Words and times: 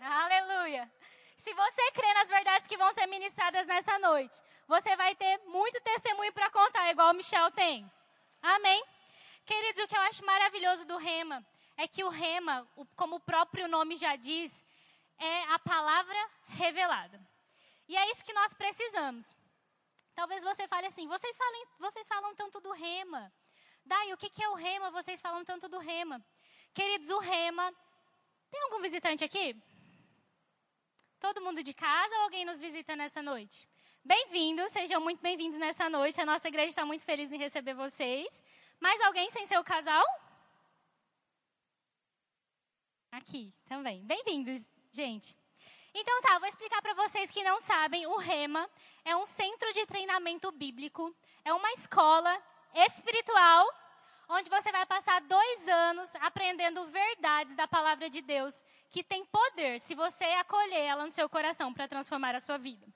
Aleluia. 0.00 0.90
Se 1.36 1.52
você 1.52 1.92
crê 1.92 2.14
nas 2.14 2.28
verdades 2.28 2.66
que 2.66 2.76
vão 2.76 2.90
ser 2.92 3.06
ministradas 3.06 3.66
nessa 3.66 3.98
noite, 3.98 4.40
você 4.66 4.96
vai 4.96 5.14
ter 5.14 5.38
muito 5.46 5.78
testemunho 5.82 6.32
para 6.32 6.50
contar, 6.50 6.90
igual 6.90 7.10
o 7.10 7.14
Michel 7.14 7.50
tem. 7.50 7.90
Amém? 8.42 8.82
Queridos, 9.44 9.84
o 9.84 9.88
que 9.88 9.96
eu 9.96 10.00
acho 10.02 10.24
maravilhoso 10.24 10.86
do 10.86 10.96
rema 10.96 11.44
é 11.76 11.86
que 11.86 12.02
o 12.02 12.08
rema, 12.08 12.66
como 12.96 13.16
o 13.16 13.20
próprio 13.20 13.68
nome 13.68 13.96
já 13.96 14.16
diz, 14.16 14.64
é 15.18 15.42
a 15.52 15.58
palavra 15.58 16.30
revelada. 16.48 17.20
E 17.86 17.96
é 17.96 18.10
isso 18.10 18.24
que 18.24 18.32
nós 18.32 18.54
precisamos. 18.54 19.36
Talvez 20.14 20.42
você 20.42 20.66
fale 20.66 20.86
assim, 20.86 21.06
vocês, 21.06 21.36
falem, 21.36 21.66
vocês 21.78 22.08
falam 22.08 22.34
tanto 22.34 22.58
do 22.60 22.72
rema. 22.72 23.30
Dai, 23.84 24.12
o 24.14 24.16
que, 24.16 24.30
que 24.30 24.42
é 24.42 24.48
o 24.48 24.54
rema? 24.54 24.90
Vocês 24.90 25.20
falam 25.20 25.44
tanto 25.44 25.68
do 25.68 25.78
rema. 25.78 26.24
Queridos, 26.72 27.10
o 27.10 27.18
rema. 27.18 27.74
Tem 28.50 28.62
algum 28.62 28.80
visitante 28.80 29.24
aqui? 29.24 29.60
Todo 31.20 31.42
mundo 31.42 31.62
de 31.62 31.74
casa 31.74 32.16
ou 32.16 32.22
alguém 32.22 32.46
nos 32.46 32.58
visita 32.58 32.96
nessa 32.96 33.20
noite? 33.20 33.68
Bem-vindos, 34.02 34.72
sejam 34.72 34.98
muito 35.02 35.20
bem-vindos 35.20 35.58
nessa 35.58 35.86
noite. 35.86 36.18
A 36.18 36.24
nossa 36.24 36.48
igreja 36.48 36.70
está 36.70 36.86
muito 36.86 37.04
feliz 37.04 37.30
em 37.30 37.36
receber 37.36 37.74
vocês. 37.74 38.42
Mais 38.80 38.98
alguém 39.02 39.28
sem 39.28 39.44
seu 39.44 39.62
casal? 39.62 40.02
Aqui 43.12 43.52
também. 43.66 44.02
Bem-vindos, 44.06 44.66
gente. 44.90 45.36
Então 45.92 46.22
tá, 46.22 46.38
vou 46.38 46.48
explicar 46.48 46.80
para 46.80 46.94
vocês 46.94 47.30
que 47.30 47.44
não 47.44 47.60
sabem, 47.60 48.06
o 48.06 48.16
Rema 48.16 48.66
é 49.04 49.14
um 49.14 49.26
centro 49.26 49.70
de 49.74 49.84
treinamento 49.84 50.50
bíblico, 50.50 51.14
é 51.44 51.52
uma 51.52 51.70
escola 51.72 52.34
espiritual 52.72 53.68
onde 54.30 54.48
você 54.48 54.72
vai 54.72 54.86
passar 54.86 55.20
dois 55.20 55.68
anos 55.68 56.14
aprendendo 56.16 56.86
verdades 56.86 57.56
da 57.56 57.68
palavra 57.68 58.08
de 58.08 58.22
Deus 58.22 58.62
que 58.90 59.04
tem 59.04 59.24
poder 59.24 59.80
se 59.80 59.94
você 59.94 60.24
acolher 60.24 60.80
ela 60.80 61.04
no 61.04 61.10
seu 61.10 61.28
coração 61.28 61.72
para 61.72 61.88
transformar 61.88 62.34
a 62.34 62.40
sua 62.40 62.58
vida. 62.58 62.86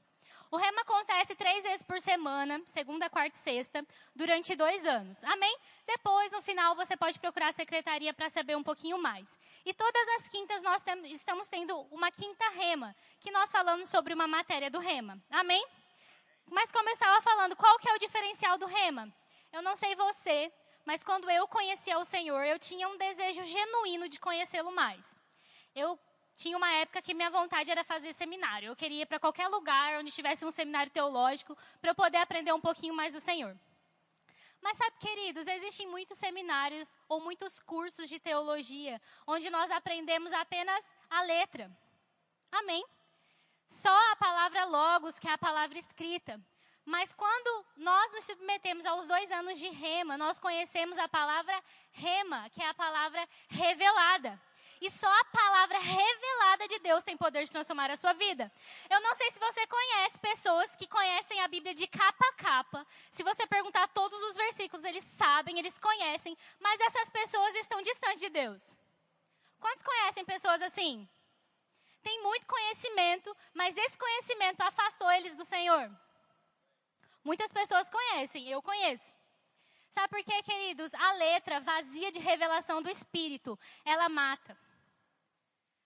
O 0.50 0.56
rema 0.56 0.82
acontece 0.82 1.34
três 1.34 1.64
vezes 1.64 1.82
por 1.82 2.00
semana, 2.00 2.60
segunda, 2.66 3.10
quarta 3.10 3.36
e 3.36 3.40
sexta, 3.40 3.84
durante 4.14 4.54
dois 4.54 4.86
anos. 4.86 5.24
Amém? 5.24 5.56
Depois, 5.84 6.30
no 6.30 6.42
final, 6.42 6.76
você 6.76 6.96
pode 6.96 7.18
procurar 7.18 7.48
a 7.48 7.52
secretaria 7.52 8.14
para 8.14 8.30
saber 8.30 8.56
um 8.56 8.62
pouquinho 8.62 8.96
mais. 8.96 9.36
E 9.64 9.74
todas 9.74 10.08
as 10.10 10.28
quintas 10.28 10.62
nós 10.62 10.84
estamos 11.06 11.48
tendo 11.48 11.76
uma 11.90 12.10
quinta 12.12 12.48
rema, 12.50 12.94
que 13.18 13.32
nós 13.32 13.50
falamos 13.50 13.88
sobre 13.88 14.14
uma 14.14 14.28
matéria 14.28 14.70
do 14.70 14.78
rema. 14.78 15.18
Amém? 15.30 15.66
Mas 16.46 16.70
como 16.70 16.88
eu 16.88 16.92
estava 16.92 17.20
falando, 17.22 17.56
qual 17.56 17.76
que 17.78 17.88
é 17.88 17.94
o 17.94 17.98
diferencial 17.98 18.56
do 18.56 18.66
rema? 18.66 19.12
Eu 19.52 19.62
não 19.62 19.74
sei 19.74 19.96
você, 19.96 20.52
mas 20.84 21.02
quando 21.02 21.28
eu 21.30 21.48
conhecia 21.48 21.98
o 21.98 22.04
Senhor, 22.04 22.44
eu 22.44 22.58
tinha 22.60 22.88
um 22.88 22.96
desejo 22.96 23.42
genuíno 23.42 24.08
de 24.08 24.20
conhecê-lo 24.20 24.70
mais. 24.70 25.16
Eu 25.74 25.98
tinha 26.36 26.56
uma 26.56 26.70
época 26.72 27.02
que 27.02 27.14
minha 27.14 27.30
vontade 27.30 27.70
era 27.70 27.84
fazer 27.84 28.12
seminário. 28.12 28.68
Eu 28.68 28.76
queria 28.76 29.02
ir 29.02 29.06
para 29.06 29.20
qualquer 29.20 29.48
lugar 29.48 29.98
onde 29.98 30.10
tivesse 30.10 30.44
um 30.44 30.50
seminário 30.50 30.90
teológico 30.90 31.56
para 31.80 31.90
eu 31.90 31.94
poder 31.94 32.18
aprender 32.18 32.52
um 32.52 32.60
pouquinho 32.60 32.94
mais 32.94 33.14
do 33.14 33.20
Senhor. 33.20 33.56
Mas 34.60 34.78
sabe, 34.78 34.96
queridos, 34.98 35.46
existem 35.46 35.86
muitos 35.86 36.16
seminários 36.16 36.94
ou 37.08 37.20
muitos 37.20 37.60
cursos 37.60 38.08
de 38.08 38.18
teologia 38.18 39.00
onde 39.26 39.50
nós 39.50 39.70
aprendemos 39.70 40.32
apenas 40.32 40.82
a 41.10 41.22
letra. 41.22 41.70
Amém? 42.50 42.84
Só 43.66 43.94
a 44.12 44.16
palavra 44.16 44.64
logos, 44.64 45.18
que 45.18 45.28
é 45.28 45.32
a 45.32 45.38
palavra 45.38 45.78
escrita. 45.78 46.40
Mas 46.84 47.12
quando 47.12 47.66
nós 47.76 48.12
nos 48.12 48.24
submetemos 48.26 48.86
aos 48.86 49.06
dois 49.06 49.30
anos 49.32 49.58
de 49.58 49.68
rema, 49.68 50.16
nós 50.16 50.38
conhecemos 50.38 50.98
a 50.98 51.08
palavra 51.08 51.62
rema, 51.92 52.48
que 52.50 52.62
é 52.62 52.68
a 52.68 52.74
palavra 52.74 53.26
revelada. 53.48 54.40
E 54.84 54.90
só 54.90 55.10
a 55.10 55.24
palavra 55.24 55.78
revelada 55.78 56.68
de 56.68 56.78
Deus 56.80 57.02
tem 57.02 57.16
poder 57.16 57.46
de 57.46 57.50
transformar 57.50 57.90
a 57.90 57.96
sua 57.96 58.12
vida. 58.12 58.52
Eu 58.90 59.00
não 59.00 59.14
sei 59.14 59.30
se 59.30 59.40
você 59.40 59.66
conhece 59.66 60.18
pessoas 60.18 60.76
que 60.76 60.86
conhecem 60.86 61.40
a 61.40 61.48
Bíblia 61.48 61.72
de 61.72 61.86
capa 61.86 62.26
a 62.28 62.32
capa. 62.34 62.86
Se 63.10 63.22
você 63.22 63.46
perguntar 63.46 63.88
todos 63.88 64.22
os 64.24 64.36
versículos, 64.36 64.84
eles 64.84 65.02
sabem, 65.02 65.58
eles 65.58 65.78
conhecem, 65.78 66.36
mas 66.60 66.78
essas 66.82 67.08
pessoas 67.08 67.54
estão 67.54 67.80
distantes 67.80 68.20
de 68.20 68.28
Deus. 68.28 68.76
Quantos 69.58 69.82
conhecem 69.82 70.22
pessoas 70.22 70.60
assim? 70.60 71.08
Tem 72.02 72.22
muito 72.22 72.46
conhecimento, 72.46 73.34
mas 73.54 73.78
esse 73.78 73.96
conhecimento 73.96 74.60
afastou 74.60 75.10
eles 75.12 75.34
do 75.34 75.46
Senhor. 75.46 75.90
Muitas 77.24 77.50
pessoas 77.50 77.88
conhecem, 77.88 78.50
eu 78.50 78.60
conheço. 78.60 79.16
Sabe 79.88 80.08
por 80.08 80.22
quê, 80.22 80.42
queridos? 80.42 80.92
A 80.92 81.12
letra 81.14 81.58
vazia 81.60 82.12
de 82.12 82.18
revelação 82.18 82.82
do 82.82 82.90
Espírito, 82.90 83.58
ela 83.82 84.10
mata. 84.10 84.54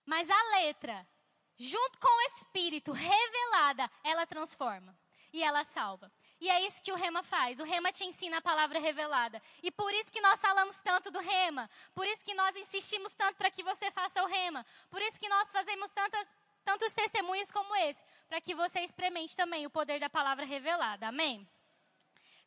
Mas 0.08 0.30
a 0.30 0.42
letra, 0.52 1.06
junto 1.54 1.98
com 1.98 2.08
o 2.08 2.20
Espírito 2.28 2.92
revelada, 2.92 3.90
ela 4.02 4.26
transforma 4.26 4.98
e 5.30 5.42
ela 5.42 5.64
salva. 5.64 6.10
E 6.40 6.48
é 6.48 6.64
isso 6.64 6.80
que 6.80 6.90
o 6.90 6.94
Rema 6.94 7.22
faz. 7.22 7.60
O 7.60 7.64
Rema 7.64 7.92
te 7.92 8.06
ensina 8.06 8.38
a 8.38 8.40
palavra 8.40 8.78
revelada. 8.78 9.42
E 9.62 9.70
por 9.70 9.92
isso 9.92 10.10
que 10.10 10.22
nós 10.22 10.40
falamos 10.40 10.80
tanto 10.80 11.10
do 11.10 11.18
Rema. 11.18 11.68
Por 11.94 12.06
isso 12.06 12.24
que 12.24 12.32
nós 12.32 12.56
insistimos 12.56 13.12
tanto 13.12 13.36
para 13.36 13.50
que 13.50 13.62
você 13.62 13.90
faça 13.90 14.22
o 14.22 14.26
Rema. 14.26 14.64
Por 14.88 15.02
isso 15.02 15.20
que 15.20 15.28
nós 15.28 15.52
fazemos 15.52 15.90
tantas, 15.90 16.26
tantos 16.64 16.94
testemunhos 16.94 17.52
como 17.52 17.76
esse. 17.76 18.02
Para 18.30 18.40
que 18.40 18.54
você 18.54 18.80
experimente 18.80 19.36
também 19.36 19.66
o 19.66 19.70
poder 19.70 20.00
da 20.00 20.08
palavra 20.08 20.46
revelada. 20.46 21.08
Amém? 21.08 21.46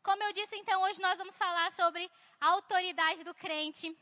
Como 0.01 0.23
eu 0.23 0.33
disse, 0.33 0.55
então, 0.55 0.81
hoje 0.81 0.99
nós 0.99 1.19
vamos 1.19 1.38
falar 1.38 1.72
sobre 1.72 2.09
a 2.39 2.47
autoridade 2.47 3.23
do 3.23 3.35
crente. 3.35 3.95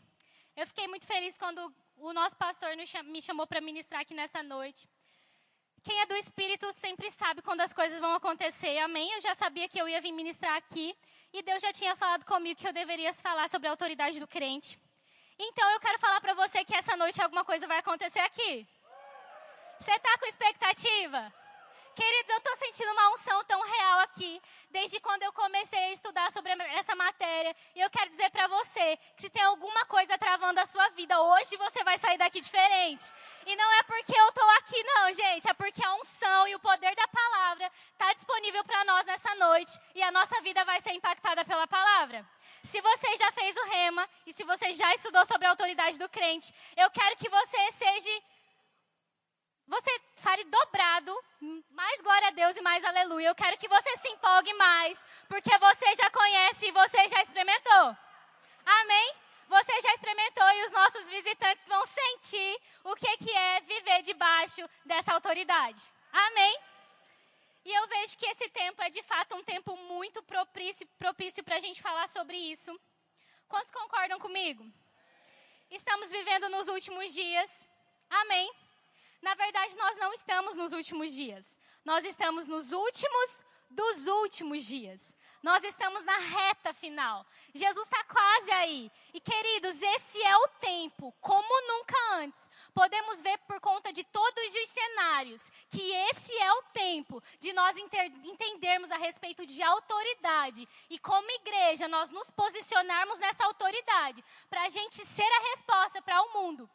Eu 0.56 0.66
fiquei 0.66 0.88
muito 0.88 1.06
feliz 1.06 1.38
quando 1.38 1.76
o 2.02 2.14
nosso 2.14 2.36
pastor 2.38 2.72
me 3.06 3.22
chamou 3.22 3.46
para 3.46 3.62
ministrar 3.62 4.02
aqui 4.02 4.14
nessa 4.14 4.42
noite. 4.42 4.88
Quem 5.84 6.00
é 6.02 6.06
do 6.06 6.16
Espírito 6.16 6.72
sempre 6.74 7.10
sabe 7.10 7.42
quando 7.42 7.62
as 7.62 7.74
coisas 7.74 8.00
vão 8.00 8.14
acontecer, 8.14 8.78
amém? 8.80 9.12
Eu 9.14 9.22
já 9.22 9.34
sabia 9.34 9.68
que 9.68 9.80
eu 9.80 9.88
ia 9.88 10.02
vir 10.02 10.12
ministrar 10.12 10.56
aqui 10.56 10.96
e 11.32 11.42
Deus 11.42 11.62
já 11.62 11.72
tinha 11.72 11.96
falado 11.96 12.26
comigo 12.26 12.60
que 12.60 12.68
eu 12.68 12.74
deveria 12.74 13.14
falar 13.14 13.48
sobre 13.50 13.68
a 13.68 13.72
autoridade 13.72 14.20
do 14.20 14.28
crente. 14.28 14.80
Então 15.38 15.70
eu 15.72 15.80
quero 15.80 16.00
falar 16.00 16.20
para 16.20 16.34
você 16.34 16.66
que 16.66 16.76
essa 16.76 16.98
noite 16.98 17.22
alguma 17.22 17.46
coisa 17.46 17.66
vai 17.66 17.80
acontecer 17.80 18.20
aqui. 18.20 18.68
Você 19.80 19.92
está 19.92 20.18
com 20.18 20.26
expectativa? 20.26 21.34
Queridos, 22.00 22.30
eu 22.30 22.38
estou 22.38 22.56
sentindo 22.56 22.94
uma 22.94 23.10
unção 23.10 23.44
tão 23.44 23.62
real 23.62 24.00
aqui, 24.00 24.42
desde 24.70 25.02
quando 25.02 25.24
eu 25.24 25.34
comecei 25.34 25.78
a 25.78 25.92
estudar 25.92 26.32
sobre 26.32 26.54
essa 26.80 26.96
matéria. 26.96 27.54
E 27.76 27.82
eu 27.82 27.90
quero 27.90 28.10
dizer 28.10 28.30
para 28.30 28.48
você 28.48 28.98
que 29.18 29.24
se 29.24 29.30
tem 29.30 29.44
alguma 29.44 29.84
coisa 29.86 30.18
travando 30.18 30.62
a 30.62 30.66
sua 30.66 30.88
vida, 30.92 31.22
hoje 31.22 31.58
você 31.58 31.84
vai 31.84 31.98
sair 31.98 32.18
daqui 32.18 32.40
diferente. 32.40 33.04
E 33.46 33.54
não 33.54 33.70
é 33.74 33.84
porque 33.84 34.18
eu 34.18 34.30
estou 34.30 34.50
aqui, 34.52 34.82
não, 34.82 35.14
gente. 35.14 35.50
É 35.50 35.54
porque 35.54 35.84
a 35.84 35.94
unção 35.96 36.48
e 36.48 36.56
o 36.56 36.60
poder 36.60 36.96
da 36.96 37.08
palavra 37.10 37.70
está 37.92 38.14
disponível 38.14 38.64
para 38.64 38.86
nós 38.86 39.06
nessa 39.06 39.36
noite. 39.36 39.78
E 39.94 40.02
a 40.02 40.10
nossa 40.10 40.40
vida 40.40 40.64
vai 40.64 40.80
ser 40.80 40.94
impactada 40.94 41.44
pela 41.44 41.68
palavra. 41.68 42.26
Se 42.64 42.80
você 42.80 43.18
já 43.18 43.30
fez 43.34 43.58
o 43.58 43.66
rema 43.66 44.08
e 44.26 44.32
se 44.32 44.46
você 44.46 44.72
já 44.72 44.94
estudou 44.94 45.26
sobre 45.26 45.48
a 45.48 45.50
autoridade 45.50 46.00
do 46.00 46.08
crente, 46.08 46.54
eu 46.78 46.90
quero 46.92 47.18
que 47.18 47.28
você 47.28 47.72
seja 47.74 48.22
você 49.70 50.02
fale 50.18 50.44
dobrado, 50.46 51.16
mais 51.70 52.02
glória 52.02 52.28
a 52.28 52.32
Deus 52.32 52.58
e 52.58 52.62
mais 52.62 52.84
aleluia. 52.84 53.28
Eu 53.28 53.36
quero 53.36 53.58
que 53.58 53.68
você 53.68 53.96
se 53.98 54.10
empolgue 54.10 54.54
mais, 54.56 55.04
porque 55.28 55.56
você 55.58 55.96
já 55.96 56.10
conhece 56.10 56.68
e 56.68 56.72
você 56.72 57.08
já 57.08 57.22
experimentou. 57.22 57.96
Amém? 58.66 59.14
Você 59.48 59.82
já 59.82 59.94
experimentou 59.94 60.50
e 60.52 60.66
os 60.66 60.72
nossos 60.72 61.10
visitantes 61.10 61.68
vão 61.68 61.84
sentir 61.86 62.60
o 62.84 62.96
que, 62.96 63.18
que 63.18 63.32
é 63.32 63.62
viver 63.62 64.02
debaixo 64.02 64.68
dessa 64.86 65.14
autoridade. 65.14 65.82
Amém? 66.12 66.60
E 67.66 67.72
eu 67.72 67.88
vejo 67.88 68.18
que 68.18 68.26
esse 68.26 68.50
tempo 68.50 68.82
é 68.82 68.90
de 68.90 69.04
fato 69.04 69.36
um 69.36 69.44
tempo 69.44 69.78
muito 69.78 70.24
propício, 70.24 70.88
propício 70.98 71.44
para 71.44 71.58
a 71.58 71.60
gente 71.60 71.82
falar 71.82 72.08
sobre 72.10 72.38
isso. 72.38 72.80
Quantos 73.48 73.72
concordam 73.72 74.20
comigo? 74.20 74.66
Estamos 75.70 76.10
vivendo 76.10 76.50
nos 76.50 76.68
últimos 76.68 77.14
dias. 77.14 77.70
Amém? 78.10 78.52
Na 79.22 79.34
verdade, 79.36 79.76
nós 79.78 79.98
não 79.98 80.14
estamos 80.14 80.56
nos 80.56 80.74
últimos 80.74 81.14
dias. 81.14 81.58
Nós 81.84 82.06
estamos 82.06 82.48
nos 82.48 82.72
últimos 82.72 83.44
dos 83.70 84.08
últimos 84.08 84.66
dias. 84.66 85.14
Nós 85.42 85.64
estamos 85.64 86.04
na 86.04 86.18
reta 86.18 86.74
final. 86.74 87.26
Jesus 87.54 87.86
está 87.86 88.04
quase 88.04 88.52
aí. 88.52 88.92
E 89.14 89.22
queridos, 89.22 89.82
esse 89.82 90.22
é 90.22 90.38
o 90.38 90.48
tempo, 90.60 91.14
como 91.22 91.68
nunca 91.68 91.96
antes. 92.16 92.50
Podemos 92.74 93.22
ver 93.22 93.38
por 93.40 93.60
conta 93.62 93.94
de 93.94 94.04
todos 94.04 94.56
os 94.56 94.70
cenários 94.70 95.50
que 95.70 95.94
esse 96.10 96.36
é 96.38 96.54
o 96.54 96.64
tempo 96.74 97.24
de 97.40 97.54
nós 97.54 97.78
entendermos 97.78 98.92
a 98.92 98.98
respeito 98.98 99.46
de 99.46 99.62
autoridade 99.64 100.68
e, 100.90 101.00
como 101.00 101.30
igreja, 101.32 101.88
nós 101.88 102.10
nos 102.10 102.30
posicionarmos 102.32 103.20
nessa 103.20 103.46
autoridade 103.46 104.24
para 104.50 104.64
a 104.64 104.70
gente 104.70 105.06
ser 105.06 105.24
a 105.24 105.50
resposta 105.52 106.02
para 106.02 106.22
o 106.22 106.34
mundo. 106.34 106.70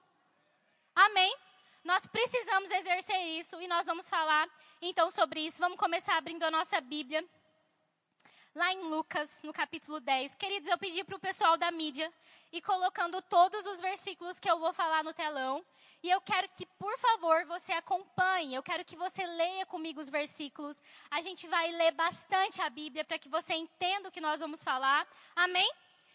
Amém? 0.94 1.36
Nós 1.84 2.06
precisamos 2.06 2.70
exercer 2.70 3.20
isso 3.38 3.60
e 3.60 3.68
nós 3.68 3.84
vamos 3.84 4.08
falar 4.08 4.48
então 4.80 5.10
sobre 5.10 5.40
isso. 5.40 5.58
Vamos 5.58 5.78
começar 5.78 6.16
abrindo 6.16 6.42
a 6.42 6.50
nossa 6.50 6.80
Bíblia. 6.80 7.22
Lá 8.54 8.72
em 8.72 8.88
Lucas, 8.88 9.42
no 9.42 9.52
capítulo 9.52 10.00
10. 10.00 10.34
Queridos, 10.34 10.70
eu 10.70 10.78
pedi 10.78 11.04
para 11.04 11.16
o 11.16 11.20
pessoal 11.20 11.58
da 11.58 11.70
mídia 11.70 12.10
e 12.50 12.62
colocando 12.62 13.20
todos 13.20 13.66
os 13.66 13.82
versículos 13.82 14.40
que 14.40 14.50
eu 14.50 14.58
vou 14.58 14.72
falar 14.72 15.04
no 15.04 15.12
telão. 15.12 15.62
E 16.02 16.08
eu 16.08 16.22
quero 16.22 16.48
que, 16.50 16.64
por 16.64 16.98
favor, 16.98 17.44
você 17.44 17.72
acompanhe. 17.72 18.54
Eu 18.54 18.62
quero 18.62 18.82
que 18.82 18.96
você 18.96 19.26
leia 19.26 19.66
comigo 19.66 20.00
os 20.00 20.08
versículos. 20.08 20.82
A 21.10 21.20
gente 21.20 21.46
vai 21.48 21.70
ler 21.70 21.92
bastante 21.92 22.62
a 22.62 22.70
Bíblia 22.70 23.04
para 23.04 23.18
que 23.18 23.28
você 23.28 23.52
entenda 23.52 24.08
o 24.08 24.12
que 24.12 24.22
nós 24.22 24.40
vamos 24.40 24.62
falar. 24.62 25.06
Amém? 25.36 25.70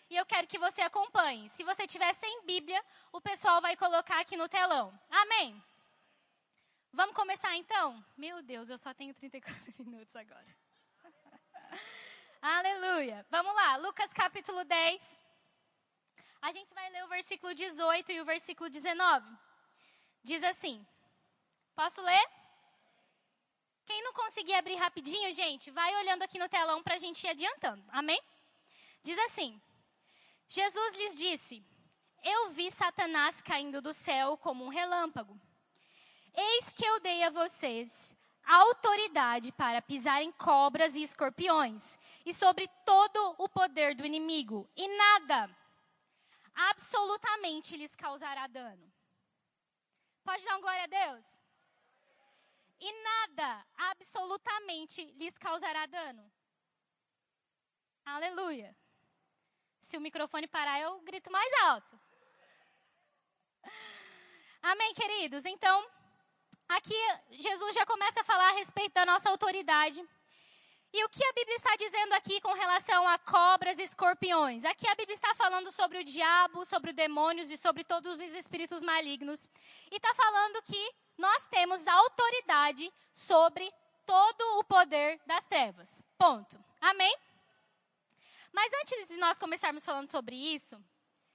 E 0.10 0.16
eu 0.16 0.26
quero 0.26 0.48
que 0.48 0.58
você 0.58 0.82
acompanhe. 0.82 1.48
Se 1.50 1.64
você 1.64 1.86
tiver 1.86 2.12
sem 2.14 2.44
Bíblia, 2.44 2.84
o 3.12 3.22
pessoal 3.22 3.62
vai 3.62 3.76
colocar 3.76 4.20
aqui 4.20 4.36
no 4.36 4.50
telão. 4.50 4.98
Amém? 5.10 5.62
Vamos 6.92 7.16
começar 7.16 7.56
então? 7.56 8.04
Meu 8.18 8.42
Deus, 8.42 8.70
eu 8.70 8.78
só 8.78 8.94
tenho 8.94 9.14
34 9.14 9.74
minutos 9.78 10.16
agora. 10.16 10.48
Aleluia. 12.42 13.26
Vamos 13.30 13.54
lá, 13.54 13.76
Lucas 13.76 14.12
capítulo 14.12 14.64
10. 14.64 15.20
A 16.42 16.52
gente 16.52 16.74
vai 16.74 16.90
ler 16.90 17.04
o 17.04 17.08
versículo 17.08 17.54
18 17.54 18.12
e 18.12 18.22
o 18.22 18.26
versículo 18.26 18.70
19. 18.70 19.28
Diz 20.24 20.44
assim: 20.44 20.86
Posso 21.76 22.02
ler? 22.02 22.30
Quem 23.86 24.04
não 24.04 24.14
conseguir 24.14 24.54
abrir 24.54 24.76
rapidinho, 24.76 25.32
gente, 25.34 25.70
vai 25.70 25.94
olhando 25.98 26.24
aqui 26.24 26.40
no 26.40 26.50
telão 26.50 26.82
para 26.82 26.96
a 26.96 27.00
gente 27.00 27.24
ir 27.26 27.30
adiantando. 27.30 27.84
Amém? 27.90 28.22
Diz 29.04 29.18
assim: 29.20 29.62
Jesus 30.50 30.96
lhes 30.96 31.16
disse: 31.16 31.64
Eu 32.24 32.50
vi 32.50 32.70
Satanás 32.72 33.42
caindo 33.42 33.82
do 33.82 33.94
céu 33.94 34.36
como 34.36 34.66
um 34.66 34.70
relâmpago. 34.70 35.40
Eis 36.34 36.74
que 36.74 36.84
eu 36.84 37.00
dei 37.00 37.24
a 37.24 37.30
vocês 37.30 38.14
autoridade 38.50 39.52
para 39.52 39.82
pisar 39.82 40.24
em 40.24 40.32
cobras 40.32 40.96
e 40.96 41.04
escorpiões 41.04 42.00
e 42.26 42.34
sobre 42.34 42.68
todo 42.84 43.36
o 43.38 43.48
poder 43.48 43.96
do 43.96 44.06
inimigo, 44.06 44.68
e 44.76 44.88
nada, 44.88 45.50
absolutamente 46.56 47.78
lhes 47.78 47.96
causará 47.96 48.48
dano. 48.48 48.92
Pode 50.24 50.44
dar 50.44 50.58
um 50.58 50.62
glória 50.62 50.84
a 50.84 50.88
Deus? 50.88 51.26
E 52.80 53.04
nada, 53.04 53.66
absolutamente, 53.78 55.04
lhes 55.18 55.38
causará 55.38 55.86
dano. 55.86 56.32
Aleluia. 58.06 58.76
Se 59.80 59.98
o 59.98 60.02
microfone 60.02 60.48
parar, 60.48 60.80
eu 60.80 61.00
grito 61.02 61.32
mais 61.32 61.52
alto. 61.64 62.00
Amém, 64.62 64.94
queridos? 64.94 65.46
Então, 65.46 65.86
aqui 66.68 66.96
Jesus 67.32 67.74
já 67.74 67.86
começa 67.86 68.22
a 68.22 68.24
falar 68.24 68.50
a 68.50 68.54
respeito 68.54 68.94
da 68.94 69.06
nossa 69.06 69.30
autoridade. 69.30 70.04
E 70.92 71.04
o 71.06 71.10
que 71.10 71.24
a 71.24 71.34
Bíblia 71.34 71.56
está 71.56 71.76
dizendo 71.76 72.14
aqui 72.14 72.42
com 72.42 72.52
relação 72.54 73.08
a 73.08 73.18
cobras 73.20 73.78
e 73.78 73.84
escorpiões? 73.84 74.66
Aqui 74.66 74.88
a 74.88 74.96
Bíblia 74.96 75.14
está 75.14 75.36
falando 75.36 75.72
sobre 75.72 76.00
o 76.00 76.04
diabo, 76.04 76.66
sobre 76.66 76.92
demônios 76.92 77.52
e 77.52 77.58
sobre 77.58 77.84
todos 77.84 78.16
os 78.16 78.22
espíritos 78.36 78.82
malignos. 78.82 79.48
E 79.92 79.96
está 79.96 80.14
falando 80.16 80.62
que 80.64 80.94
nós 81.18 81.46
temos 81.48 81.88
autoridade 81.88 82.92
sobre 83.14 83.72
todo 84.06 84.42
o 84.58 84.64
poder 84.64 85.22
das 85.28 85.46
trevas. 85.46 86.04
Ponto. 86.18 86.58
Amém? 86.82 87.16
Mas 88.52 88.72
antes 88.74 89.08
de 89.08 89.18
nós 89.18 89.40
começarmos 89.40 89.86
falando 89.86 90.10
sobre 90.10 90.36
isso, 90.36 90.82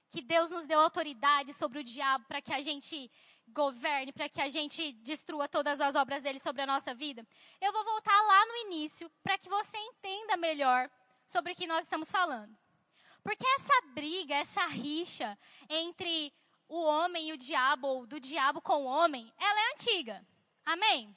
que 0.09 0.21
Deus 0.21 0.49
nos 0.49 0.65
deu 0.65 0.79
autoridade 0.79 1.53
sobre 1.53 1.79
o 1.79 1.83
diabo 1.83 2.25
para 2.25 2.41
que 2.41 2.53
a 2.53 2.61
gente 2.61 3.11
governe, 3.47 4.11
para 4.11 4.29
que 4.29 4.41
a 4.41 4.49
gente 4.49 4.93
destrua 4.93 5.47
todas 5.47 5.79
as 5.79 5.95
obras 5.95 6.23
dele 6.23 6.39
sobre 6.39 6.61
a 6.61 6.67
nossa 6.67 6.93
vida, 6.93 7.25
eu 7.61 7.71
vou 7.71 7.83
voltar 7.83 8.21
lá 8.21 8.45
no 8.45 8.55
início 8.67 9.09
para 9.23 9.37
que 9.37 9.49
você 9.49 9.77
entenda 9.77 10.37
melhor 10.37 10.89
sobre 11.25 11.53
o 11.53 11.55
que 11.55 11.67
nós 11.67 11.85
estamos 11.85 12.09
falando. 12.09 12.55
Porque 13.23 13.45
essa 13.55 13.73
briga, 13.93 14.35
essa 14.35 14.65
rixa 14.67 15.37
entre 15.69 16.33
o 16.67 16.81
homem 16.81 17.29
e 17.29 17.33
o 17.33 17.37
diabo, 17.37 17.87
ou 17.87 18.07
do 18.07 18.19
diabo 18.19 18.61
com 18.61 18.83
o 18.83 18.87
homem, 18.87 19.31
ela 19.39 19.59
é 19.59 19.73
antiga. 19.73 20.25
Amém? 20.63 21.15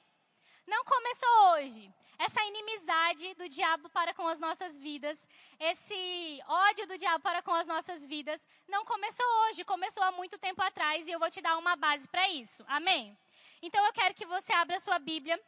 Não 0.66 0.84
começou 0.84 1.52
hoje 1.52 1.94
essa 2.18 2.44
inimizade 2.44 3.34
do 3.34 3.48
diabo 3.48 3.88
para 3.90 4.12
com 4.12 4.26
as 4.26 4.40
nossas 4.40 4.78
vidas, 4.78 5.28
esse 5.58 6.42
ódio 6.46 6.86
do 6.86 6.98
diabo 6.98 7.22
para 7.22 7.40
com 7.42 7.54
as 7.54 7.66
nossas 7.66 8.06
vidas, 8.06 8.46
não 8.66 8.84
começou 8.84 9.26
hoje, 9.42 9.64
começou 9.64 10.02
há 10.02 10.10
muito 10.10 10.36
tempo 10.36 10.60
atrás 10.60 11.06
e 11.06 11.12
eu 11.12 11.18
vou 11.20 11.30
te 11.30 11.40
dar 11.40 11.56
uma 11.56 11.76
base 11.76 12.08
para 12.08 12.28
isso. 12.28 12.64
Amém? 12.66 13.16
Então 13.62 13.84
eu 13.86 13.92
quero 13.92 14.14
que 14.14 14.26
você 14.26 14.52
abra 14.52 14.80
sua 14.80 14.98
Bíblia 14.98 15.40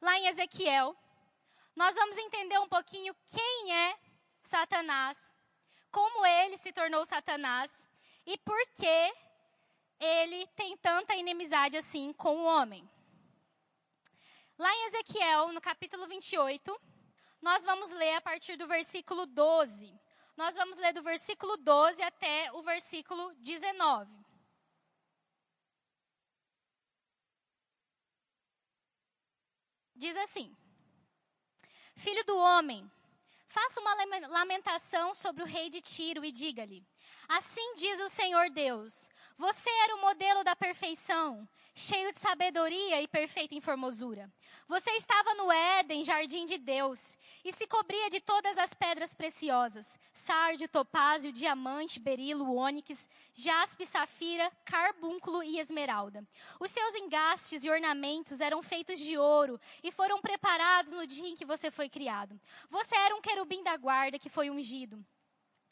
lá 0.00 0.18
em 0.18 0.26
Ezequiel. 0.26 0.96
Nós 1.76 1.94
vamos 1.94 2.18
entender 2.18 2.58
um 2.58 2.68
pouquinho 2.68 3.14
quem 3.26 3.72
é 3.72 3.96
Satanás, 4.42 5.32
como 5.92 6.26
ele 6.26 6.56
se 6.56 6.72
tornou 6.72 7.04
Satanás 7.04 7.88
e 8.26 8.36
por 8.38 8.60
que 8.74 9.12
ele 10.00 10.46
tem 10.48 10.76
tanta 10.78 11.14
inimizade 11.14 11.76
assim 11.76 12.12
com 12.12 12.38
o 12.38 12.44
homem. 12.44 12.88
Lá 14.58 14.74
em 14.74 14.86
Ezequiel, 14.86 15.52
no 15.52 15.60
capítulo 15.60 16.04
28, 16.08 16.80
nós 17.40 17.64
vamos 17.64 17.92
ler 17.92 18.14
a 18.14 18.20
partir 18.20 18.56
do 18.56 18.66
versículo 18.66 19.24
12. 19.24 19.96
Nós 20.36 20.56
vamos 20.56 20.78
ler 20.78 20.92
do 20.92 21.00
versículo 21.00 21.56
12 21.56 22.02
até 22.02 22.50
o 22.52 22.60
versículo 22.60 23.32
19. 23.36 24.12
Diz 29.94 30.16
assim: 30.16 30.56
Filho 31.94 32.24
do 32.24 32.36
homem, 32.36 32.90
faça 33.46 33.80
uma 33.80 33.94
lamentação 34.28 35.14
sobre 35.14 35.44
o 35.44 35.46
rei 35.46 35.70
de 35.70 35.80
Tiro 35.80 36.24
e 36.24 36.32
diga-lhe: 36.32 36.84
Assim 37.28 37.74
diz 37.74 38.00
o 38.00 38.08
Senhor 38.08 38.50
Deus: 38.50 39.08
Você 39.36 39.70
era 39.84 39.94
o 39.94 40.00
modelo 40.00 40.42
da 40.42 40.56
perfeição, 40.56 41.48
cheio 41.74 42.12
de 42.12 42.18
sabedoria 42.18 43.02
e 43.02 43.06
perfeito 43.06 43.54
em 43.54 43.60
formosura. 43.60 44.32
Você 44.68 44.90
estava 44.90 45.32
no 45.32 45.50
Éden, 45.50 46.04
jardim 46.04 46.44
de 46.44 46.58
Deus, 46.58 47.16
e 47.42 47.50
se 47.54 47.66
cobria 47.66 48.10
de 48.10 48.20
todas 48.20 48.58
as 48.58 48.74
pedras 48.74 49.14
preciosas: 49.14 49.98
sardio, 50.12 50.68
topázio, 50.68 51.32
diamante, 51.32 51.98
berilo, 51.98 52.54
ônix, 52.54 53.08
jaspe, 53.32 53.86
safira, 53.86 54.52
carbúnculo 54.66 55.42
e 55.42 55.58
esmeralda. 55.58 56.22
Os 56.60 56.70
seus 56.70 56.94
engastes 56.96 57.64
e 57.64 57.70
ornamentos 57.70 58.42
eram 58.42 58.62
feitos 58.62 58.98
de 58.98 59.16
ouro 59.16 59.58
e 59.82 59.90
foram 59.90 60.20
preparados 60.20 60.92
no 60.92 61.06
dia 61.06 61.30
em 61.30 61.36
que 61.36 61.46
você 61.46 61.70
foi 61.70 61.88
criado. 61.88 62.38
Você 62.68 62.94
era 62.94 63.16
um 63.16 63.22
querubim 63.22 63.62
da 63.62 63.74
guarda 63.78 64.18
que 64.18 64.28
foi 64.28 64.50
ungido. 64.50 65.02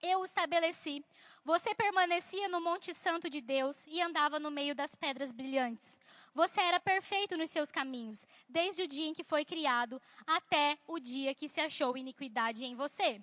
Eu 0.00 0.20
o 0.20 0.24
estabeleci. 0.24 1.04
Você 1.44 1.74
permanecia 1.74 2.48
no 2.48 2.60
Monte 2.60 2.94
Santo 2.94 3.28
de 3.28 3.40
Deus 3.40 3.86
e 3.86 4.00
andava 4.00 4.40
no 4.40 4.50
meio 4.50 4.74
das 4.74 4.94
pedras 4.94 5.32
brilhantes. 5.32 6.00
Você 6.36 6.60
era 6.60 6.78
perfeito 6.78 7.34
nos 7.34 7.50
seus 7.50 7.72
caminhos, 7.72 8.26
desde 8.46 8.82
o 8.82 8.86
dia 8.86 9.06
em 9.06 9.14
que 9.14 9.24
foi 9.24 9.42
criado 9.42 9.98
até 10.26 10.78
o 10.86 11.00
dia 11.00 11.34
que 11.34 11.48
se 11.48 11.62
achou 11.62 11.96
iniquidade 11.96 12.62
em 12.62 12.74
você. 12.74 13.22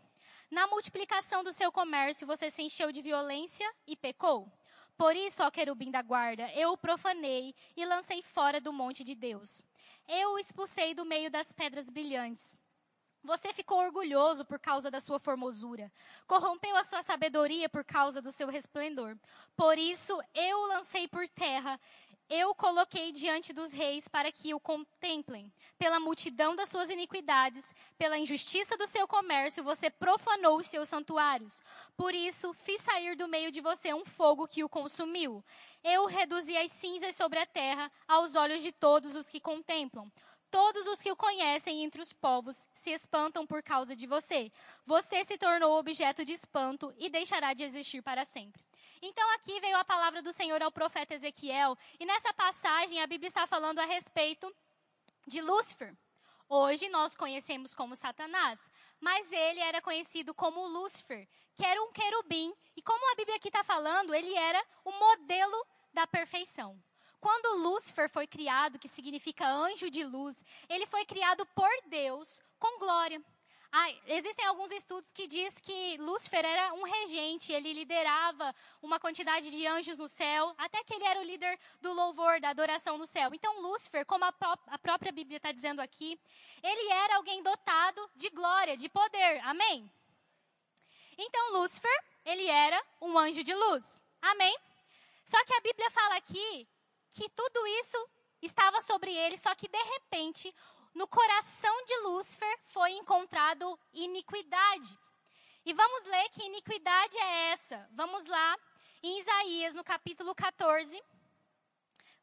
Na 0.50 0.66
multiplicação 0.66 1.44
do 1.44 1.52
seu 1.52 1.72
comércio, 1.72 2.26
você 2.26 2.50
se 2.50 2.64
encheu 2.64 2.92
de 2.92 3.04
violência 3.04 3.72
e 3.86 3.96
pecou. 3.96 4.52
Por 4.98 5.16
isso, 5.16 5.44
ó 5.44 5.52
querubim 5.52 5.92
da 5.92 6.02
guarda, 6.02 6.52
eu 6.56 6.72
o 6.72 6.78
profanei 6.78 7.54
e 7.78 7.86
lancei 7.86 8.24
fora 8.24 8.60
do 8.60 8.74
monte 8.74 9.04
de 9.04 9.14
Deus. 9.14 9.64
Eu 10.08 10.32
o 10.32 10.40
expulsei 10.40 10.96
do 10.96 11.06
meio 11.06 11.30
das 11.30 11.54
pedras 11.54 11.92
brilhantes. 11.92 12.58
Você 13.24 13.54
ficou 13.54 13.78
orgulhoso 13.78 14.44
por 14.44 14.60
causa 14.60 14.90
da 14.90 15.00
sua 15.00 15.18
formosura. 15.18 15.90
Corrompeu 16.26 16.76
a 16.76 16.84
sua 16.84 17.04
sabedoria 17.04 17.70
por 17.70 17.86
causa 17.86 18.22
do 18.22 18.32
seu 18.32 18.50
resplendor. 18.50 19.16
Por 19.56 19.78
isso 19.78 20.20
eu 20.34 20.58
o 20.58 20.68
lancei 20.68 21.08
por 21.08 21.30
terra 21.30 21.80
eu 22.30 22.56
coloquei 22.56 23.12
diante 23.12 23.54
dos 23.54 23.72
reis 23.72 24.08
para 24.08 24.32
que 24.32 24.54
o 24.54 24.60
contemplem. 24.60 25.52
Pela 25.78 26.00
multidão 26.00 26.56
das 26.56 26.70
suas 26.70 26.90
iniquidades, 26.90 27.76
pela 27.98 28.18
injustiça 28.18 28.78
do 28.78 28.88
seu 28.88 29.08
comércio, 29.08 29.64
você 29.64 29.90
profanou 29.90 30.58
os 30.58 30.68
seus 30.68 30.90
santuários. 30.90 31.62
Por 31.96 32.14
isso, 32.14 32.54
fiz 32.54 32.82
sair 32.82 33.16
do 33.16 33.28
meio 33.28 33.52
de 33.52 33.62
você 33.62 33.94
um 33.94 34.06
fogo 34.06 34.48
que 34.48 34.64
o 34.64 34.70
consumiu. 34.70 35.44
Eu 35.84 36.06
reduzi 36.06 36.56
as 36.58 36.72
cinzas 36.72 37.16
sobre 37.16 37.40
a 37.40 37.46
terra 37.46 37.92
aos 38.08 38.36
olhos 38.36 38.62
de 38.64 38.72
todos 38.72 39.16
os 39.16 39.30
que 39.30 39.40
contemplam. 39.40 40.12
Todos 40.50 40.86
os 40.86 41.02
que 41.02 41.12
o 41.12 41.16
conhecem 41.16 41.84
entre 41.84 42.00
os 42.00 42.14
povos 42.14 42.68
se 42.72 42.92
espantam 42.92 43.46
por 43.46 43.64
causa 43.64 43.96
de 43.96 44.06
você. 44.06 44.52
Você 44.86 45.24
se 45.26 45.36
tornou 45.36 45.80
objeto 45.80 46.24
de 46.24 46.34
espanto 46.34 46.94
e 46.98 47.10
deixará 47.10 47.54
de 47.54 47.64
existir 47.64 48.04
para 48.04 48.24
sempre. 48.24 48.64
Então 49.06 49.30
aqui 49.34 49.60
veio 49.60 49.76
a 49.76 49.84
palavra 49.84 50.22
do 50.22 50.32
Senhor 50.32 50.64
ao 50.64 50.72
profeta 50.72 51.14
Ezequiel, 51.14 51.78
e 52.00 52.06
nessa 52.06 52.34
passagem 52.34 53.02
a 53.02 53.06
Bíblia 53.06 53.28
está 53.28 53.46
falando 53.46 53.80
a 53.80 53.86
respeito 53.86 54.50
de 55.28 55.42
Lúcifer. 55.42 55.94
Hoje 56.48 56.88
nós 56.88 57.14
conhecemos 57.14 57.76
como 57.76 57.98
Satanás, 57.98 58.72
mas 59.02 59.30
ele 59.30 59.60
era 59.60 59.82
conhecido 59.82 60.34
como 60.34 60.66
Lúcifer, 60.66 61.28
que 61.54 61.66
era 61.66 61.84
um 61.84 61.92
querubim, 61.92 62.54
e 62.78 62.82
como 62.82 63.12
a 63.12 63.16
Bíblia 63.16 63.36
aqui 63.36 63.50
está 63.50 63.62
falando, 63.62 64.16
ele 64.16 64.34
era 64.36 64.66
o 64.86 64.92
modelo 64.94 65.68
da 65.94 66.08
perfeição. 66.08 66.82
Quando 67.20 67.62
Lúcifer 67.62 68.10
foi 68.10 68.26
criado, 68.26 68.80
que 68.80 68.88
significa 68.88 69.46
anjo 69.46 69.90
de 69.90 70.06
luz, 70.06 70.46
ele 70.70 70.86
foi 70.86 71.06
criado 71.06 71.46
por 71.48 71.70
Deus 71.88 72.40
com 72.58 72.80
glória. 72.80 73.22
Ah, 73.76 73.90
existem 74.06 74.46
alguns 74.46 74.72
estudos 74.72 75.12
que 75.12 75.26
diz 75.26 75.56
que 75.56 75.98
Lúcifer 75.98 76.46
era 76.46 76.76
um 76.76 76.84
regente, 76.84 77.52
ele 77.52 77.74
liderava 77.74 78.54
uma 78.84 79.00
quantidade 79.00 79.50
de 79.50 79.66
anjos 79.66 79.98
no 79.98 80.08
céu, 80.08 80.54
até 80.60 80.84
que 80.84 80.94
ele 80.94 81.04
era 81.04 81.20
o 81.20 81.24
líder 81.24 81.60
do 81.82 81.92
louvor, 81.92 82.40
da 82.40 82.50
adoração 82.50 83.00
no 83.00 83.08
céu. 83.08 83.34
Então, 83.34 83.62
Lúcifer, 83.64 84.06
como 84.06 84.26
a, 84.26 84.32
pró 84.32 84.56
a 84.68 84.78
própria 84.78 85.12
Bíblia 85.12 85.38
está 85.38 85.52
dizendo 85.52 85.80
aqui, 85.82 86.22
ele 86.62 86.92
era 86.92 87.16
alguém 87.16 87.42
dotado 87.42 88.08
de 88.16 88.30
glória, 88.30 88.78
de 88.78 88.88
poder. 88.90 89.40
Amém? 89.40 89.92
Então, 91.18 91.54
Lúcifer, 91.54 92.04
ele 92.24 92.46
era 92.46 92.80
um 93.02 93.18
anjo 93.18 93.44
de 93.44 93.56
luz. 93.56 94.00
Amém? 94.22 94.56
Só 95.26 95.44
que 95.46 95.54
a 95.56 95.62
Bíblia 95.62 95.90
fala 95.90 96.18
aqui 96.18 96.68
que 97.10 97.28
tudo 97.30 97.66
isso 97.66 97.98
estava 98.40 98.82
sobre 98.82 99.12
ele, 99.16 99.36
só 99.36 99.56
que 99.56 99.68
de 99.68 99.84
repente 99.84 100.54
no 100.94 101.08
coração 101.08 101.76
de 101.86 101.98
Lúcifer 102.00 102.60
foi 102.68 102.92
encontrado 102.92 103.80
iniquidade. 103.94 104.98
E 105.66 105.74
vamos 105.74 106.06
ler 106.06 106.30
que 106.30 106.44
iniquidade 106.44 107.18
é 107.18 107.52
essa. 107.52 107.88
Vamos 107.92 108.26
lá 108.26 108.58
em 109.02 109.20
Isaías, 109.20 109.76
no 109.76 109.84
capítulo 109.84 110.36
14, 110.36 111.02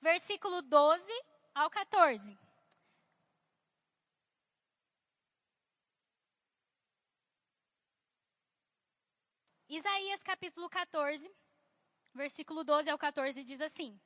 versículo 0.00 0.62
12 0.62 1.12
ao 1.54 1.68
14. 1.70 2.38
Isaías 9.68 10.22
capítulo 10.24 10.68
14, 10.68 11.30
versículo 12.12 12.64
12 12.64 12.90
ao 12.90 12.98
14 12.98 13.44
diz 13.44 13.60
assim: 13.60 13.98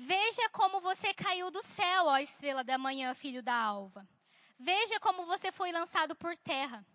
Veja 0.00 0.48
como 0.50 0.80
você 0.80 1.12
caiu 1.12 1.50
do 1.50 1.60
céu, 1.60 2.04
ó 2.04 2.18
estrela 2.18 2.62
da 2.62 2.78
manhã, 2.78 3.12
filho 3.14 3.42
da 3.42 3.52
alva. 3.52 4.08
Veja 4.56 5.00
como 5.00 5.26
você 5.26 5.50
foi 5.50 5.72
lançado 5.72 6.14
por 6.14 6.36
terra. 6.36 6.86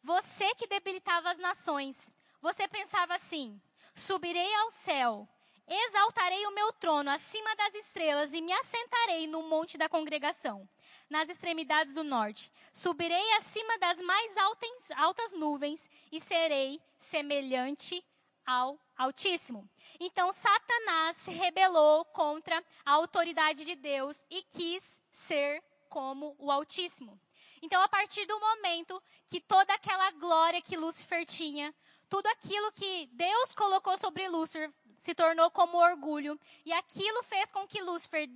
Você 0.00 0.54
que 0.54 0.68
debilitava 0.68 1.28
as 1.28 1.40
nações. 1.40 2.14
Você 2.40 2.68
pensava 2.68 3.16
assim: 3.16 3.60
subirei 3.96 4.54
ao 4.58 4.70
céu, 4.70 5.28
exaltarei 5.66 6.46
o 6.46 6.54
meu 6.54 6.72
trono 6.74 7.10
acima 7.10 7.52
das 7.56 7.74
estrelas 7.74 8.32
e 8.32 8.40
me 8.40 8.52
assentarei 8.52 9.26
no 9.26 9.42
monte 9.42 9.76
da 9.76 9.88
congregação, 9.88 10.68
nas 11.10 11.28
extremidades 11.28 11.94
do 11.94 12.04
norte. 12.04 12.52
Subirei 12.72 13.32
acima 13.32 13.76
das 13.78 14.00
mais 14.00 14.36
altas, 14.94 15.32
nuvens 15.32 15.90
e 16.12 16.20
serei 16.20 16.80
semelhante 16.96 18.04
ao 18.46 18.78
Altíssimo. 18.96 19.68
Então, 20.00 20.32
Satanás 20.32 21.16
se 21.16 21.32
rebelou 21.32 22.04
contra 22.06 22.62
a 22.84 22.92
autoridade 22.92 23.64
de 23.64 23.74
Deus 23.74 24.24
e 24.30 24.42
quis 24.42 25.00
ser 25.10 25.62
como 25.88 26.34
o 26.38 26.50
Altíssimo. 26.50 27.20
Então, 27.62 27.82
a 27.82 27.88
partir 27.88 28.26
do 28.26 28.38
momento 28.38 29.02
que 29.28 29.40
toda 29.40 29.72
aquela 29.74 30.10
glória 30.12 30.62
que 30.62 30.76
Lúcifer 30.76 31.24
tinha, 31.24 31.74
tudo 32.08 32.26
aquilo 32.28 32.72
que 32.72 33.08
Deus 33.12 33.54
colocou 33.54 33.96
sobre 33.98 34.28
Lúcifer 34.28 34.72
se 35.00 35.14
tornou 35.14 35.50
como 35.50 35.78
orgulho, 35.78 36.38
e 36.64 36.72
aquilo 36.72 37.22
fez 37.24 37.50
com 37.52 37.66
que 37.66 37.80
Lúcifer 37.80 38.28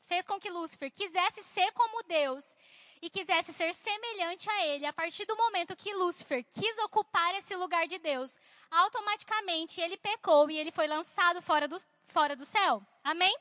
fez 0.00 0.26
com 0.26 0.38
que 0.38 0.50
Lúcifer 0.50 0.90
quisesse 0.90 1.42
ser 1.42 1.72
como 1.72 2.02
Deus 2.04 2.54
e 3.02 3.08
quisesse 3.08 3.52
ser 3.52 3.74
semelhante 3.74 4.48
a 4.50 4.66
ele, 4.66 4.84
a 4.84 4.92
partir 4.92 5.24
do 5.24 5.36
momento 5.36 5.76
que 5.76 5.94
Lúcifer 5.94 6.44
quis 6.52 6.78
ocupar 6.78 7.34
esse 7.36 7.56
lugar 7.56 7.86
de 7.86 7.98
Deus, 7.98 8.38
automaticamente 8.70 9.80
ele 9.80 9.96
pecou 9.96 10.50
e 10.50 10.58
ele 10.58 10.70
foi 10.70 10.86
lançado 10.86 11.40
fora 11.40 11.66
do, 11.66 11.76
fora 12.08 12.36
do 12.36 12.44
céu. 12.44 12.82
Amém? 13.02 13.34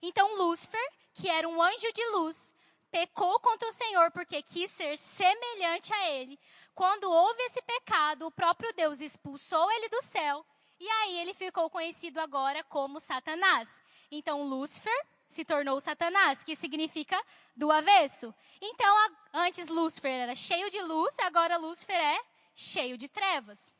Então 0.00 0.36
Lúcifer, 0.36 0.92
que 1.14 1.28
era 1.28 1.48
um 1.48 1.60
anjo 1.60 1.92
de 1.92 2.06
luz, 2.10 2.54
pecou 2.90 3.40
contra 3.40 3.68
o 3.68 3.72
Senhor 3.72 4.10
porque 4.12 4.42
quis 4.42 4.70
ser 4.70 4.96
semelhante 4.96 5.92
a 5.92 6.10
ele. 6.10 6.38
Quando 6.74 7.10
houve 7.10 7.42
esse 7.42 7.60
pecado, 7.62 8.26
o 8.26 8.30
próprio 8.30 8.72
Deus 8.74 9.00
expulsou 9.00 9.70
ele 9.72 9.88
do 9.88 10.02
céu 10.02 10.44
e 10.78 10.88
aí 10.88 11.18
ele 11.18 11.34
ficou 11.34 11.68
conhecido 11.68 12.18
agora 12.18 12.62
como 12.64 13.00
Satanás. 13.00 13.80
Então 14.10 14.42
Lúcifer 14.42 15.06
se 15.34 15.44
tornou 15.44 15.80
Satanás, 15.80 16.44
que 16.44 16.54
significa 16.54 17.20
do 17.56 17.70
avesso. 17.70 18.34
Então, 18.60 18.96
antes 19.32 19.68
Lúcifer 19.68 20.12
era 20.12 20.34
cheio 20.34 20.70
de 20.70 20.80
luz, 20.82 21.18
agora 21.20 21.56
Lúcifer 21.56 21.96
é 21.96 22.20
cheio 22.54 22.96
de 22.96 23.08
trevas. 23.08 23.72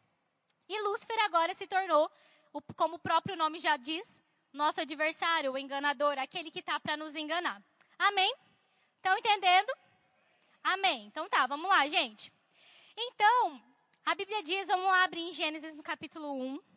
E 0.68 0.80
Lúcifer 0.82 1.18
agora 1.24 1.54
se 1.54 1.66
tornou, 1.66 2.10
como 2.76 2.96
o 2.96 2.98
próprio 2.98 3.36
nome 3.36 3.60
já 3.60 3.76
diz, 3.76 4.20
nosso 4.52 4.80
adversário, 4.80 5.52
o 5.52 5.58
enganador, 5.58 6.18
aquele 6.18 6.50
que 6.50 6.60
está 6.60 6.78
para 6.80 6.96
nos 6.96 7.14
enganar. 7.14 7.62
Amém? 7.98 8.34
Estão 8.96 9.16
entendendo? 9.16 9.72
Amém. 10.62 11.06
Então 11.06 11.28
tá, 11.28 11.46
vamos 11.46 11.68
lá, 11.68 11.86
gente. 11.88 12.32
Então, 12.96 13.60
a 14.04 14.14
Bíblia 14.14 14.42
diz, 14.42 14.68
vamos 14.68 14.86
lá 14.86 15.04
abrir 15.04 15.22
em 15.22 15.32
Gênesis 15.32 15.76
no 15.76 15.82
capítulo 15.82 16.32
1. 16.34 16.71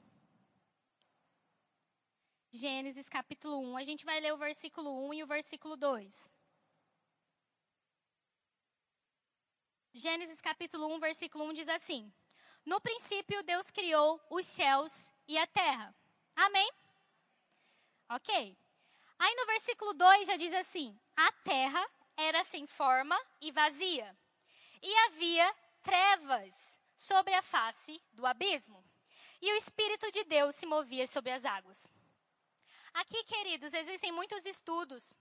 Gênesis 2.56 3.10
capítulo 3.10 3.60
1. 3.60 3.76
A 3.76 3.84
gente 3.84 4.06
vai 4.06 4.18
ler 4.22 4.34
o 4.34 4.38
versículo 4.38 5.10
1 5.10 5.14
e 5.16 5.24
o 5.24 5.28
versículo 5.28 5.76
2. 5.76 6.32
Gênesis 9.94 10.40
capítulo 10.40 10.88
1, 10.96 11.00
versículo 11.02 11.44
1 11.50 11.54
diz 11.54 11.68
assim: 11.68 12.14
No 12.66 12.80
princípio 12.80 13.44
Deus 13.44 13.72
criou 13.72 14.22
os 14.30 14.46
céus 14.46 15.12
e 15.28 15.38
a 15.38 15.46
terra. 15.46 15.94
Amém? 16.34 16.72
Ok. 18.10 18.58
Aí 19.20 19.36
no 19.36 19.46
versículo 19.48 19.94
2 19.94 20.26
já 20.26 20.38
diz 20.38 20.54
assim: 20.54 20.98
A 21.14 21.34
terra 21.44 21.86
era 22.16 22.42
sem 22.46 22.66
forma 22.66 23.20
e 23.42 23.52
vazia, 23.52 24.18
e 24.82 24.96
havia 25.08 25.54
trevas 25.84 26.80
sobre 26.96 27.34
a 27.34 27.42
face 27.42 28.02
do 28.14 28.26
abismo, 28.26 28.82
e 29.42 29.52
o 29.52 29.58
Espírito 29.58 30.10
de 30.10 30.24
Deus 30.24 30.56
se 30.56 30.66
movia 30.66 31.06
sobre 31.06 31.32
as 31.32 31.44
águas. 31.44 31.94
Aqui, 32.96 33.22
queridos, 33.26 33.74
existem 33.74 34.10
muitos 34.14 34.46
estudos 34.46 35.14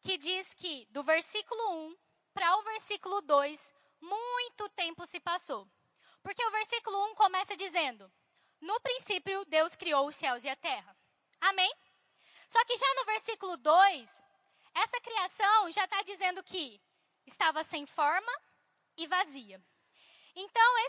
que 0.00 0.18
diz 0.18 0.52
que 0.52 0.84
do 0.90 1.04
versículo 1.04 1.86
1 1.86 1.96
para 2.34 2.56
o 2.56 2.62
versículo 2.62 3.22
2, 3.22 3.72
muito 4.00 4.68
tempo 4.70 5.06
se 5.06 5.20
passou. 5.20 5.68
Porque 6.24 6.44
o 6.44 6.50
versículo 6.50 7.12
1 7.12 7.14
começa 7.14 7.56
dizendo: 7.56 8.12
No 8.60 8.80
princípio, 8.80 9.44
Deus 9.44 9.76
criou 9.76 10.08
os 10.08 10.16
céus 10.16 10.42
e 10.42 10.48
a 10.48 10.56
terra. 10.56 10.96
Amém? 11.40 11.72
Só 12.48 12.64
que 12.64 12.76
já 12.76 12.94
no 12.94 13.04
versículo 13.04 13.56
2, 13.58 14.24
essa 14.74 15.00
criação 15.00 15.70
já 15.70 15.84
está 15.84 16.02
dizendo 16.02 16.42
que 16.42 16.80
estava 17.24 17.62
sem 17.62 17.86
forma 17.86 18.32
e 18.96 19.06
vazia. 19.06 19.62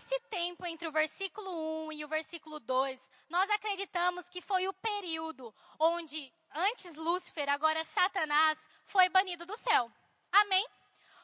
Esse 0.05 0.19
tempo 0.29 0.67
entre 0.67 0.87
o 0.87 0.91
versículo 0.91 1.87
1 1.87 1.93
e 1.93 2.05
o 2.05 2.07
versículo 2.07 2.59
2, 2.59 3.09
nós 3.27 3.49
acreditamos 3.49 4.29
que 4.29 4.39
foi 4.39 4.67
o 4.67 4.73
período 4.73 5.51
onde 5.79 6.31
antes 6.53 6.93
Lúcifer, 6.93 7.49
agora 7.49 7.83
Satanás, 7.83 8.69
foi 8.83 9.09
banido 9.09 9.47
do 9.47 9.57
céu. 9.57 9.91
Amém? 10.31 10.63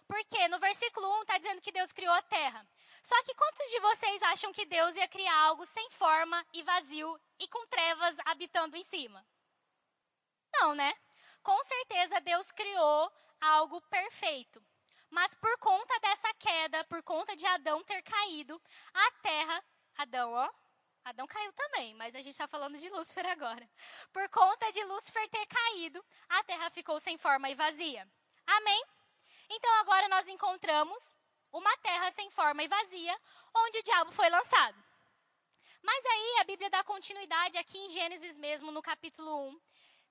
Porque 0.07 0.47
no 0.47 0.57
versículo 0.57 1.07
1 1.19 1.21
está 1.21 1.37
dizendo 1.37 1.61
que 1.61 1.71
Deus 1.71 1.91
criou 1.91 2.11
a 2.11 2.23
terra. 2.23 2.67
Só 3.03 3.21
que 3.21 3.35
quantos 3.35 3.69
de 3.69 3.79
vocês 3.81 4.23
acham 4.23 4.51
que 4.51 4.65
Deus 4.65 4.95
ia 4.95 5.07
criar 5.07 5.37
algo 5.41 5.63
sem 5.63 5.87
forma 5.91 6.43
e 6.51 6.63
vazio 6.63 7.21
e 7.37 7.47
com 7.47 7.67
trevas 7.67 8.17
habitando 8.25 8.75
em 8.75 8.83
cima? 8.83 9.23
Não, 10.53 10.73
né? 10.73 10.91
Com 11.43 11.63
certeza 11.65 12.19
Deus 12.21 12.51
criou 12.51 13.11
algo 13.39 13.79
perfeito. 13.81 14.59
Mas 15.11 15.35
por 15.35 15.57
conta 15.59 15.99
dessa 15.99 16.33
queda, 16.35 16.83
por 16.85 17.03
conta 17.03 17.35
de 17.35 17.45
Adão 17.45 17.83
ter 17.83 18.01
caído, 18.01 18.59
a 18.93 19.11
terra. 19.21 19.63
Adão, 19.97 20.31
ó. 20.33 20.49
Adão 21.03 21.27
caiu 21.27 21.51
também, 21.53 21.93
mas 21.95 22.15
a 22.15 22.19
gente 22.19 22.31
está 22.31 22.47
falando 22.47 22.77
de 22.77 22.89
Lúcifer 22.89 23.25
agora. 23.25 23.69
Por 24.13 24.27
conta 24.29 24.71
de 24.71 24.83
Lúcifer 24.85 25.27
ter 25.29 25.45
caído, 25.47 26.03
a 26.29 26.43
terra 26.43 26.69
ficou 26.69 26.99
sem 26.99 27.17
forma 27.17 27.49
e 27.49 27.55
vazia. 27.55 28.07
Amém? 28.47 28.83
Então 29.49 29.73
agora 29.81 30.07
nós 30.07 30.27
encontramos 30.29 31.13
uma 31.51 31.75
terra 31.77 32.09
sem 32.11 32.29
forma 32.31 32.63
e 32.63 32.67
vazia, 32.69 33.19
onde 33.53 33.79
o 33.79 33.83
diabo 33.83 34.11
foi 34.13 34.29
lançado. 34.29 34.81
Mas 35.83 36.05
aí 36.05 36.37
a 36.39 36.43
Bíblia 36.45 36.69
dá 36.69 36.83
continuidade 36.83 37.57
aqui 37.57 37.77
em 37.77 37.89
Gênesis 37.89 38.37
mesmo, 38.37 38.71
no 38.71 38.81
capítulo 38.81 39.49
1. 39.49 39.61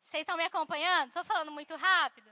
Vocês 0.02 0.22
estão 0.22 0.36
me 0.36 0.44
acompanhando? 0.44 1.08
Estou 1.08 1.24
falando 1.24 1.52
muito 1.52 1.74
rápido? 1.76 2.30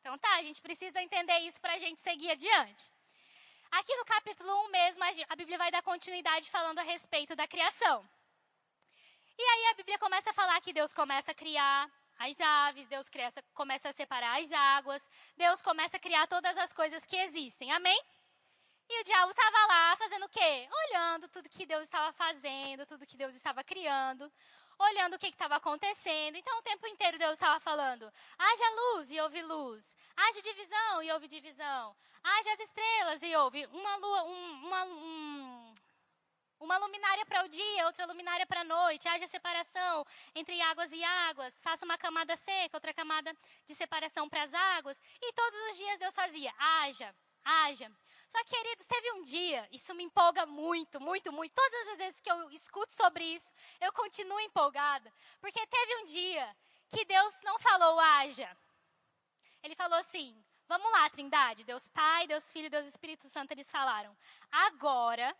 Então 0.00 0.16
tá, 0.18 0.36
a 0.36 0.42
gente 0.42 0.60
precisa 0.60 1.00
entender 1.00 1.38
isso 1.40 1.60
para 1.60 1.74
a 1.74 1.78
gente 1.78 2.00
seguir 2.00 2.30
adiante. 2.30 2.90
Aqui 3.70 3.94
no 3.96 4.04
capítulo 4.04 4.52
1 4.66 4.70
mesmo, 4.70 5.04
a 5.28 5.36
Bíblia 5.36 5.58
vai 5.58 5.70
dar 5.70 5.82
continuidade 5.82 6.50
falando 6.50 6.78
a 6.78 6.82
respeito 6.82 7.36
da 7.36 7.46
criação. 7.46 8.08
E 9.38 9.42
aí 9.42 9.66
a 9.66 9.74
Bíblia 9.74 9.98
começa 9.98 10.30
a 10.30 10.32
falar 10.32 10.60
que 10.60 10.72
Deus 10.72 10.92
começa 10.92 11.30
a 11.32 11.34
criar 11.34 11.90
as 12.18 12.40
aves, 12.40 12.86
Deus 12.86 13.08
começa 13.54 13.88
a 13.90 13.92
separar 13.92 14.40
as 14.40 14.50
águas, 14.52 15.08
Deus 15.36 15.62
começa 15.62 15.96
a 15.96 16.00
criar 16.00 16.26
todas 16.26 16.58
as 16.58 16.72
coisas 16.72 17.06
que 17.06 17.16
existem. 17.16 17.70
Amém? 17.72 17.98
E 18.88 19.00
o 19.00 19.04
diabo 19.04 19.30
estava 19.30 19.66
lá 19.66 19.96
fazendo 19.96 20.24
o 20.26 20.28
quê? 20.28 20.68
Olhando 20.84 21.28
tudo 21.28 21.48
que 21.48 21.64
Deus 21.64 21.84
estava 21.84 22.12
fazendo, 22.12 22.84
tudo 22.86 23.06
que 23.06 23.16
Deus 23.16 23.36
estava 23.36 23.62
criando, 23.62 24.30
olhando 24.80 25.14
o 25.14 25.18
que 25.18 25.26
estava 25.26 25.56
acontecendo. 25.56 26.36
Então, 26.36 26.58
o 26.58 26.62
tempo 26.62 26.86
inteiro 26.86 27.18
Deus 27.18 27.32
estava 27.32 27.60
falando: 27.60 28.10
haja 28.38 28.70
luz 28.70 29.10
e 29.10 29.20
houve 29.20 29.42
luz, 29.42 29.94
haja 30.16 30.42
divisão 30.42 31.02
e 31.02 31.12
houve 31.12 31.28
divisão, 31.28 31.96
haja 32.22 32.52
as 32.54 32.60
estrelas 32.60 33.22
e 33.22 33.36
houve 33.36 33.66
uma 33.66 33.96
lua, 33.96 34.22
um, 34.24 34.66
uma, 34.66 34.84
um, 34.84 35.74
uma 36.60 36.78
luminária 36.78 37.24
para 37.26 37.44
o 37.44 37.48
dia, 37.48 37.86
outra 37.86 38.06
luminária 38.06 38.46
para 38.46 38.62
a 38.62 38.64
noite, 38.64 39.08
haja 39.08 39.26
separação 39.26 40.04
entre 40.34 40.60
águas 40.62 40.92
e 40.92 41.02
águas, 41.04 41.60
faça 41.60 41.84
uma 41.84 41.98
camada 41.98 42.34
seca, 42.36 42.76
outra 42.76 42.94
camada 42.94 43.34
de 43.66 43.74
separação 43.74 44.28
para 44.28 44.42
as 44.42 44.54
águas. 44.54 45.00
E 45.20 45.32
todos 45.32 45.60
os 45.70 45.76
dias 45.76 45.98
Deus 45.98 46.14
fazia: 46.14 46.52
haja, 46.58 47.14
haja. 47.44 47.90
Só 48.30 48.44
que, 48.44 48.50
queridos, 48.50 48.86
teve 48.86 49.12
um 49.12 49.22
dia, 49.24 49.68
isso 49.72 49.92
me 49.92 50.04
empolga 50.04 50.46
muito, 50.46 51.00
muito, 51.00 51.32
muito. 51.32 51.52
Todas 51.52 51.88
as 51.88 51.98
vezes 51.98 52.20
que 52.20 52.30
eu 52.30 52.48
escuto 52.52 52.94
sobre 52.94 53.24
isso, 53.24 53.52
eu 53.80 53.92
continuo 53.92 54.38
empolgada. 54.38 55.12
Porque 55.40 55.66
teve 55.66 55.96
um 55.96 56.04
dia 56.04 56.56
que 56.88 57.04
Deus 57.04 57.42
não 57.42 57.58
falou 57.58 57.98
haja. 57.98 58.56
Ele 59.64 59.74
falou 59.74 59.98
assim: 59.98 60.32
vamos 60.68 60.92
lá, 60.92 61.10
Trindade, 61.10 61.64
Deus 61.64 61.88
Pai, 61.88 62.28
Deus 62.28 62.48
Filho, 62.52 62.70
Deus 62.70 62.86
Espírito 62.86 63.28
Santo, 63.28 63.50
eles 63.50 63.68
falaram. 63.68 64.16
Agora 64.50 65.36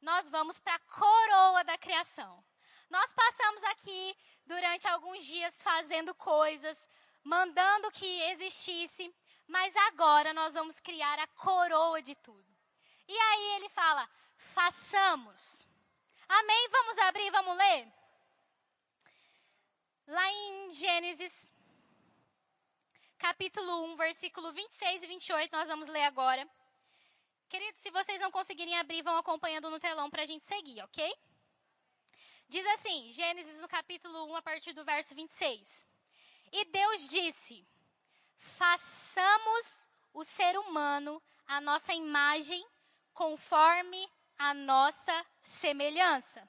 nós 0.00 0.30
vamos 0.30 0.58
para 0.58 0.76
a 0.76 0.78
coroa 0.78 1.62
da 1.62 1.76
criação. 1.76 2.42
Nós 2.88 3.12
passamos 3.12 3.62
aqui 3.64 4.16
durante 4.46 4.88
alguns 4.88 5.24
dias 5.26 5.60
fazendo 5.62 6.14
coisas, 6.14 6.88
mandando 7.22 7.90
que 7.90 8.22
existisse, 8.30 9.14
mas 9.46 9.76
agora 9.76 10.32
nós 10.32 10.54
vamos 10.54 10.80
criar 10.80 11.18
a 11.18 11.26
coroa 11.26 12.00
de 12.02 12.14
tudo. 12.16 12.44
E 13.06 13.16
aí 13.16 13.56
ele 13.56 13.68
fala: 13.68 14.08
façamos. 14.36 15.66
Amém? 16.28 16.68
Vamos 16.70 16.98
abrir, 16.98 17.30
vamos 17.30 17.56
ler? 17.56 17.92
Lá 20.06 20.30
em 20.32 20.70
Gênesis, 20.70 21.48
capítulo 23.18 23.84
1, 23.92 23.96
versículo 23.96 24.52
26 24.52 25.02
e 25.02 25.06
28, 25.06 25.52
nós 25.52 25.68
vamos 25.68 25.88
ler 25.88 26.04
agora. 26.04 26.48
Queridos, 27.48 27.80
se 27.80 27.90
vocês 27.90 28.20
não 28.20 28.30
conseguirem 28.30 28.76
abrir, 28.76 29.02
vão 29.02 29.16
acompanhando 29.16 29.70
no 29.70 29.78
telão 29.78 30.10
para 30.10 30.22
a 30.22 30.26
gente 30.26 30.44
seguir, 30.44 30.82
ok? 30.82 31.14
Diz 32.48 32.66
assim, 32.66 33.10
Gênesis, 33.12 33.60
no 33.62 33.68
capítulo 33.68 34.26
1, 34.32 34.36
a 34.36 34.42
partir 34.42 34.72
do 34.72 34.84
verso 34.84 35.14
26. 35.14 35.86
E 36.52 36.64
Deus 36.66 37.08
disse: 37.08 37.66
façamos 38.44 39.88
o 40.12 40.22
ser 40.22 40.56
humano 40.58 41.20
a 41.46 41.60
nossa 41.60 41.92
imagem, 41.94 42.64
conforme 43.12 44.08
a 44.38 44.52
nossa 44.52 45.26
semelhança. 45.40 46.46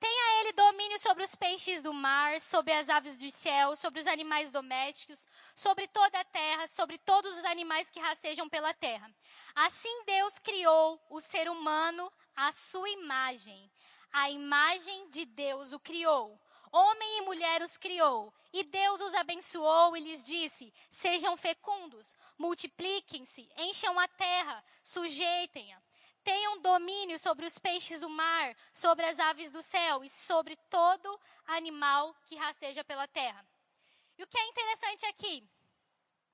Tenha 0.00 0.40
ele 0.40 0.52
domínio 0.52 0.98
sobre 0.98 1.24
os 1.24 1.34
peixes 1.34 1.82
do 1.82 1.92
mar, 1.92 2.40
sobre 2.40 2.72
as 2.72 2.88
aves 2.88 3.16
do 3.16 3.28
céu, 3.30 3.74
sobre 3.74 3.98
os 3.98 4.06
animais 4.06 4.52
domésticos, 4.52 5.26
sobre 5.54 5.88
toda 5.88 6.20
a 6.20 6.24
terra, 6.24 6.68
sobre 6.68 6.98
todos 6.98 7.36
os 7.36 7.44
animais 7.44 7.90
que 7.90 7.98
rastejam 7.98 8.48
pela 8.48 8.72
terra. 8.74 9.10
Assim 9.56 10.04
Deus 10.04 10.38
criou 10.38 11.00
o 11.10 11.20
ser 11.20 11.50
humano 11.50 12.12
à 12.36 12.52
sua 12.52 12.88
imagem. 12.90 13.70
A 14.12 14.30
imagem 14.30 15.10
de 15.10 15.24
Deus 15.24 15.72
o 15.72 15.80
criou. 15.80 16.40
Homem 16.72 17.18
e 17.18 17.22
mulher 17.22 17.62
os 17.62 17.76
criou. 17.76 18.32
E 18.52 18.64
Deus 18.64 19.00
os 19.00 19.14
abençoou 19.14 19.96
e 19.96 20.00
lhes 20.00 20.24
disse: 20.24 20.72
Sejam 20.90 21.36
fecundos, 21.36 22.14
multipliquem-se, 22.36 23.48
encham 23.56 23.98
a 23.98 24.08
terra, 24.08 24.64
sujeitem-a 24.82 25.80
tenham 26.28 26.60
domínio 26.60 27.18
sobre 27.18 27.46
os 27.46 27.58
peixes 27.58 28.00
do 28.00 28.10
mar, 28.10 28.54
sobre 28.74 29.06
as 29.06 29.18
aves 29.18 29.50
do 29.50 29.62
céu 29.62 30.04
e 30.04 30.10
sobre 30.10 30.56
todo 30.68 31.18
animal 31.46 32.14
que 32.26 32.36
rasteja 32.36 32.84
pela 32.84 33.08
terra. 33.08 33.42
E 34.18 34.22
o 34.22 34.26
que 34.26 34.36
é 34.36 34.46
interessante 34.48 35.06
aqui, 35.06 35.48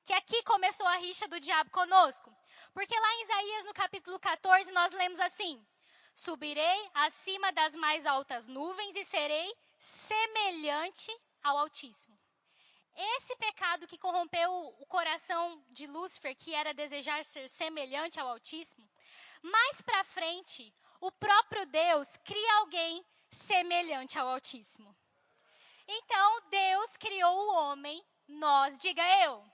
que 0.02 0.12
aqui 0.12 0.42
começou 0.42 0.86
a 0.88 0.96
rixa 0.96 1.28
do 1.28 1.38
diabo 1.38 1.70
conosco. 1.70 2.34
Porque 2.72 2.98
lá 2.98 3.14
em 3.14 3.22
Isaías, 3.22 3.64
no 3.66 3.72
capítulo 3.72 4.18
14, 4.18 4.72
nós 4.72 4.92
lemos 4.94 5.20
assim: 5.20 5.64
Subirei 6.12 6.90
acima 6.92 7.52
das 7.52 7.76
mais 7.76 8.04
altas 8.04 8.48
nuvens 8.48 8.96
e 8.96 9.04
serei 9.04 9.54
semelhante 9.84 11.14
ao 11.42 11.58
Altíssimo. 11.58 12.18
Esse 12.96 13.36
pecado 13.36 13.86
que 13.86 13.98
corrompeu 13.98 14.50
o 14.78 14.86
coração 14.86 15.62
de 15.68 15.86
Lúcifer, 15.86 16.34
que 16.34 16.54
era 16.54 16.72
desejar 16.72 17.22
ser 17.22 17.50
semelhante 17.50 18.18
ao 18.18 18.28
Altíssimo, 18.28 18.88
mais 19.42 19.82
para 19.82 20.02
frente, 20.04 20.74
o 21.02 21.12
próprio 21.12 21.66
Deus 21.66 22.16
cria 22.24 22.54
alguém 22.60 23.04
semelhante 23.30 24.18
ao 24.18 24.26
Altíssimo. 24.26 24.96
Então, 25.86 26.40
Deus 26.48 26.96
criou 26.96 27.36
o 27.36 27.54
homem, 27.56 28.02
nós, 28.26 28.78
diga 28.78 29.02
eu, 29.22 29.44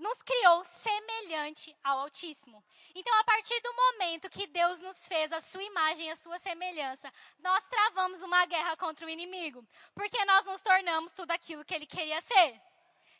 nos 0.00 0.22
criou 0.22 0.64
semelhante 0.64 1.76
ao 1.84 2.00
Altíssimo. 2.00 2.64
Então, 2.94 3.14
a 3.18 3.24
partir 3.24 3.60
do 3.60 3.74
momento 3.74 4.30
que 4.30 4.46
Deus 4.46 4.80
nos 4.80 5.06
fez 5.06 5.30
a 5.30 5.40
sua 5.40 5.62
imagem 5.62 6.10
a 6.10 6.16
sua 6.16 6.38
semelhança, 6.38 7.12
nós 7.38 7.68
travamos 7.68 8.22
uma 8.22 8.46
guerra 8.46 8.76
contra 8.78 9.06
o 9.06 9.10
inimigo, 9.10 9.64
porque 9.94 10.24
nós 10.24 10.46
nos 10.46 10.62
tornamos 10.62 11.12
tudo 11.12 11.30
aquilo 11.32 11.64
que 11.64 11.74
ele 11.74 11.86
queria 11.86 12.20
ser. 12.22 12.60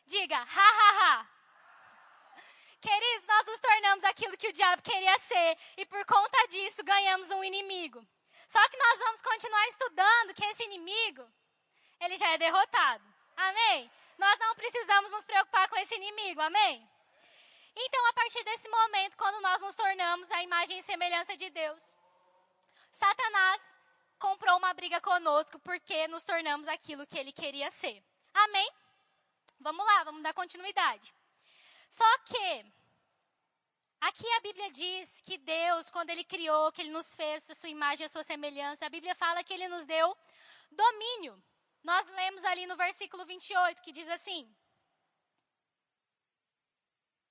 Diga, 0.07 0.39
ha, 0.39 0.71
ha, 0.81 0.91
ha. 1.03 1.27
Queridos, 2.81 3.27
nós 3.27 3.47
nos 3.47 3.61
tornamos 3.61 4.05
aquilo 4.05 4.39
que 4.39 4.49
o 4.49 4.53
diabo 4.53 4.83
queria 4.83 5.19
ser 5.19 5.59
e 5.77 5.85
por 5.85 6.03
conta 6.07 6.49
disso 6.49 6.83
ganhamos 6.83 7.31
um 7.31 7.45
inimigo. 7.45 8.05
Só 8.49 8.69
que 8.71 8.79
nós 8.79 8.99
vamos 9.01 9.21
continuar 9.21 9.69
estudando 9.69 10.35
que 10.35 10.45
esse 10.47 10.65
inimigo, 10.65 11.31
ele 12.01 12.17
já 12.17 12.31
é 12.31 12.39
derrotado. 12.39 13.05
Amém? 13.37 13.91
Nós 14.23 14.39
não 14.39 14.55
precisamos 14.55 15.11
nos 15.13 15.25
preocupar 15.25 15.67
com 15.71 15.77
esse 15.79 15.95
inimigo. 15.95 16.41
Amém? 16.43 16.75
Então, 17.75 18.07
a 18.09 18.13
partir 18.13 18.43
desse 18.45 18.69
momento, 18.69 19.17
quando 19.17 19.41
nós 19.41 19.63
nos 19.63 19.75
tornamos 19.75 20.31
a 20.31 20.43
imagem 20.43 20.77
e 20.79 20.83
semelhança 20.83 21.35
de 21.43 21.49
Deus, 21.49 21.91
Satanás 22.91 23.79
comprou 24.19 24.59
uma 24.59 24.75
briga 24.75 25.01
conosco 25.01 25.59
porque 25.61 26.07
nos 26.09 26.23
tornamos 26.23 26.69
aquilo 26.69 27.07
que 27.07 27.19
ele 27.19 27.33
queria 27.33 27.71
ser. 27.71 28.03
Amém? 28.35 28.71
Vamos 29.59 29.87
lá, 29.87 30.05
vamos 30.05 30.23
dar 30.23 30.35
continuidade. 30.35 31.15
Só 31.89 32.19
que 32.19 32.67
aqui 34.03 34.29
a 34.35 34.41
Bíblia 34.41 34.71
diz 34.71 35.23
que 35.23 35.39
Deus, 35.39 35.89
quando 35.89 36.11
ele 36.11 36.25
criou, 36.25 36.71
que 36.73 36.83
ele 36.83 36.91
nos 36.91 37.15
fez 37.15 37.49
a 37.49 37.55
sua 37.55 37.71
imagem, 37.71 38.05
a 38.05 38.09
sua 38.09 38.23
semelhança, 38.23 38.85
a 38.85 38.91
Bíblia 38.91 39.15
fala 39.15 39.43
que 39.43 39.55
ele 39.55 39.69
nos 39.69 39.87
deu 39.87 40.15
domínio. 40.71 41.43
Nós 41.83 42.09
lemos 42.11 42.45
ali 42.45 42.67
no 42.67 42.77
versículo 42.77 43.25
28 43.25 43.83
que 43.83 43.93
diz 43.93 44.09
assim: 44.09 44.55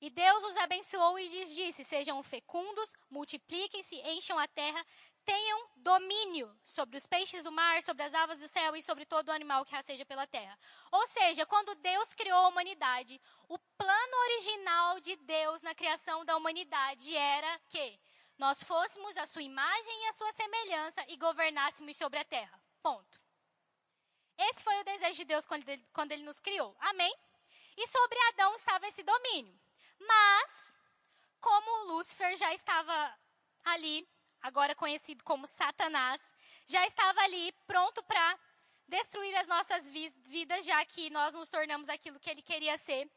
E 0.02 0.10
Deus 0.10 0.44
os 0.44 0.58
abençoou 0.58 1.20
e 1.20 1.28
lhes 1.28 1.54
disse: 1.54 1.84
Sejam 1.84 2.22
fecundos, 2.24 2.94
multipliquem-se, 3.10 3.96
encham 3.98 4.40
a 4.40 4.48
terra, 4.48 4.86
tenham 5.26 5.70
domínio 5.76 6.58
sobre 6.64 6.98
os 6.98 7.06
peixes 7.06 7.44
do 7.44 7.52
mar, 7.52 7.84
sobre 7.84 8.04
as 8.04 8.14
aves 8.14 8.40
do 8.40 8.48
céu 8.48 8.76
e 8.76 8.82
sobre 8.82 9.06
todo 9.06 9.32
animal 9.32 9.66
que 9.66 9.76
rasteja 9.76 10.06
pela 10.06 10.26
terra. 10.26 10.58
Ou 10.92 11.06
seja, 11.06 11.46
quando 11.46 11.76
Deus 11.76 12.14
criou 12.14 12.46
a 12.46 12.48
humanidade, 12.48 13.22
o 13.48 13.60
plano 13.78 14.18
original 14.26 15.00
de 15.02 15.16
Deus 15.18 15.62
na 15.62 15.76
criação 15.76 16.26
da 16.26 16.36
humanidade 16.36 17.16
era 17.16 17.60
que 17.70 18.00
nós 18.38 18.64
fôssemos 18.64 19.18
a 19.18 19.26
sua 19.26 19.44
imagem 19.44 20.04
e 20.04 20.08
a 20.08 20.14
sua 20.14 20.32
semelhança 20.32 21.06
e 21.10 21.18
governássemos 21.18 21.98
sobre 21.98 22.20
a 22.20 22.26
terra. 22.26 22.60
Ponto. 22.82 23.29
Esse 24.48 24.64
foi 24.64 24.80
o 24.80 24.84
desejo 24.86 25.18
de 25.18 25.26
Deus 25.26 25.46
quando 25.46 25.68
ele, 25.68 25.86
quando 25.92 26.12
ele 26.14 26.24
nos 26.24 26.40
criou. 26.40 26.76
Amém? 26.80 27.14
E 27.76 27.88
sobre 27.88 28.18
Adão 28.30 28.56
estava 28.56 28.88
esse 28.88 29.04
domínio. 29.04 29.60
Mas, 30.00 30.74
como 31.42 31.92
Lúcifer 31.92 32.38
já 32.38 32.54
estava 32.54 33.20
ali 33.66 34.08
agora 34.42 34.74
conhecido 34.74 35.24
como 35.26 35.46
Satanás, 35.46 36.34
já 36.66 36.86
estava 36.86 37.20
ali 37.22 37.52
pronto 37.68 38.02
para 38.04 38.40
destruir 38.88 39.36
as 39.36 39.48
nossas 39.48 39.90
vidas, 39.90 40.66
já 40.66 40.84
que 40.86 41.10
nós 41.10 41.34
nos 41.34 41.50
tornamos 41.50 41.90
aquilo 41.90 42.20
que 42.20 42.30
ele 42.30 42.42
queria 42.42 42.78
ser. 42.78 43.10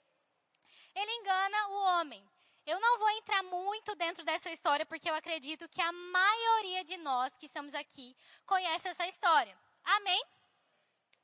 Ele 0.94 1.12
engana 1.12 1.68
o 1.68 1.74
homem. 1.84 2.28
Eu 2.66 2.78
não 2.80 2.98
vou 2.98 3.10
entrar 3.10 3.42
muito 3.44 3.94
dentro 3.94 4.24
dessa 4.24 4.50
história, 4.50 4.84
porque 4.86 5.08
eu 5.08 5.14
acredito 5.14 5.68
que 5.68 5.80
a 5.80 5.92
maioria 5.92 6.84
de 6.84 6.96
nós 6.96 7.36
que 7.36 7.46
estamos 7.46 7.74
aqui 7.74 8.16
conhece 8.44 8.88
essa 8.88 9.06
história. 9.06 9.56
Amém? 9.84 10.22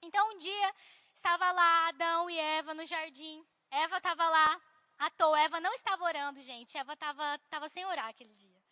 Então, 0.02 0.32
um 0.32 0.36
dia, 0.36 0.74
estava 1.14 1.50
lá 1.52 1.88
Adão 1.88 2.30
e 2.30 2.38
Eva 2.38 2.74
no 2.74 2.86
jardim. 2.86 3.44
Eva 3.70 3.98
estava 3.98 4.28
lá, 4.28 4.60
à 4.98 5.10
toa. 5.10 5.40
Eva 5.40 5.60
não 5.60 5.72
estava 5.74 6.04
orando, 6.04 6.40
gente. 6.42 6.76
Eva 6.76 6.94
estava 6.94 7.68
sem 7.68 7.84
orar 7.84 8.08
aquele 8.08 8.34
dia. 8.34 8.62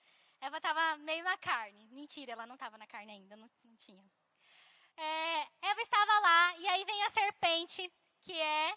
Eva 0.41 0.59
estava 0.59 0.97
meio 0.99 1.25
na 1.25 1.37
carne. 1.39 1.89
Mentira, 1.91 2.33
ela 2.33 2.47
não 2.47 2.55
estava 2.55 2.79
na 2.79 2.87
carne 2.87 3.13
ainda, 3.13 3.37
não, 3.37 3.51
não 3.65 3.77
tinha. 3.77 4.05
É, 4.97 5.47
Eva 5.63 5.81
estava 5.81 6.19
lá, 6.21 6.57
e 6.59 6.69
aí 6.69 6.85
vem 6.85 7.03
a 7.03 7.11
serpente, 7.11 7.93
que 8.23 8.33
é, 8.33 8.75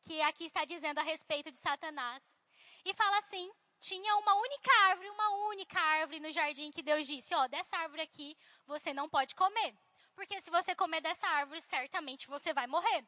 que 0.00 0.22
aqui 0.22 0.44
está 0.44 0.64
dizendo 0.64 0.98
a 0.98 1.02
respeito 1.02 1.50
de 1.50 1.58
Satanás, 1.58 2.42
e 2.84 2.94
fala 2.94 3.18
assim: 3.18 3.50
tinha 3.78 4.16
uma 4.16 4.34
única 4.34 4.70
árvore, 4.88 5.10
uma 5.10 5.30
única 5.48 5.78
árvore 5.78 6.20
no 6.20 6.30
jardim 6.30 6.70
que 6.70 6.82
Deus 6.82 7.06
disse: 7.06 7.34
ó, 7.34 7.46
dessa 7.48 7.76
árvore 7.76 8.02
aqui 8.02 8.36
você 8.66 8.94
não 8.94 9.08
pode 9.08 9.34
comer, 9.34 9.74
porque 10.14 10.40
se 10.40 10.50
você 10.50 10.74
comer 10.74 11.00
dessa 11.00 11.26
árvore, 11.26 11.60
certamente 11.60 12.28
você 12.28 12.52
vai 12.52 12.66
morrer. 12.66 13.04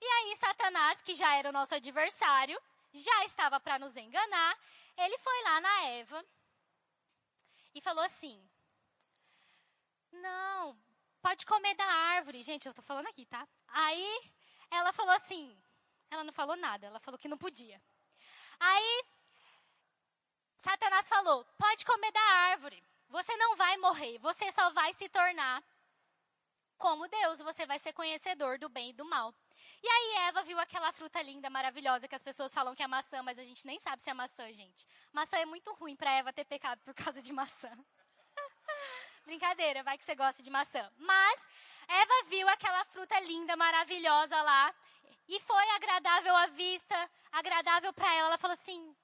E 0.00 0.04
aí, 0.04 0.36
Satanás, 0.36 1.02
que 1.02 1.14
já 1.14 1.34
era 1.34 1.48
o 1.48 1.52
nosso 1.52 1.74
adversário, 1.74 2.60
já 2.92 3.24
estava 3.24 3.58
para 3.60 3.78
nos 3.78 3.96
enganar, 3.96 4.56
ele 4.96 5.18
foi 5.18 5.42
lá 5.42 5.60
na 5.60 5.84
Eva 5.86 6.24
e 7.74 7.80
falou 7.80 8.04
assim: 8.04 8.40
Não, 10.12 10.78
pode 11.20 11.44
comer 11.46 11.74
da 11.74 11.84
árvore. 11.84 12.42
Gente, 12.42 12.66
eu 12.66 12.70
estou 12.70 12.84
falando 12.84 13.08
aqui, 13.08 13.26
tá? 13.26 13.46
Aí 13.68 14.32
ela 14.70 14.92
falou 14.92 15.14
assim: 15.14 15.56
Ela 16.10 16.24
não 16.24 16.32
falou 16.32 16.56
nada, 16.56 16.86
ela 16.86 17.00
falou 17.00 17.18
que 17.18 17.28
não 17.28 17.38
podia. 17.38 17.80
Aí 18.60 19.04
Satanás 20.56 21.08
falou: 21.08 21.44
Pode 21.56 21.84
comer 21.84 22.12
da 22.12 22.20
árvore. 22.50 22.82
Você 23.08 23.34
não 23.36 23.56
vai 23.56 23.76
morrer, 23.78 24.18
você 24.18 24.52
só 24.52 24.70
vai 24.70 24.92
se 24.92 25.08
tornar 25.08 25.64
como 26.78 27.08
Deus, 27.08 27.40
você 27.40 27.66
vai 27.66 27.78
ser 27.78 27.92
conhecedor 27.92 28.58
do 28.58 28.68
bem 28.68 28.90
e 28.90 28.92
do 28.92 29.04
mal. 29.04 29.34
E 29.82 29.88
aí 29.88 30.28
Eva 30.28 30.42
viu 30.42 30.58
aquela 30.58 30.92
fruta 30.92 31.20
linda, 31.20 31.50
maravilhosa, 31.50 32.08
que 32.08 32.14
as 32.14 32.22
pessoas 32.22 32.54
falam 32.54 32.74
que 32.74 32.82
é 32.82 32.86
maçã, 32.86 33.22
mas 33.22 33.38
a 33.38 33.42
gente 33.42 33.66
nem 33.66 33.78
sabe 33.78 34.02
se 34.02 34.10
é 34.10 34.14
maçã, 34.14 34.50
gente. 34.52 34.86
Maçã 35.12 35.36
é 35.38 35.44
muito 35.44 35.72
ruim 35.74 35.94
para 35.94 36.12
Eva 36.12 36.32
ter 36.32 36.44
pecado 36.44 36.80
por 36.82 36.94
causa 36.94 37.20
de 37.20 37.32
maçã. 37.32 37.70
Brincadeira, 39.26 39.82
vai 39.82 39.98
que 39.98 40.04
você 40.04 40.14
gosta 40.14 40.42
de 40.42 40.50
maçã. 40.50 40.90
Mas 40.96 41.48
Eva 41.88 42.28
viu 42.28 42.48
aquela 42.48 42.84
fruta 42.86 43.18
linda, 43.20 43.56
maravilhosa 43.56 44.40
lá, 44.42 44.74
e 45.28 45.38
foi 45.40 45.70
agradável 45.70 46.34
à 46.34 46.46
vista, 46.46 47.10
agradável 47.30 47.92
para 47.92 48.12
ela. 48.14 48.28
Ela 48.28 48.38
falou 48.38 48.54
assim: 48.54 48.96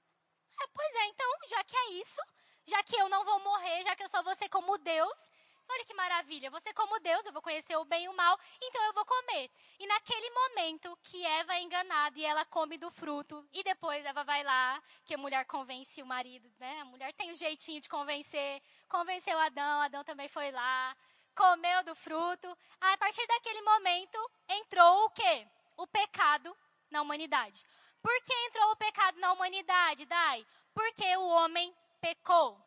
é, 0.60 0.66
pois 0.68 0.94
é, 0.94 1.06
então, 1.08 1.30
já 1.46 1.62
que 1.64 1.76
é 1.76 1.90
isso, 1.92 2.20
já 2.66 2.82
que 2.82 2.96
eu 2.96 3.08
não 3.08 3.24
vou 3.24 3.40
morrer, 3.40 3.82
já 3.82 3.94
que 3.94 4.02
eu 4.02 4.08
só 4.08 4.22
vou 4.22 4.34
ser 4.34 4.48
como 4.48 4.78
Deus, 4.78 5.30
olha 5.68 5.84
que 5.84 5.94
maravilha, 5.94 6.50
ser 6.60 6.72
como 6.74 7.00
Deus, 7.00 7.26
eu 7.26 7.32
vou 7.32 7.42
conhecer 7.42 7.76
o 7.76 7.84
bem 7.84 8.04
e 8.04 8.08
o 8.08 8.16
mal, 8.16 8.38
então 8.60 8.82
eu 8.84 8.92
vou 8.92 9.04
comer. 9.04 9.50
E 9.78 9.86
naquele 9.86 10.30
momento 10.30 10.98
que 11.02 11.24
Eva 11.24 11.54
é 11.54 11.62
enganada 11.62 12.18
e 12.18 12.24
ela 12.24 12.44
come 12.44 12.78
do 12.78 12.90
fruto, 12.90 13.46
e 13.52 13.62
depois 13.62 14.04
Eva 14.04 14.24
vai 14.24 14.42
lá, 14.42 14.82
que 15.04 15.14
a 15.14 15.18
mulher 15.18 15.44
convence 15.46 16.02
o 16.02 16.06
marido, 16.06 16.50
né? 16.58 16.80
A 16.80 16.84
mulher 16.84 17.12
tem 17.14 17.30
um 17.30 17.36
jeitinho 17.36 17.80
de 17.80 17.88
convencer, 17.88 18.62
convenceu 18.88 19.38
Adão, 19.38 19.82
Adão 19.82 20.04
também 20.04 20.28
foi 20.28 20.50
lá, 20.50 20.96
comeu 21.34 21.82
do 21.84 21.94
fruto. 21.94 22.56
A 22.80 22.96
partir 22.96 23.26
daquele 23.26 23.62
momento 23.62 24.30
entrou 24.48 25.04
o 25.06 25.10
quê? 25.10 25.46
O 25.76 25.86
pecado 25.86 26.56
na 26.90 27.02
humanidade. 27.02 27.64
Por 28.00 28.22
que 28.22 28.32
entrou 28.46 28.70
o 28.70 28.76
pecado 28.76 29.18
na 29.18 29.32
humanidade, 29.32 30.06
Dai? 30.06 30.46
Porque 30.72 31.16
o 31.16 31.26
homem 31.26 31.74
pecou. 32.00 32.58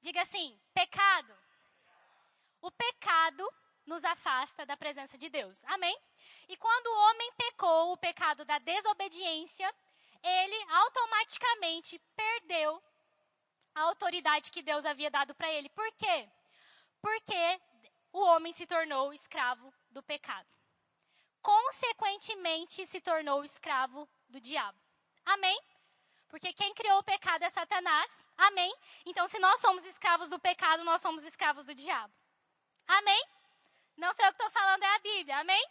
Diga 0.00 0.22
assim: 0.22 0.58
pecado. 0.74 1.41
O 2.62 2.70
pecado 2.70 3.46
nos 3.84 4.04
afasta 4.04 4.64
da 4.64 4.76
presença 4.76 5.18
de 5.18 5.28
Deus. 5.28 5.64
Amém? 5.64 5.96
E 6.48 6.56
quando 6.56 6.86
o 6.86 6.98
homem 7.06 7.32
pecou, 7.36 7.92
o 7.92 7.96
pecado 7.96 8.44
da 8.44 8.58
desobediência, 8.60 9.68
ele 10.22 10.72
automaticamente 10.72 11.98
perdeu 12.14 12.80
a 13.74 13.82
autoridade 13.82 14.52
que 14.52 14.62
Deus 14.62 14.84
havia 14.84 15.10
dado 15.10 15.34
para 15.34 15.50
ele. 15.50 15.68
Por 15.70 15.90
quê? 15.92 16.30
Porque 17.00 17.60
o 18.12 18.20
homem 18.20 18.52
se 18.52 18.64
tornou 18.64 19.12
escravo 19.12 19.74
do 19.90 20.00
pecado. 20.00 20.48
Consequentemente, 21.42 22.86
se 22.86 23.00
tornou 23.00 23.42
escravo 23.42 24.08
do 24.28 24.40
diabo. 24.40 24.78
Amém? 25.24 25.60
Porque 26.28 26.52
quem 26.52 26.72
criou 26.74 27.00
o 27.00 27.02
pecado 27.02 27.42
é 27.42 27.50
Satanás. 27.50 28.24
Amém? 28.36 28.72
Então, 29.04 29.26
se 29.26 29.40
nós 29.40 29.60
somos 29.60 29.84
escravos 29.84 30.28
do 30.28 30.38
pecado, 30.38 30.84
nós 30.84 31.00
somos 31.00 31.24
escravos 31.24 31.66
do 31.66 31.74
diabo. 31.74 32.21
Amém? 32.86 33.24
Não 33.96 34.12
sei 34.12 34.26
o 34.26 34.28
que 34.32 34.42
estou 34.42 34.50
falando, 34.50 34.82
é 34.82 34.94
a 34.94 34.98
Bíblia. 34.98 35.38
Amém? 35.38 35.64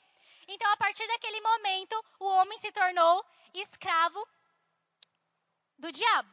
Então, 0.47 0.69
a 0.71 0.78
partir 0.78 1.08
daquele 1.08 1.39
momento, 1.41 2.06
o 2.19 2.26
homem 2.26 2.58
se 2.58 2.71
tornou 2.71 3.26
escravo 3.54 4.28
do 5.78 5.91
diabo. 5.91 6.30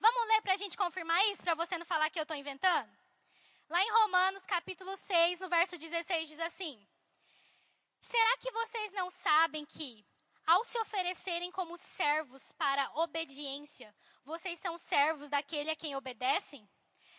Vamos 0.00 0.28
ler 0.28 0.42
para 0.42 0.52
a 0.54 0.56
gente 0.56 0.76
confirmar 0.76 1.24
isso, 1.28 1.42
para 1.42 1.54
você 1.54 1.78
não 1.78 1.86
falar 1.86 2.10
que 2.10 2.18
eu 2.18 2.24
estou 2.24 2.36
inventando? 2.36 2.90
Lá 3.68 3.82
em 3.82 3.92
Romanos, 3.92 4.42
capítulo 4.42 4.96
6, 4.96 5.40
no 5.40 5.48
verso 5.48 5.78
16, 5.78 6.28
diz 6.28 6.40
assim: 6.40 6.86
Será 8.00 8.36
que 8.38 8.50
vocês 8.50 8.92
não 8.92 9.08
sabem 9.08 9.64
que 9.64 10.04
ao 10.44 10.64
se 10.64 10.78
oferecerem 10.80 11.50
como 11.52 11.76
servos 11.76 12.52
para 12.52 12.90
obediência, 12.96 13.94
vocês 14.24 14.58
são 14.58 14.76
servos 14.76 15.30
daquele 15.30 15.70
a 15.70 15.76
quem 15.76 15.94
obedecem? 15.94 16.68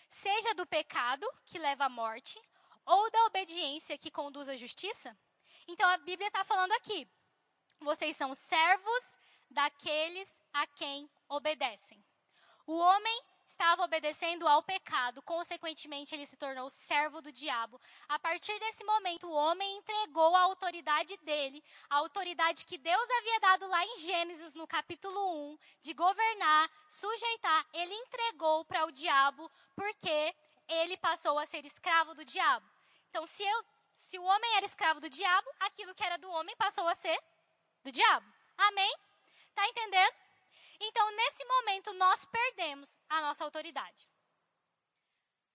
Seja 0.09 0.53
do 0.53 0.67
pecado, 0.67 1.25
que 1.45 1.57
leva 1.57 1.85
à 1.85 1.89
morte, 1.89 2.39
ou 2.85 3.11
da 3.11 3.25
obediência, 3.25 3.97
que 3.97 4.11
conduz 4.11 4.49
à 4.49 4.55
justiça? 4.55 5.17
Então 5.67 5.87
a 5.89 5.97
Bíblia 5.97 6.27
está 6.27 6.43
falando 6.43 6.71
aqui: 6.73 7.07
vocês 7.79 8.15
são 8.15 8.33
servos 8.33 9.17
daqueles 9.49 10.41
a 10.53 10.65
quem 10.67 11.09
obedecem. 11.29 12.03
O 12.65 12.77
homem 12.77 13.23
estava 13.45 13.83
obedecendo 13.83 14.47
ao 14.47 14.63
pecado, 14.63 15.21
consequentemente 15.21 16.15
ele 16.15 16.25
se 16.25 16.37
tornou 16.37 16.69
servo 16.69 17.21
do 17.21 17.31
diabo. 17.31 17.79
A 18.07 18.17
partir 18.17 18.57
desse 18.59 18.83
momento, 18.83 19.27
o 19.27 19.33
homem 19.33 19.77
entregou 19.77 20.35
a 20.35 20.41
autoridade 20.41 21.15
dele, 21.17 21.63
a 21.89 21.97
autoridade 21.97 22.65
que 22.65 22.77
Deus 22.77 23.09
havia 23.19 23.39
dado 23.39 23.67
lá 23.67 23.85
em 23.85 23.97
Gênesis, 23.99 24.55
no 24.55 24.65
capítulo 24.65 25.51
1, 25.51 25.57
de 25.81 25.93
governar, 25.93 26.69
sujeitar, 26.87 27.67
ele 27.73 27.93
entregou 27.93 28.65
para 28.65 28.85
o 28.85 28.91
diabo, 28.91 29.51
porque 29.75 30.35
ele 30.67 30.97
passou 30.97 31.37
a 31.37 31.45
ser 31.45 31.65
escravo 31.65 32.15
do 32.15 32.25
diabo. 32.25 32.72
Então, 33.13 33.27
se, 33.27 33.43
eu, 33.43 33.65
se 33.93 34.17
o 34.17 34.23
homem 34.23 34.55
era 34.55 34.65
escravo 34.65 34.99
do 34.99 35.07
diabo, 35.07 35.47
aquilo 35.59 35.93
que 35.93 36.03
era 36.03 36.17
do 36.17 36.31
homem 36.31 36.55
passou 36.55 36.87
a 36.87 36.95
ser 36.95 37.15
do 37.83 37.91
diabo. 37.91 38.25
Amém? 38.57 38.91
Tá 39.53 39.67
entendendo? 39.67 40.15
Então, 40.79 41.11
nesse 41.11 41.45
momento, 41.45 41.93
nós 41.93 42.25
perdemos 42.25 42.97
a 43.07 43.21
nossa 43.21 43.43
autoridade. 43.43 44.09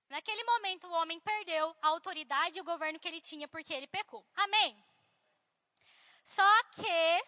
Naquele 0.08 0.44
momento, 0.44 0.86
o 0.86 0.92
homem 0.92 1.18
perdeu 1.18 1.76
a 1.82 1.88
autoridade 1.88 2.60
e 2.60 2.62
o 2.62 2.64
governo 2.64 3.00
que 3.00 3.08
ele 3.08 3.20
tinha 3.20 3.48
porque 3.48 3.74
ele 3.74 3.88
pecou. 3.88 4.24
Amém? 4.36 4.80
Só 6.22 6.62
que, 6.76 7.24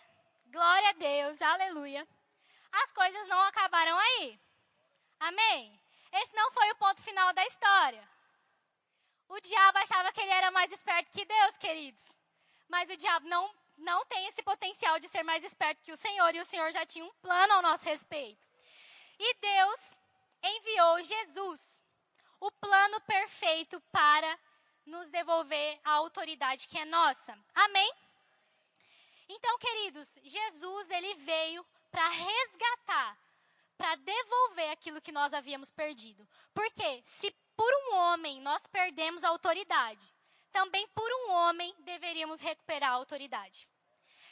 glória 0.47 0.91
a 0.91 0.93
Deus, 0.93 1.43
aleluia, 1.43 2.07
as 2.71 2.93
coisas 2.93 3.27
não 3.27 3.41
acabaram 3.41 3.99
aí. 3.99 4.41
Amém? 5.19 5.83
Esse 6.13 6.37
não 6.37 6.53
foi 6.53 6.71
o 6.71 6.77
ponto 6.77 7.03
final 7.03 7.33
da 7.33 7.45
história. 7.45 8.09
O 9.31 9.41
diabo 9.41 9.79
achava 9.79 10.13
que 10.13 10.21
ele 10.21 10.33
era 10.33 10.51
mais 10.51 10.73
esperto 10.73 11.13
que 11.13 11.25
Deus, 11.25 11.57
queridos. 11.57 12.13
Mas 12.69 12.91
o 12.91 12.97
diabo 12.97 13.29
não 13.29 13.49
não 13.81 14.05
tem 14.07 14.27
esse 14.27 14.43
potencial 14.43 14.99
de 14.99 15.09
ser 15.09 15.23
mais 15.23 15.43
esperto 15.43 15.83
que 15.83 15.93
o 15.93 15.97
Senhor, 15.97 16.35
e 16.35 16.41
o 16.41 16.45
Senhor 16.45 16.71
já 16.71 16.85
tinha 16.85 17.05
um 17.05 17.15
plano 17.23 17.55
ao 17.55 17.63
nosso 17.63 17.87
respeito. 17.87 18.47
E 19.19 19.35
Deus 19.35 19.97
enviou 20.43 21.03
Jesus, 21.03 21.81
o 22.41 22.51
plano 22.53 23.01
perfeito 23.03 23.81
para 23.91 24.39
nos 24.85 25.09
devolver 25.09 25.81
a 25.85 25.93
autoridade 25.93 26.69
que 26.69 26.79
é 26.79 26.85
nossa. 26.85 27.39
Amém? 27.55 27.91
Então, 29.29 29.59
queridos, 29.59 30.19
Jesus 30.25 30.91
ele 30.91 31.15
veio 31.15 31.65
para 31.91 32.07
resgatar, 32.09 33.19
para 33.79 33.95
devolver 33.95 34.71
aquilo 34.73 35.01
que 35.01 35.13
nós 35.13 35.33
havíamos 35.33 35.71
perdido. 35.71 36.29
Porque 36.53 37.03
se 37.05 37.31
por 37.61 37.71
um 37.75 37.97
homem 37.97 38.41
nós 38.41 38.67
perdemos 38.67 39.23
a 39.23 39.29
autoridade, 39.29 40.11
também 40.51 40.89
por 40.95 41.13
um 41.13 41.33
homem 41.33 41.75
deveríamos 41.81 42.41
recuperar 42.41 42.93
a 42.93 42.95
autoridade. 42.95 43.69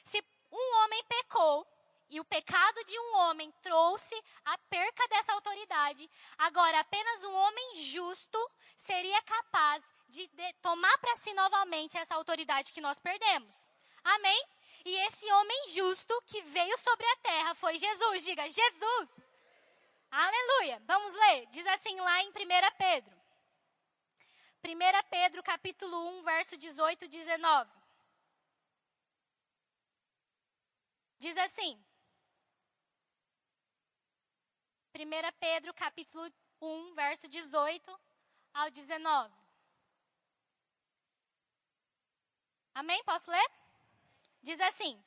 Se 0.02 0.24
um 0.50 0.76
homem 0.78 1.04
pecou 1.04 1.66
e 2.08 2.18
o 2.20 2.24
pecado 2.24 2.82
de 2.86 2.98
um 2.98 3.16
homem 3.16 3.52
trouxe 3.60 4.18
a 4.46 4.56
perca 4.56 5.06
dessa 5.08 5.34
autoridade, 5.34 6.10
agora 6.38 6.80
apenas 6.80 7.22
um 7.24 7.34
homem 7.34 7.74
justo 7.74 8.38
seria 8.78 9.20
capaz 9.20 9.92
de, 10.08 10.26
de 10.28 10.52
tomar 10.62 10.96
para 10.96 11.14
si 11.16 11.34
novamente 11.34 11.98
essa 11.98 12.14
autoridade 12.14 12.72
que 12.72 12.80
nós 12.80 12.98
perdemos. 12.98 13.66
Amém? 14.04 14.42
E 14.86 14.96
esse 15.06 15.30
homem 15.30 15.68
justo 15.68 16.18
que 16.24 16.40
veio 16.44 16.78
sobre 16.78 17.06
a 17.06 17.16
terra 17.16 17.54
foi 17.56 17.76
Jesus. 17.76 18.24
Diga, 18.24 18.48
Jesus. 18.48 19.28
Aleluia. 20.10 20.80
Vamos 20.86 21.12
ler. 21.12 21.46
Diz 21.48 21.66
assim 21.66 22.00
lá 22.00 22.22
em 22.22 22.30
1 22.30 22.32
Pedro. 22.78 23.17
1 24.64 25.08
Pedro 25.10 25.42
capítulo 25.42 26.20
1, 26.20 26.22
verso 26.24 26.56
18 26.56 27.04
e 27.04 27.08
19. 27.08 27.70
Diz 31.18 31.36
assim. 31.38 31.84
1 34.94 35.32
Pedro 35.38 35.72
capítulo 35.74 36.32
1, 36.60 36.94
verso 36.94 37.28
18 37.28 38.00
ao 38.52 38.70
19. 38.70 39.34
Amém? 42.74 43.02
Posso 43.04 43.30
ler? 43.30 43.50
Diz 44.42 44.60
assim: 44.60 45.02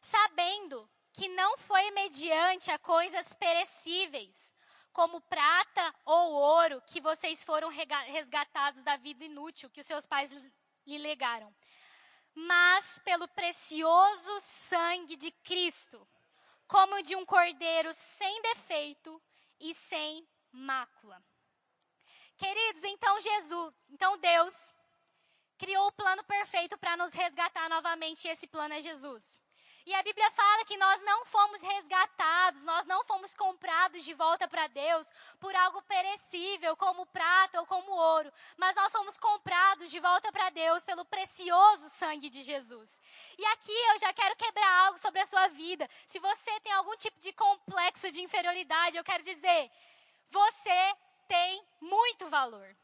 Sabendo 0.00 0.90
que 1.12 1.28
não 1.28 1.58
foi 1.58 1.90
mediante 1.90 2.70
a 2.70 2.78
coisas 2.78 3.34
perecíveis, 3.34 4.52
como 5.00 5.18
prata 5.22 5.94
ou 6.04 6.32
ouro, 6.32 6.82
que 6.82 7.00
vocês 7.00 7.42
foram 7.42 7.70
resgatados 8.18 8.82
da 8.82 8.98
vida 8.98 9.24
inútil 9.24 9.70
que 9.70 9.80
os 9.80 9.86
seus 9.86 10.04
pais 10.04 10.30
lhe 10.86 10.98
legaram, 10.98 11.50
mas 12.34 12.98
pelo 12.98 13.26
precioso 13.28 14.38
sangue 14.40 15.16
de 15.16 15.30
Cristo, 15.30 16.06
como 16.68 17.02
de 17.02 17.16
um 17.16 17.24
cordeiro 17.24 17.90
sem 17.94 18.42
defeito 18.42 19.10
e 19.58 19.74
sem 19.74 20.28
mácula. 20.52 21.18
Queridos, 22.36 22.84
então 22.84 23.18
Jesus, 23.22 23.74
então 23.88 24.18
Deus 24.18 24.70
criou 25.56 25.86
o 25.86 25.92
plano 25.92 26.22
perfeito 26.24 26.76
para 26.76 26.94
nos 26.98 27.14
resgatar 27.14 27.70
novamente, 27.70 28.28
e 28.28 28.30
esse 28.30 28.46
plano 28.46 28.74
é 28.74 28.82
Jesus. 28.82 29.40
E 29.90 29.94
a 29.94 30.04
Bíblia 30.04 30.30
fala 30.30 30.64
que 30.66 30.76
nós 30.76 31.02
não 31.02 31.24
fomos 31.26 31.60
resgatados, 31.60 32.64
nós 32.64 32.86
não 32.86 33.02
fomos 33.02 33.34
comprados 33.34 34.04
de 34.04 34.14
volta 34.14 34.46
para 34.46 34.68
Deus 34.68 35.12
por 35.40 35.52
algo 35.52 35.82
perecível, 35.82 36.76
como 36.76 37.04
prata 37.06 37.58
ou 37.58 37.66
como 37.66 37.90
ouro, 37.90 38.32
mas 38.56 38.76
nós 38.76 38.92
fomos 38.92 39.18
comprados 39.18 39.90
de 39.90 39.98
volta 39.98 40.30
para 40.30 40.48
Deus 40.50 40.84
pelo 40.84 41.04
precioso 41.06 41.88
sangue 41.88 42.30
de 42.30 42.44
Jesus. 42.44 43.00
E 43.36 43.44
aqui 43.46 43.76
eu 43.90 43.98
já 43.98 44.12
quero 44.12 44.36
quebrar 44.36 44.86
algo 44.86 44.98
sobre 45.00 45.22
a 45.22 45.26
sua 45.26 45.48
vida. 45.48 45.90
Se 46.06 46.20
você 46.20 46.60
tem 46.60 46.72
algum 46.72 46.96
tipo 46.96 47.18
de 47.18 47.32
complexo 47.32 48.12
de 48.12 48.22
inferioridade, 48.22 48.96
eu 48.96 49.02
quero 49.02 49.24
dizer, 49.24 49.72
você 50.28 50.96
tem 51.26 51.66
muito 51.80 52.30
valor. 52.30 52.76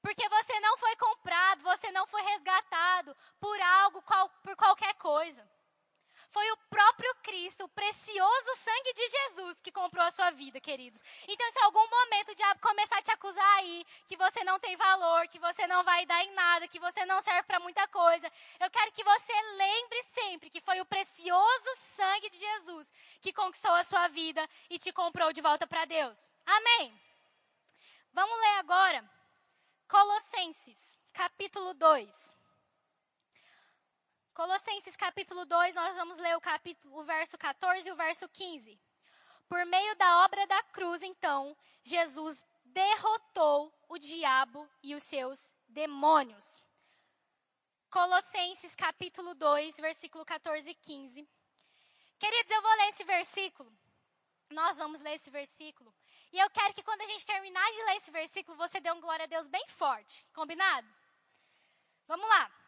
Porque 0.00 0.26
você 0.30 0.58
não 0.60 0.78
foi 0.78 0.96
comprado, 0.96 1.62
você 1.62 1.92
não 1.92 2.06
foi 2.06 2.22
resgatado 2.22 3.14
por 3.38 3.60
algo, 3.60 4.02
por 4.42 4.56
qualquer 4.56 4.94
coisa. 4.94 5.46
Foi 6.32 6.48
o 6.52 6.56
próprio 6.68 7.12
Cristo, 7.22 7.64
o 7.64 7.68
precioso 7.68 8.54
sangue 8.54 8.92
de 8.92 9.08
Jesus 9.08 9.60
que 9.60 9.72
comprou 9.72 10.04
a 10.04 10.10
sua 10.10 10.30
vida, 10.30 10.60
queridos. 10.60 11.02
Então, 11.26 11.50
se 11.50 11.58
em 11.58 11.64
algum 11.64 11.88
momento 11.88 12.30
o 12.30 12.34
diabo 12.34 12.60
começar 12.60 12.98
a 12.98 13.02
te 13.02 13.10
acusar 13.10 13.56
aí, 13.58 13.84
que 14.06 14.16
você 14.16 14.44
não 14.44 14.58
tem 14.60 14.76
valor, 14.76 15.26
que 15.26 15.40
você 15.40 15.66
não 15.66 15.82
vai 15.82 16.06
dar 16.06 16.22
em 16.22 16.32
nada, 16.34 16.68
que 16.68 16.78
você 16.78 17.04
não 17.04 17.20
serve 17.20 17.42
para 17.42 17.58
muita 17.58 17.86
coisa, 17.88 18.30
eu 18.60 18.70
quero 18.70 18.92
que 18.92 19.02
você 19.02 19.32
lembre 19.56 20.02
sempre 20.04 20.50
que 20.50 20.60
foi 20.60 20.80
o 20.80 20.86
precioso 20.86 21.70
sangue 21.74 22.30
de 22.30 22.38
Jesus 22.38 22.92
que 23.20 23.32
conquistou 23.32 23.74
a 23.74 23.82
sua 23.82 24.06
vida 24.08 24.48
e 24.68 24.78
te 24.78 24.92
comprou 24.92 25.32
de 25.32 25.40
volta 25.40 25.66
para 25.66 25.84
Deus. 25.84 26.30
Amém. 26.46 26.98
Vamos 28.12 28.38
ler 28.38 28.58
agora 28.58 29.04
Colossenses, 29.88 30.96
capítulo 31.12 31.74
2. 31.74 32.39
Colossenses 34.40 34.96
capítulo 34.96 35.44
2, 35.44 35.74
nós 35.74 35.94
vamos 35.96 36.16
ler 36.16 36.34
o, 36.34 36.40
capítulo, 36.40 36.98
o 36.98 37.04
verso 37.04 37.36
14 37.36 37.86
e 37.86 37.92
o 37.92 37.94
verso 37.94 38.26
15. 38.26 38.80
Por 39.46 39.66
meio 39.66 39.94
da 39.96 40.24
obra 40.24 40.46
da 40.46 40.62
cruz, 40.62 41.02
então, 41.02 41.54
Jesus 41.84 42.42
derrotou 42.64 43.70
o 43.86 43.98
diabo 43.98 44.66
e 44.82 44.94
os 44.94 45.02
seus 45.02 45.52
demônios. 45.68 46.62
Colossenses 47.90 48.74
capítulo 48.74 49.34
2, 49.34 49.76
versículo 49.76 50.24
14 50.24 50.70
e 50.70 50.74
15. 50.74 51.28
Queridos, 52.18 52.50
eu 52.50 52.62
vou 52.62 52.76
ler 52.76 52.88
esse 52.88 53.04
versículo. 53.04 53.70
Nós 54.48 54.78
vamos 54.78 55.02
ler 55.02 55.16
esse 55.16 55.30
versículo. 55.30 55.94
E 56.32 56.38
eu 56.38 56.48
quero 56.48 56.72
que 56.72 56.82
quando 56.82 57.02
a 57.02 57.06
gente 57.06 57.26
terminar 57.26 57.70
de 57.72 57.82
ler 57.82 57.96
esse 57.96 58.10
versículo, 58.10 58.56
você 58.56 58.80
dê 58.80 58.90
um 58.90 59.02
glória 59.02 59.24
a 59.24 59.28
Deus 59.28 59.46
bem 59.48 59.68
forte. 59.68 60.26
Combinado? 60.32 60.88
Vamos 62.06 62.26
lá. 62.26 62.59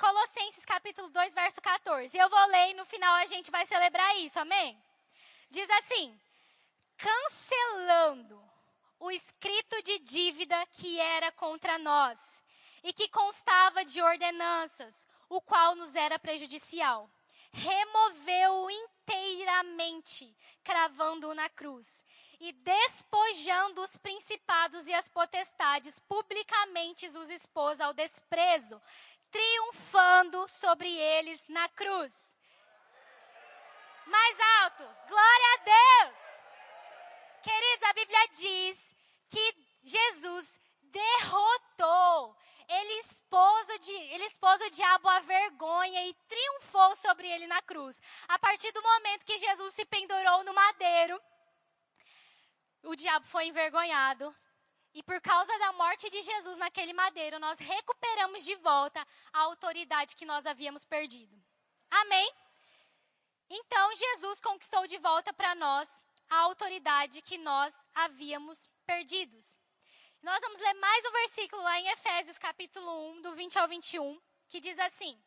Colossenses 0.00 0.64
capítulo 0.64 1.10
2, 1.10 1.34
verso 1.34 1.60
14. 1.60 2.16
Eu 2.16 2.30
vou 2.30 2.46
ler 2.46 2.70
e 2.70 2.74
no 2.74 2.86
final 2.86 3.16
a 3.16 3.26
gente 3.26 3.50
vai 3.50 3.66
celebrar 3.66 4.16
isso, 4.16 4.40
amém? 4.40 4.82
Diz 5.50 5.68
assim: 5.68 6.18
cancelando 6.96 8.42
o 8.98 9.10
escrito 9.10 9.82
de 9.82 9.98
dívida 9.98 10.56
que 10.72 10.98
era 10.98 11.30
contra 11.32 11.78
nós 11.78 12.42
e 12.82 12.94
que 12.94 13.08
constava 13.08 13.84
de 13.84 14.00
ordenanças, 14.00 15.06
o 15.28 15.38
qual 15.38 15.74
nos 15.74 15.94
era 15.94 16.18
prejudicial. 16.18 17.10
Removeu-o 17.52 18.70
inteiramente, 18.70 20.34
cravando-o 20.64 21.34
na 21.34 21.50
cruz 21.50 22.02
e 22.40 22.52
despojando 22.52 23.82
os 23.82 23.98
principados 23.98 24.88
e 24.88 24.94
as 24.94 25.08
potestades, 25.08 25.98
publicamente 26.08 27.06
os 27.06 27.30
expôs 27.30 27.80
ao 27.82 27.92
desprezo, 27.92 28.80
triunfando 29.30 30.46
sobre 30.48 30.88
eles 30.88 31.46
na 31.48 31.68
cruz. 31.70 32.34
Mais 34.06 34.40
alto, 34.62 34.84
glória 35.08 35.54
a 35.54 35.64
Deus! 35.64 36.20
Queridos, 37.42 37.84
a 37.84 37.92
Bíblia 37.92 38.28
diz 38.28 38.94
que 39.28 39.54
Jesus 39.82 40.60
derrotou, 40.82 42.36
ele 42.68 43.00
expôs, 43.00 43.68
o, 43.68 43.92
ele 43.92 44.24
expôs 44.24 44.60
o 44.60 44.70
diabo 44.70 45.08
à 45.08 45.20
vergonha 45.20 46.04
e 46.06 46.14
triunfou 46.28 46.94
sobre 46.96 47.30
ele 47.30 47.46
na 47.46 47.62
cruz. 47.62 48.00
A 48.28 48.38
partir 48.38 48.70
do 48.72 48.82
momento 48.82 49.24
que 49.24 49.38
Jesus 49.38 49.74
se 49.74 49.84
pendurou 49.86 50.44
no 50.44 50.52
madeiro, 50.52 51.20
o 52.82 52.94
diabo 52.94 53.26
foi 53.26 53.46
envergonhado, 53.46 54.34
e 54.92 55.02
por 55.02 55.20
causa 55.20 55.56
da 55.58 55.72
morte 55.72 56.10
de 56.10 56.20
Jesus 56.22 56.58
naquele 56.58 56.92
madeiro, 56.92 57.38
nós 57.38 57.58
recuperamos 57.58 58.44
de 58.44 58.54
volta 58.56 59.06
a 59.32 59.40
autoridade 59.40 60.16
que 60.16 60.26
nós 60.26 60.46
havíamos 60.46 60.84
perdido. 60.84 61.40
Amém? 61.90 62.32
Então, 63.48 63.96
Jesus 63.96 64.40
conquistou 64.40 64.86
de 64.86 64.98
volta 64.98 65.32
para 65.32 65.54
nós 65.54 66.02
a 66.28 66.38
autoridade 66.38 67.22
que 67.22 67.38
nós 67.38 67.84
havíamos 67.94 68.68
perdidos. 68.86 69.56
Nós 70.22 70.40
vamos 70.42 70.60
ler 70.60 70.74
mais 70.74 71.04
um 71.04 71.12
versículo 71.12 71.62
lá 71.62 71.80
em 71.80 71.88
Efésios, 71.88 72.38
capítulo 72.38 73.10
1, 73.12 73.22
do 73.22 73.34
20 73.34 73.58
ao 73.58 73.68
21, 73.68 74.20
que 74.48 74.60
diz 74.60 74.78
assim: 74.78 75.20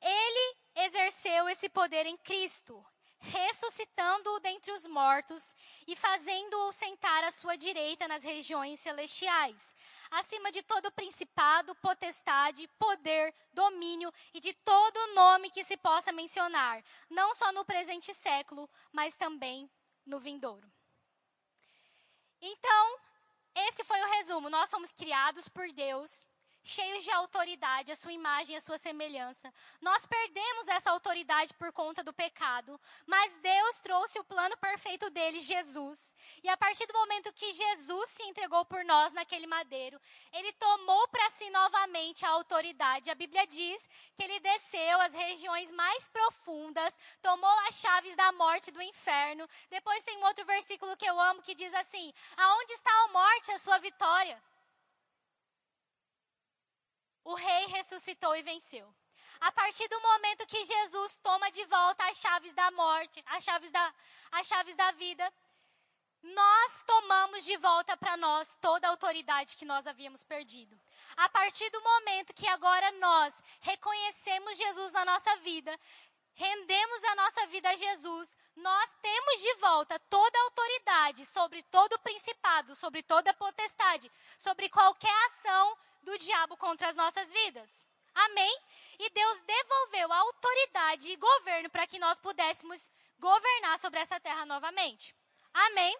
Ele 0.00 0.56
exerceu 0.74 1.48
esse 1.48 1.68
poder 1.68 2.04
em 2.04 2.16
Cristo, 2.18 2.84
ressuscitando-o 3.20 4.40
dentre 4.40 4.72
os 4.72 4.86
mortos 4.86 5.54
e 5.86 5.96
fazendo-o 5.96 6.72
sentar 6.72 7.24
à 7.24 7.30
sua 7.30 7.56
direita 7.56 8.06
nas 8.06 8.22
regiões 8.22 8.80
celestiais, 8.80 9.74
acima 10.10 10.50
de 10.50 10.62
todo 10.62 10.92
principado, 10.92 11.74
potestade, 11.76 12.68
poder, 12.78 13.34
domínio 13.52 14.12
e 14.32 14.40
de 14.40 14.52
todo 14.52 15.14
nome 15.14 15.50
que 15.50 15.64
se 15.64 15.76
possa 15.76 16.12
mencionar, 16.12 16.82
não 17.10 17.34
só 17.34 17.52
no 17.52 17.64
presente 17.64 18.14
século, 18.14 18.68
mas 18.92 19.16
também 19.16 19.70
no 20.06 20.18
vindouro. 20.18 20.70
Então, 22.40 22.98
esse 23.54 23.82
foi 23.84 24.00
o 24.00 24.10
resumo. 24.10 24.48
Nós 24.48 24.70
somos 24.70 24.92
criados 24.92 25.48
por 25.48 25.70
Deus 25.72 26.24
cheios 26.68 27.02
de 27.02 27.10
autoridade, 27.10 27.92
a 27.92 27.96
sua 27.96 28.12
imagem 28.12 28.56
a 28.56 28.60
sua 28.60 28.76
semelhança. 28.76 29.52
Nós 29.80 30.04
perdemos 30.04 30.68
essa 30.68 30.90
autoridade 30.90 31.54
por 31.54 31.72
conta 31.72 32.02
do 32.02 32.12
pecado, 32.12 32.78
mas 33.06 33.34
Deus 33.38 33.80
trouxe 33.80 34.18
o 34.18 34.24
plano 34.24 34.56
perfeito 34.58 35.08
dele, 35.10 35.40
Jesus. 35.40 36.14
E 36.42 36.48
a 36.48 36.56
partir 36.56 36.86
do 36.86 36.92
momento 36.92 37.32
que 37.32 37.52
Jesus 37.52 38.10
se 38.10 38.22
entregou 38.24 38.64
por 38.66 38.84
nós 38.84 39.12
naquele 39.12 39.46
madeiro, 39.46 40.00
ele 40.32 40.52
tomou 40.54 41.08
para 41.08 41.30
si 41.30 41.48
novamente 41.50 42.26
a 42.26 42.30
autoridade. 42.30 43.10
A 43.10 43.14
Bíblia 43.14 43.46
diz 43.46 43.88
que 44.14 44.22
ele 44.22 44.40
desceu 44.40 45.00
às 45.00 45.14
regiões 45.14 45.72
mais 45.72 46.08
profundas, 46.08 46.98
tomou 47.22 47.58
as 47.68 47.76
chaves 47.76 48.14
da 48.14 48.30
morte 48.32 48.70
do 48.70 48.82
inferno. 48.82 49.48
Depois 49.70 50.04
tem 50.04 50.18
um 50.18 50.24
outro 50.24 50.44
versículo 50.44 50.96
que 50.96 51.06
eu 51.06 51.18
amo 51.18 51.42
que 51.42 51.54
diz 51.54 51.72
assim: 51.74 52.12
Aonde 52.36 52.72
está 52.74 52.90
a 52.90 53.08
morte, 53.08 53.52
a 53.52 53.58
sua 53.58 53.78
vitória? 53.78 54.40
O 57.28 57.34
rei 57.34 57.66
ressuscitou 57.66 58.34
e 58.34 58.42
venceu. 58.42 58.86
A 59.40 59.52
partir 59.52 59.86
do 59.88 60.00
momento 60.00 60.46
que 60.46 60.64
Jesus 60.64 61.16
toma 61.22 61.50
de 61.50 61.64
volta 61.66 62.04
as 62.06 62.16
chaves 62.18 62.54
da 62.54 62.70
morte, 62.70 63.22
as 63.26 63.44
chaves 63.44 63.70
da, 63.70 63.94
as 64.32 64.46
chaves 64.46 64.74
da 64.74 64.90
vida, 64.92 65.30
nós 66.22 66.82
tomamos 66.86 67.44
de 67.44 67.56
volta 67.58 67.96
para 67.96 68.16
nós 68.16 68.56
toda 68.60 68.86
a 68.86 68.90
autoridade 68.90 69.56
que 69.58 69.66
nós 69.66 69.86
havíamos 69.86 70.24
perdido. 70.24 70.80
A 71.16 71.28
partir 71.28 71.68
do 71.70 71.82
momento 71.82 72.34
que 72.34 72.48
agora 72.48 72.90
nós 72.92 73.40
reconhecemos 73.60 74.56
Jesus 74.56 74.92
na 74.92 75.04
nossa 75.04 75.36
vida, 75.36 75.78
rendemos 76.38 77.04
a 77.04 77.14
nossa 77.16 77.46
vida 77.48 77.68
a 77.68 77.74
Jesus, 77.74 78.36
nós 78.54 78.96
temos 79.02 79.42
de 79.42 79.54
volta 79.54 79.98
toda 80.08 80.38
a 80.38 80.42
autoridade 80.42 81.26
sobre 81.26 81.64
todo 81.64 81.94
o 81.94 81.98
principado, 81.98 82.76
sobre 82.76 83.02
toda 83.02 83.32
a 83.32 83.34
potestade, 83.34 84.10
sobre 84.38 84.68
qualquer 84.68 85.12
ação 85.26 85.76
do 86.02 86.16
diabo 86.16 86.56
contra 86.56 86.88
as 86.88 86.94
nossas 86.94 87.32
vidas. 87.32 87.84
Amém? 88.14 88.56
E 89.00 89.10
Deus 89.10 89.40
devolveu 89.42 90.12
a 90.12 90.16
autoridade 90.18 91.10
e 91.10 91.16
governo 91.16 91.70
para 91.70 91.88
que 91.88 91.98
nós 91.98 92.18
pudéssemos 92.18 92.90
governar 93.18 93.76
sobre 93.80 93.98
essa 93.98 94.20
terra 94.20 94.46
novamente. 94.46 95.12
Amém? 95.52 95.96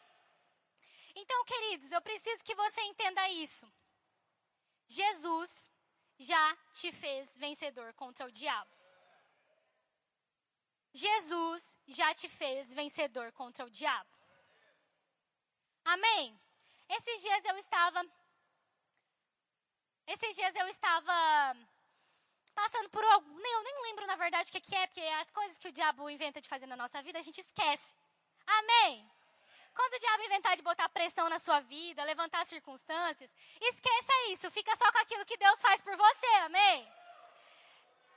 Então, 1.16 1.44
queridos, 1.46 1.90
eu 1.90 2.00
preciso 2.00 2.44
que 2.44 2.54
você 2.54 2.80
entenda 2.82 3.28
isso. 3.28 3.70
Jesus 4.86 5.68
já 6.16 6.56
te 6.72 6.92
fez 6.92 7.36
vencedor 7.36 7.92
contra 7.94 8.24
o 8.24 8.30
diabo. 8.30 8.77
Jesus 11.04 11.78
já 11.86 12.12
te 12.14 12.28
fez 12.28 12.74
vencedor 12.74 13.30
contra 13.32 13.64
o 13.64 13.70
diabo. 13.70 14.14
Amém? 15.84 16.38
Esses 16.96 17.22
dias 17.22 17.44
eu 17.44 17.56
estava 17.56 18.00
esses 20.14 20.34
dias 20.34 20.54
eu 20.56 20.66
estava 20.68 21.16
passando 22.54 22.88
por 22.90 23.04
algo. 23.04 23.28
Nem, 23.44 23.52
eu 23.52 23.62
nem 23.62 23.82
lembro, 23.82 24.06
na 24.06 24.16
verdade, 24.16 24.48
o 24.48 24.52
que, 24.52 24.60
que 24.60 24.74
é, 24.74 24.86
porque 24.86 25.06
as 25.22 25.30
coisas 25.30 25.58
que 25.58 25.68
o 25.68 25.72
diabo 25.78 26.10
inventa 26.10 26.40
de 26.40 26.48
fazer 26.48 26.66
na 26.66 26.76
nossa 26.82 27.02
vida, 27.02 27.18
a 27.18 27.22
gente 27.22 27.40
esquece. 27.40 27.94
Amém? 28.46 29.08
Quando 29.74 29.94
o 29.94 29.98
diabo 30.00 30.24
inventar 30.24 30.56
de 30.56 30.62
botar 30.62 30.88
pressão 30.88 31.28
na 31.28 31.38
sua 31.38 31.60
vida, 31.60 32.02
levantar 32.04 32.44
circunstâncias, 32.46 33.32
esqueça 33.60 34.12
isso, 34.30 34.50
fica 34.50 34.74
só 34.76 34.90
com 34.90 34.98
aquilo 34.98 35.26
que 35.26 35.36
Deus 35.36 35.60
faz 35.60 35.82
por 35.82 35.96
você, 35.96 36.26
amém? 36.48 36.97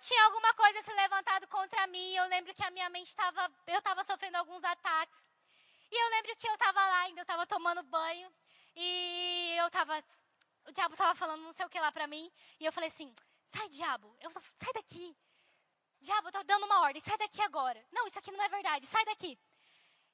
Tinha 0.02 0.26
alguma 0.26 0.52
coisa 0.56 0.82
se 0.82 0.92
levantado 0.94 1.48
contra 1.48 1.86
mim, 1.86 2.16
eu 2.16 2.26
lembro 2.26 2.52
que 2.56 2.64
a 2.64 2.72
minha 2.72 2.90
mente 2.90 3.10
estava, 3.10 3.52
eu 3.68 3.78
estava 3.78 4.04
sofrendo 4.04 4.36
alguns 4.38 4.64
ataques. 4.64 5.20
E 5.92 5.96
eu 5.96 6.10
lembro 6.10 6.36
que 6.36 6.48
eu 6.48 6.54
estava 6.54 6.80
lá 6.80 7.02
ainda, 7.02 7.20
eu 7.20 7.22
estava 7.22 7.46
tomando 7.46 7.84
banho, 7.84 8.34
e 8.76 9.56
eu 9.60 9.68
estava, 9.68 10.04
o 10.68 10.72
diabo 10.72 10.96
estava 10.96 11.14
falando 11.14 11.44
não 11.44 11.54
sei 11.54 11.68
o 11.68 11.70
que 11.70 11.80
lá 11.80 11.92
para 11.92 12.08
mim, 12.08 12.32
e 12.60 12.66
eu 12.66 12.72
falei 12.72 12.88
assim, 12.88 13.14
sai 13.46 13.70
diabo, 13.70 14.18
eu, 14.22 14.32
sai 14.32 14.74
daqui. 14.74 15.16
Diabo, 16.00 16.30
eu 16.30 16.32
tô 16.32 16.44
dando 16.46 16.66
uma 16.66 16.82
ordem, 16.82 17.00
sai 17.00 17.18
daqui 17.20 17.40
agora. 17.44 17.86
Não, 17.92 18.08
isso 18.08 18.18
aqui 18.18 18.32
não 18.32 18.44
é 18.44 18.50
verdade, 18.50 18.88
sai 18.88 19.06
daqui. 19.06 19.38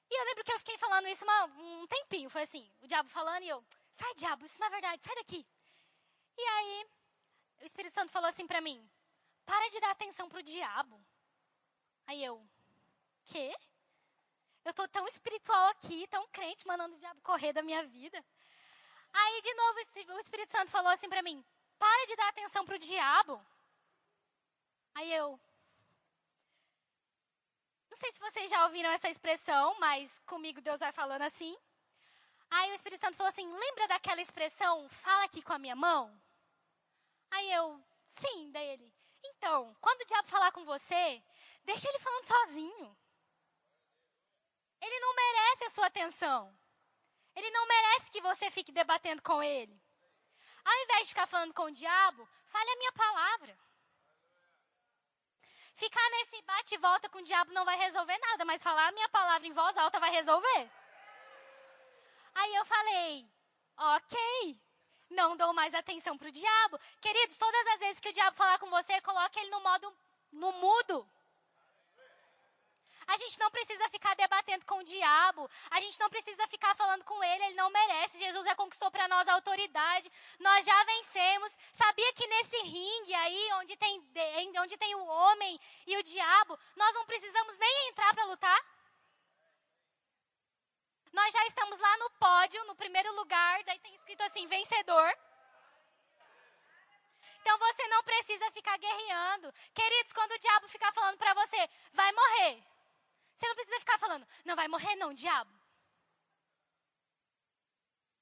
E 0.09 0.19
eu 0.19 0.25
lembro 0.25 0.43
que 0.43 0.51
eu 0.51 0.59
fiquei 0.59 0.77
falando 0.77 1.07
isso 1.07 1.23
uma, 1.23 1.45
um 1.45 1.87
tempinho. 1.87 2.29
Foi 2.29 2.41
assim, 2.41 2.69
o 2.81 2.87
diabo 2.87 3.07
falando 3.07 3.43
e 3.43 3.47
eu, 3.47 3.65
sai 3.93 4.13
diabo, 4.15 4.43
isso 4.45 4.59
não 4.59 4.67
é 4.67 4.69
verdade, 4.69 5.01
sai 5.01 5.15
daqui. 5.15 5.47
E 6.37 6.41
aí, 6.41 6.87
o 7.61 7.65
Espírito 7.65 7.93
Santo 7.93 8.11
falou 8.11 8.27
assim 8.27 8.45
para 8.45 8.59
mim, 8.59 8.85
para 9.47 9.69
de 9.69 9.79
dar 9.79 9.91
atenção 9.91 10.27
pro 10.27 10.43
diabo. 10.43 10.95
Aí 12.05 12.23
eu, 12.23 12.35
quê? 13.23 13.55
Eu 14.65 14.73
tô 14.73 14.85
tão 14.89 15.07
espiritual 15.07 15.67
aqui, 15.69 16.05
tão 16.07 16.27
crente, 16.27 16.67
mandando 16.67 16.95
o 16.95 16.99
diabo 16.99 17.21
correr 17.21 17.53
da 17.53 17.61
minha 17.61 17.83
vida. 17.87 18.23
Aí, 19.13 19.41
de 19.41 19.53
novo, 19.53 19.79
o 20.15 20.19
Espírito 20.19 20.51
Santo 20.51 20.69
falou 20.69 20.91
assim 20.91 21.07
para 21.07 21.21
mim, 21.21 21.43
para 21.79 22.05
de 22.07 22.15
dar 22.17 22.27
atenção 22.27 22.65
pro 22.65 22.77
diabo. 22.77 23.41
Aí 24.95 25.13
eu, 25.13 25.39
não 27.89 27.97
sei 27.97 28.11
se 28.11 28.19
vocês 28.19 28.49
já 28.49 28.65
ouviram 28.65 28.89
essa 28.89 29.09
expressão, 29.09 29.79
mas 29.79 30.19
comigo 30.19 30.59
Deus 30.59 30.81
vai 30.81 30.91
falando 30.91 31.21
assim. 31.21 31.55
Aí 32.49 32.71
o 32.71 32.73
Espírito 32.73 32.99
Santo 32.99 33.15
falou 33.15 33.29
assim: 33.29 33.49
lembra 33.49 33.87
daquela 33.87 34.21
expressão, 34.21 34.89
fala 34.89 35.23
aqui 35.23 35.41
com 35.41 35.53
a 35.53 35.57
minha 35.57 35.75
mão? 35.75 36.21
Aí 37.31 37.49
eu, 37.51 37.81
sim, 38.05 38.51
daí 38.51 38.67
ele. 38.67 38.96
Então, 39.29 39.75
quando 39.81 40.01
o 40.01 40.05
diabo 40.05 40.27
falar 40.27 40.51
com 40.51 40.63
você, 40.65 41.23
deixa 41.63 41.87
ele 41.89 41.99
falando 41.99 42.25
sozinho. 42.25 42.97
Ele 44.81 44.99
não 44.99 45.15
merece 45.15 45.63
a 45.65 45.69
sua 45.69 45.87
atenção. 45.87 46.55
Ele 47.35 47.49
não 47.51 47.67
merece 47.67 48.11
que 48.11 48.21
você 48.21 48.49
fique 48.49 48.71
debatendo 48.71 49.21
com 49.21 49.41
ele. 49.41 49.79
Ao 50.63 50.73
invés 50.83 51.03
de 51.03 51.13
ficar 51.13 51.27
falando 51.27 51.53
com 51.53 51.63
o 51.63 51.71
diabo, 51.71 52.27
fale 52.45 52.69
a 52.69 52.77
minha 52.77 52.91
palavra. 52.93 53.57
Ficar 55.75 56.09
nesse 56.09 56.41
bate 56.41 56.73
e 56.73 56.79
volta 56.79 57.07
com 57.09 57.19
o 57.19 57.23
diabo 57.23 57.53
não 57.53 57.63
vai 57.63 57.77
resolver 57.77 58.17
nada, 58.17 58.43
mas 58.43 58.63
falar 58.63 58.87
a 58.87 58.91
minha 58.91 59.07
palavra 59.09 59.47
em 59.47 59.53
voz 59.53 59.77
alta 59.77 59.99
vai 59.99 60.11
resolver. 60.11 60.71
Aí 62.33 62.55
eu 62.55 62.65
falei, 62.65 63.29
ok, 63.77 64.59
não 65.09 65.37
dou 65.37 65.53
mais 65.53 65.73
atenção 65.73 66.17
para 66.17 66.27
o 66.27 66.31
diabo. 66.31 66.79
Queridos, 67.01 67.37
todas 67.37 67.67
as 67.67 67.79
vezes 67.79 67.99
que 67.99 68.09
o 68.09 68.13
diabo 68.13 68.35
falar 68.35 68.59
com 68.59 68.69
você, 68.69 68.99
coloque 69.01 69.39
ele 69.39 69.49
no 69.49 69.61
modo 69.61 69.93
no 70.31 70.51
mudo. 70.53 71.07
A 73.07 73.15
gente 73.15 73.39
não 73.39 73.49
precisa 73.49 73.87
ficar 73.89 74.15
debatendo 74.15 74.65
com 74.65 74.79
o 74.79 74.83
diabo. 74.83 75.49
A 75.71 75.79
gente 75.79 75.97
não 75.97 76.09
precisa 76.09 76.45
ficar 76.47 76.75
falando 76.75 77.05
com 77.05 77.23
ele. 77.23 77.45
Ele 77.45 77.55
não 77.55 77.69
merece. 77.69 78.19
Jesus 78.19 78.45
já 78.45 78.53
conquistou 78.53 78.91
para 78.91 79.07
nós 79.07 79.29
a 79.29 79.33
autoridade. 79.33 80.11
Nós 80.39 80.65
já 80.65 80.83
vencemos. 80.83 81.57
Sabia 81.71 82.11
que 82.13 82.27
nesse 82.27 82.57
ringue 82.63 83.13
aí, 83.13 83.49
onde 83.53 83.77
tem, 83.77 84.03
onde 84.59 84.75
tem 84.75 84.93
o 84.95 85.05
homem 85.05 85.57
e 85.85 85.95
o 85.95 86.03
diabo, 86.03 86.59
nós 86.75 86.93
não 86.95 87.05
precisamos 87.05 87.57
nem 87.57 87.89
entrar 87.89 88.13
para 88.13 88.25
lutar? 88.25 88.76
Nós 91.17 91.33
já 91.33 91.43
estamos 91.47 91.79
lá 91.79 91.97
no 91.97 92.09
pódio, 92.11 92.63
no 92.65 92.75
primeiro 92.75 93.11
lugar. 93.15 93.63
Daí 93.63 93.79
tem 93.79 93.95
escrito 93.95 94.21
assim: 94.21 94.45
vencedor. 94.47 95.09
Então 97.41 97.57
você 97.57 97.87
não 97.87 98.03
precisa 98.03 98.51
ficar 98.51 98.77
guerreando. 98.77 99.51
Queridos, 99.73 100.13
quando 100.13 100.33
o 100.33 100.39
diabo 100.39 100.67
ficar 100.67 100.91
falando 100.93 101.17
para 101.17 101.33
você, 101.33 101.69
vai 101.93 102.11
morrer. 102.11 102.63
Você 103.33 103.47
não 103.47 103.55
precisa 103.55 103.79
ficar 103.79 103.97
falando, 103.97 104.27
não 104.45 104.55
vai 104.55 104.67
morrer 104.67 104.95
não, 104.95 105.13
diabo. 105.13 105.51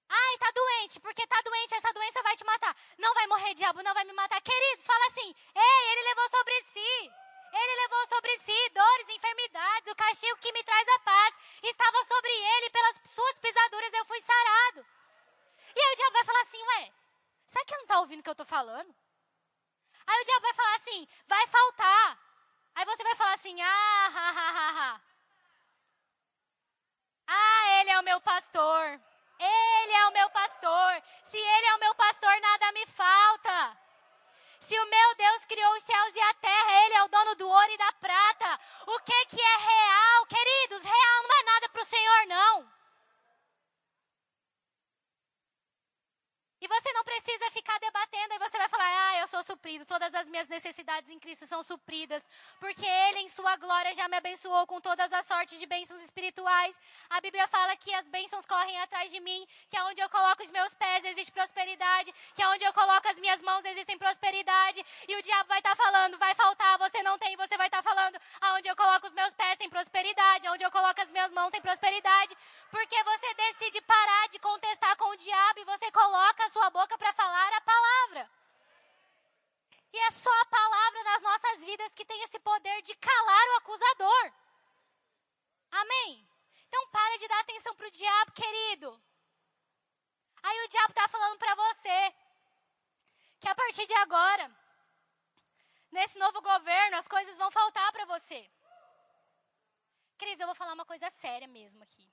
Ai, 0.08 0.38
tá 0.38 0.52
doente, 0.52 1.00
porque 1.02 1.28
tá 1.28 1.42
doente, 1.42 1.76
essa 1.76 1.92
doença 1.92 2.22
vai 2.22 2.36
te 2.36 2.46
matar. 2.46 2.74
Não 2.98 3.14
vai 3.14 3.28
morrer, 3.28 3.54
diabo, 3.56 3.84
não 3.84 3.94
vai 3.94 4.06
me 4.06 4.14
matar. 4.14 4.40
Queridos, 4.42 4.86
fala 4.86 5.06
assim: 5.08 5.36
ei, 5.54 5.92
ele 5.92 6.10
levou 6.10 6.30
sobre 6.30 6.62
si. 6.62 7.25
Ele 7.56 7.82
levou 7.82 8.06
sobre 8.08 8.38
si 8.38 8.70
dores, 8.72 9.10
enfermidades, 9.10 9.92
o 9.92 9.96
castigo 9.96 10.38
que 10.40 10.52
me 10.52 10.64
traz 10.64 10.88
a 10.90 11.00
paz. 11.00 11.40
Estava 11.64 12.04
sobre 12.04 12.32
ele, 12.32 12.70
pelas 12.70 13.02
suas 13.06 13.40
pisaduras 13.40 13.94
eu 13.94 14.06
fui 14.06 14.20
sarado. 14.20 14.86
E 15.74 15.80
aí 15.80 15.94
o 15.94 15.96
diabo 15.96 16.14
vai 16.14 16.26
falar 16.26 16.42
assim: 16.42 16.64
ué, 16.64 16.94
será 17.46 17.66
que 17.66 17.74
ele 17.74 17.78
não 17.78 17.86
está 17.86 18.00
ouvindo 18.00 18.20
o 18.20 18.24
que 18.24 18.30
eu 18.30 18.40
estou 18.40 18.46
falando? 18.46 18.94
Aí 20.06 20.22
o 20.22 20.26
diabo 20.26 20.42
vai 20.42 20.54
falar 20.54 20.76
assim: 20.76 21.08
vai 21.28 21.48
faltar. 21.48 22.20
Aí 22.76 22.86
você 22.86 23.04
vai 23.04 23.16
falar 23.16 23.34
assim: 23.34 23.62
ah, 23.62 24.12
ha, 24.16 24.30
ha, 24.30 24.50
ha, 24.50 24.70
ha. 24.70 25.02
Ah, 27.28 27.68
ele 27.80 27.90
é 27.92 28.00
o 28.00 28.04
meu 28.04 28.20
pastor. 28.20 29.00
Ele 29.40 29.94
é 29.94 30.08
o 30.08 30.14
meu 30.14 30.30
pastor. 30.30 31.04
Se 31.24 31.38
ele 31.38 31.68
é 31.68 31.76
o 31.76 31.80
meu 31.80 31.96
pastor, 31.96 32.40
nada 32.42 32.72
me 32.74 32.86
falta. 32.86 33.78
Se 34.60 34.80
o 34.80 34.90
meu 34.90 35.05
Criou 35.46 35.72
os 35.74 35.84
céus 35.84 36.16
e 36.16 36.22
a 36.22 36.34
terra, 36.36 36.86
ele 36.86 36.94
é 36.96 37.04
o 37.04 37.08
dono 37.08 37.36
do 37.36 37.48
ouro 37.48 37.72
e 37.72 37.78
da 37.78 37.92
prata. 37.94 38.60
O 38.88 39.00
que 39.00 39.26
que 39.26 39.42
é 39.42 39.58
real, 39.58 40.26
queridos? 40.26 40.84
Real 40.84 41.24
não 41.24 41.40
é 41.40 41.44
nada 41.44 41.70
para 41.70 41.82
o 41.82 41.86
Senhor, 41.86 42.28
não. 42.28 42.75
E 46.66 46.68
você 46.68 46.92
não 46.94 47.04
precisa 47.04 47.52
ficar 47.52 47.78
debatendo, 47.80 48.34
e 48.34 48.40
você 48.40 48.58
vai 48.58 48.68
falar: 48.68 48.88
ah, 48.88 49.20
eu 49.20 49.28
sou 49.28 49.44
suprido, 49.44 49.86
todas 49.86 50.16
as 50.16 50.28
minhas 50.28 50.48
necessidades 50.48 51.12
em 51.12 51.20
Cristo 51.20 51.46
são 51.46 51.62
supridas, 51.62 52.28
porque 52.60 52.84
Ele, 52.84 53.20
em 53.20 53.30
Sua 53.30 53.56
glória, 53.58 53.94
já 53.94 54.08
me 54.08 54.18
abençoou 54.18 54.66
com 54.66 54.82
todas 54.82 55.14
as 55.14 55.28
sortes 55.28 55.60
de 55.60 55.68
bênçãos 55.68 56.02
espirituais. 56.02 56.80
A 57.08 57.22
Bíblia 57.22 57.48
fala 57.50 57.76
que 57.76 57.94
as 57.94 58.10
bênçãos 58.10 58.48
correm 58.48 58.82
atrás 58.82 59.12
de 59.12 59.20
mim, 59.20 59.48
que 59.70 59.78
aonde 59.78 60.02
eu 60.02 60.10
coloco 60.10 60.42
os 60.42 60.50
meus 60.50 60.74
pés 60.74 61.06
existe 61.06 61.32
prosperidade, 61.32 62.12
que 62.34 62.42
aonde 62.42 62.64
eu 62.64 62.74
coloco 62.74 63.08
as 63.10 63.20
minhas 63.20 63.44
mãos 63.44 63.64
existe 63.64 63.96
prosperidade. 64.00 64.84
E 65.08 65.16
o 65.16 65.22
diabo 65.22 65.48
vai 65.48 65.60
estar 65.60 65.76
tá 65.76 65.84
falando: 65.84 66.18
vai 66.18 66.34
faltar, 66.34 66.80
você 66.80 67.04
não 67.04 67.16
tem, 67.20 67.38
você 67.38 67.56
vai 67.58 67.68
estar 67.68 67.84
tá 67.84 67.90
falando: 67.90 68.20
aonde 68.42 68.68
eu 68.68 68.76
coloco 68.76 69.06
os 69.06 69.14
meus 69.14 69.36
pés 69.36 69.56
tem 69.60 69.70
prosperidade, 69.70 70.48
aonde 70.48 70.64
eu 70.64 70.72
coloco 70.72 71.00
as 71.00 71.12
minhas 71.12 71.32
mãos 71.32 71.52
tem 71.52 71.62
prosperidade, 71.62 72.36
porque 72.72 73.04
você 73.04 73.34
decide 73.36 73.82
parar 73.82 74.28
de 74.30 74.40
contestar 74.40 74.98
com 74.98 75.12
o 75.12 75.16
diabo 75.16 75.60
e 75.60 75.66
você 75.66 75.92
coloca 75.92 76.44
a 76.44 76.55
sua 76.56 76.70
boca 76.70 76.98
para 76.98 77.12
falar 77.22 77.52
a 77.54 77.62
palavra. 77.74 78.32
E 79.92 79.98
é 80.08 80.12
só 80.12 80.34
a 80.42 80.46
palavra 80.46 81.04
nas 81.04 81.22
nossas 81.22 81.66
vidas 81.66 81.96
que 81.96 82.06
tem 82.06 82.22
esse 82.24 82.40
poder 82.40 82.82
de 82.82 82.96
calar 82.96 83.48
o 83.50 83.58
acusador. 83.58 84.26
Amém? 85.72 86.10
Então 86.68 86.88
para 86.98 87.18
de 87.18 87.28
dar 87.28 87.42
atenção 87.42 87.76
para 87.76 87.88
o 87.88 87.92
diabo, 87.92 88.32
querido. 88.32 88.90
Aí 90.44 90.58
o 90.64 90.70
diabo 90.70 90.92
está 90.92 91.08
falando 91.10 91.38
para 91.40 91.56
você 91.56 92.16
que 93.42 93.50
a 93.50 93.56
partir 93.56 93.86
de 93.86 93.96
agora, 93.96 94.46
nesse 95.92 96.18
novo 96.18 96.42
governo, 96.42 96.98
as 96.98 97.08
coisas 97.08 97.38
vão 97.38 97.52
faltar 97.52 97.92
para 97.92 98.06
você. 98.06 98.50
Queridos, 100.18 100.40
eu 100.40 100.48
vou 100.48 100.56
falar 100.56 100.74
uma 100.74 100.86
coisa 100.86 101.10
séria 101.10 101.48
mesmo 101.48 101.84
aqui. 101.84 102.10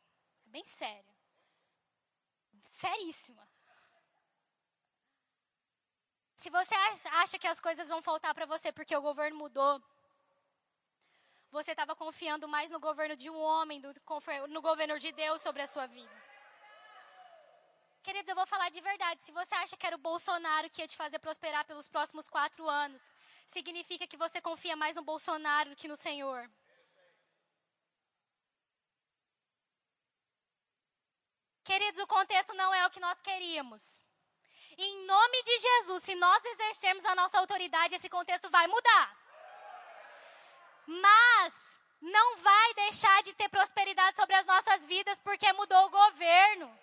Bem 0.47 0.65
séria. 0.65 1.17
Seríssima. 2.65 3.52
Se 6.43 6.51
você 6.51 6.75
acha 7.23 7.39
que 7.39 7.47
as 7.47 7.61
coisas 7.61 7.89
vão 7.89 8.03
faltar 8.03 8.35
para 8.35 8.47
você 8.47 8.73
porque 8.73 8.97
o 8.97 9.01
governo 9.09 9.37
mudou, 9.37 9.81
você 11.53 11.71
estava 11.71 11.95
confiando 11.95 12.49
mais 12.49 12.69
no 12.73 12.81
governo 12.81 13.15
de 13.15 13.31
um 13.31 13.41
homem 13.41 13.81
do 13.81 13.95
no 14.49 14.61
governo 14.61 14.99
de 14.99 15.13
Deus 15.13 15.41
sobre 15.41 15.63
a 15.63 15.69
sua 15.69 15.87
vida. 15.87 16.17
Queridos, 18.03 18.29
eu 18.29 18.35
vou 18.35 18.45
falar 18.45 18.71
de 18.71 18.81
verdade. 18.81 19.23
Se 19.23 19.31
você 19.31 19.55
acha 19.55 19.77
que 19.77 19.87
era 19.87 19.95
o 19.95 20.07
Bolsonaro 20.11 20.69
que 20.69 20.83
ia 20.83 20.89
te 20.89 20.97
fazer 20.97 21.21
prosperar 21.21 21.65
pelos 21.65 21.87
próximos 21.87 22.29
quatro 22.29 22.69
anos, 22.69 23.15
significa 23.47 24.09
que 24.09 24.17
você 24.17 24.41
confia 24.41 24.75
mais 24.75 24.97
no 24.97 25.03
Bolsonaro 25.03 25.71
do 25.71 25.77
que 25.77 25.87
no 25.87 25.97
Senhor. 25.97 26.51
Queridos, 31.63 32.01
o 32.01 32.07
contexto 32.09 32.53
não 32.55 32.75
é 32.75 32.85
o 32.85 32.91
que 32.91 32.99
nós 32.99 33.23
queríamos. 33.23 34.01
Em 34.79 35.07
nome 35.07 35.43
de 35.43 35.59
Jesus, 35.59 36.03
se 36.03 36.15
nós 36.15 36.45
exercermos 36.45 37.05
a 37.05 37.15
nossa 37.15 37.39
autoridade, 37.39 37.95
esse 37.95 38.09
contexto 38.09 38.49
vai 38.51 38.67
mudar. 38.67 39.17
Mas 40.87 41.81
não 42.01 42.37
vai 42.39 42.75
deixar 42.75 43.23
de 43.23 43.33
ter 43.35 43.49
prosperidade 43.49 44.17
sobre 44.17 44.35
as 44.35 44.47
nossas 44.47 44.87
vidas 44.87 45.19
porque 45.21 45.53
mudou 45.53 45.87
o 45.87 45.91
governo. 45.91 46.79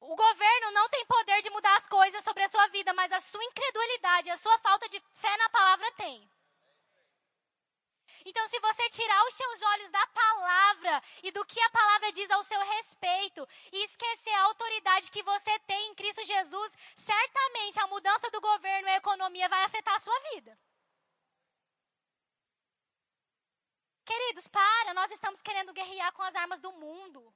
O 0.00 0.16
governo 0.16 0.70
não 0.72 0.88
tem 0.88 1.04
poder 1.06 1.40
de 1.42 1.50
mudar 1.50 1.76
as 1.76 1.86
coisas 1.86 2.24
sobre 2.24 2.42
a 2.42 2.48
sua 2.48 2.66
vida, 2.68 2.92
mas 2.94 3.12
a 3.12 3.20
sua 3.20 3.44
incredulidade, 3.44 4.30
a 4.30 4.36
sua 4.36 4.58
falta 4.58 4.88
de 4.88 5.00
fé 5.12 5.36
na 5.36 5.48
palavra 5.50 5.92
tem. 5.92 6.28
Então, 8.24 8.46
se 8.48 8.58
você 8.60 8.88
tirar 8.90 9.22
os 9.24 9.34
seus 9.34 9.62
olhos 9.62 9.90
da 9.90 10.06
palavra 10.08 11.02
e 11.22 11.30
do 11.30 11.44
que 11.44 11.60
a 11.60 11.70
palavra 11.70 12.12
diz 12.12 12.30
ao 12.30 12.42
seu 12.42 12.60
respeito 12.60 13.46
e 13.72 13.84
esquecer 13.84 14.32
a 14.34 14.42
autoridade 14.42 15.10
que 15.10 15.22
você 15.22 15.58
tem 15.60 15.90
em 15.90 15.94
Cristo 15.94 16.24
Jesus, 16.24 16.76
certamente 16.94 17.80
a 17.80 17.86
mudança 17.86 18.30
do 18.30 18.40
governo 18.40 18.88
e 18.88 18.92
a 18.92 18.96
economia 18.96 19.48
vai 19.48 19.64
afetar 19.64 19.94
a 19.94 20.00
sua 20.00 20.18
vida. 20.32 20.58
Queridos, 24.04 24.48
para, 24.48 24.92
nós 24.92 25.10
estamos 25.12 25.40
querendo 25.40 25.72
guerrear 25.72 26.12
com 26.12 26.22
as 26.22 26.34
armas 26.34 26.60
do 26.60 26.72
mundo. 26.72 27.32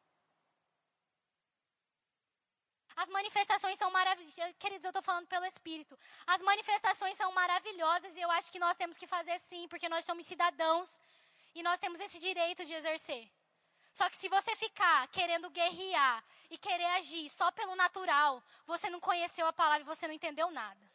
As 2.97 3.09
manifestações 3.09 3.77
são 3.79 3.91
maravilhosas. 3.91 4.55
Queridos, 4.59 4.85
eu 4.85 4.91
estou 4.91 5.03
falando 5.03 5.27
pelo 5.27 5.45
Espírito. 5.47 5.99
As 6.27 6.43
manifestações 6.43 7.17
são 7.17 7.33
maravilhosas 7.33 8.17
e 8.17 8.21
eu 8.21 8.31
acho 8.31 8.51
que 8.53 8.59
nós 8.59 8.77
temos 8.77 8.97
que 8.97 9.07
fazer 9.07 9.39
sim, 9.39 9.67
porque 9.69 9.89
nós 9.89 10.05
somos 10.05 10.27
cidadãos 10.27 11.01
e 11.55 11.63
nós 11.63 11.79
temos 11.79 12.01
esse 12.01 12.19
direito 12.19 12.65
de 12.65 12.75
exercer. 12.75 13.31
Só 13.93 14.09
que 14.11 14.17
se 14.17 14.29
você 14.29 14.57
ficar 14.57 15.07
querendo 15.09 15.51
guerrear 15.51 16.23
e 16.51 16.59
querer 16.59 16.87
agir 16.99 17.31
só 17.31 17.51
pelo 17.53 17.77
natural, 17.77 18.43
você 18.67 18.91
não 18.91 19.01
conheceu 19.01 19.47
a 19.47 19.53
palavra 19.53 19.83
e 19.83 19.93
você 19.93 20.07
não 20.07 20.15
entendeu 20.15 20.51
nada. 20.51 20.91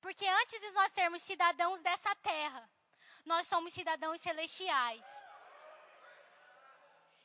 Porque 0.00 0.26
antes 0.26 0.60
de 0.60 0.70
nós 0.70 0.92
sermos 0.92 1.22
cidadãos 1.22 1.80
dessa 1.82 2.14
terra, 2.16 2.68
nós 3.24 3.46
somos 3.46 3.72
cidadãos 3.72 4.20
celestiais. 4.20 5.29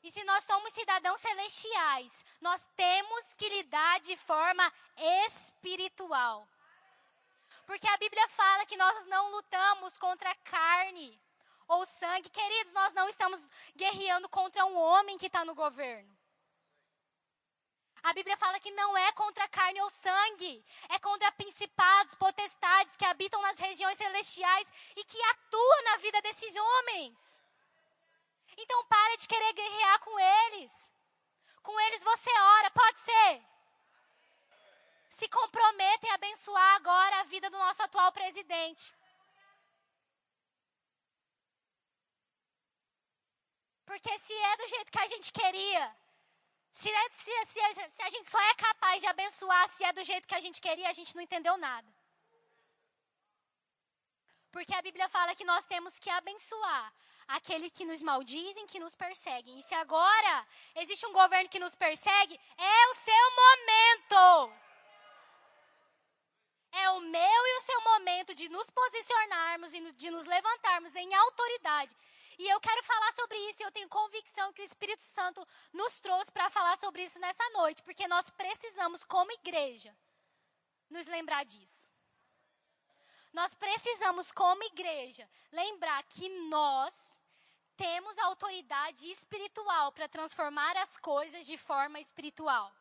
E 0.05 0.11
se 0.11 0.23
nós 0.23 0.43
somos 0.43 0.71
cidadãos 0.71 1.19
celestiais, 1.19 2.23
nós 2.39 2.63
temos 2.75 3.33
que 3.33 3.49
lidar 3.49 3.99
de 4.01 4.15
forma 4.15 4.71
espiritual. 5.25 6.47
Porque 7.65 7.87
a 7.87 7.97
Bíblia 7.97 8.27
fala 8.27 8.67
que 8.67 8.77
nós 8.77 9.03
não 9.07 9.31
lutamos 9.31 9.97
contra 9.97 10.35
carne 10.43 11.19
ou 11.67 11.83
sangue. 11.87 12.29
Queridos, 12.29 12.71
nós 12.73 12.93
não 12.93 13.09
estamos 13.09 13.49
guerreando 13.75 14.29
contra 14.29 14.63
um 14.63 14.77
homem 14.77 15.17
que 15.17 15.25
está 15.25 15.43
no 15.43 15.55
governo. 15.55 16.15
A 18.03 18.13
Bíblia 18.13 18.37
fala 18.37 18.59
que 18.59 18.69
não 18.69 18.95
é 18.95 19.11
contra 19.13 19.47
carne 19.47 19.81
ou 19.81 19.89
sangue, 19.89 20.63
é 20.89 20.99
contra 20.99 21.31
principados, 21.31 22.13
potestades 22.13 22.95
que 22.95 23.05
habitam 23.05 23.41
nas 23.41 23.57
regiões 23.57 23.97
celestiais 23.97 24.71
e 24.95 25.03
que 25.03 25.19
atuam 25.19 25.83
na 25.85 25.97
vida 25.97 26.21
desses 26.21 26.55
homens. 26.55 27.43
Então 28.57 28.85
para 28.85 29.15
de 29.17 29.27
querer 29.27 29.53
guerrear 29.53 29.99
com 29.99 30.19
eles. 30.19 30.93
Com 31.61 31.79
eles 31.79 32.03
você 32.03 32.31
ora, 32.57 32.71
pode 32.71 32.99
ser. 32.99 33.43
Se 35.09 35.27
comprometa 35.29 36.07
em 36.07 36.11
abençoar 36.11 36.75
agora 36.75 37.19
a 37.19 37.23
vida 37.23 37.49
do 37.49 37.57
nosso 37.57 37.81
atual 37.83 38.11
presidente. 38.11 38.93
Porque 43.85 44.17
se 44.19 44.33
é 44.33 44.57
do 44.57 44.67
jeito 44.67 44.91
que 44.91 44.99
a 44.99 45.07
gente 45.07 45.31
queria, 45.31 45.95
se, 46.71 46.89
é, 46.89 47.09
se, 47.09 47.45
se, 47.45 47.89
se, 47.89 48.01
a 48.01 48.09
gente 48.09 48.29
só 48.29 48.41
é 48.41 48.53
capaz 48.55 49.01
de 49.01 49.07
abençoar 49.07 49.69
se 49.69 49.83
é 49.85 49.93
do 49.93 50.03
jeito 50.03 50.27
que 50.27 50.35
a 50.35 50.39
gente 50.39 50.59
queria, 50.59 50.89
a 50.89 50.97
gente 50.99 51.15
não 51.15 51.21
entendeu 51.21 51.55
nada. 51.55 51.87
Porque 54.51 54.73
a 54.73 54.81
Bíblia 54.81 55.07
fala 55.07 55.35
que 55.35 55.45
nós 55.45 55.65
temos 55.65 55.99
que 55.99 56.09
abençoar 56.09 56.93
aquele 57.27 57.69
que 57.69 57.85
nos 57.85 58.01
maldizem, 58.01 58.67
que 58.67 58.79
nos 58.79 58.95
perseguem. 58.95 59.59
E 59.59 59.63
se 59.63 59.73
agora 59.75 60.47
existe 60.75 61.05
um 61.05 61.13
governo 61.13 61.49
que 61.49 61.59
nos 61.59 61.75
persegue, 61.75 62.39
é 62.57 62.87
o 62.89 62.93
seu 62.93 63.25
momento. 63.41 64.53
É 66.71 66.89
o 66.89 66.99
meu 66.99 67.47
e 67.47 67.55
o 67.55 67.61
seu 67.61 67.81
momento 67.81 68.35
de 68.35 68.49
nos 68.49 68.69
posicionarmos 68.69 69.73
e 69.73 69.91
de 69.93 70.11
nos 70.11 70.25
levantarmos 70.25 70.93
em 70.95 71.13
autoridade. 71.15 71.95
E 72.37 72.49
eu 72.49 72.59
quero 72.59 72.83
falar 72.83 73.13
sobre 73.13 73.37
isso 73.49 73.63
e 73.63 73.65
eu 73.65 73.71
tenho 73.71 73.87
convicção 73.87 74.51
que 74.51 74.61
o 74.61 74.65
Espírito 74.65 75.01
Santo 75.01 75.47
nos 75.71 75.99
trouxe 76.01 76.31
para 76.31 76.49
falar 76.49 76.75
sobre 76.77 77.03
isso 77.03 77.17
nessa 77.19 77.49
noite, 77.51 77.81
porque 77.81 78.07
nós 78.09 78.29
precisamos, 78.29 79.05
como 79.05 79.31
igreja, 79.31 79.95
nos 80.89 81.07
lembrar 81.07 81.45
disso. 81.45 81.89
Nós 83.35 83.53
precisamos, 83.53 84.31
como 84.31 84.63
igreja, 84.63 85.29
lembrar 85.51 86.01
que 86.03 86.29
nós 86.47 87.19
temos 87.75 88.17
autoridade 88.17 89.11
espiritual 89.11 89.91
para 89.91 90.07
transformar 90.07 90.77
as 90.77 90.97
coisas 90.97 91.45
de 91.45 91.57
forma 91.57 91.99
espiritual. 91.99 92.73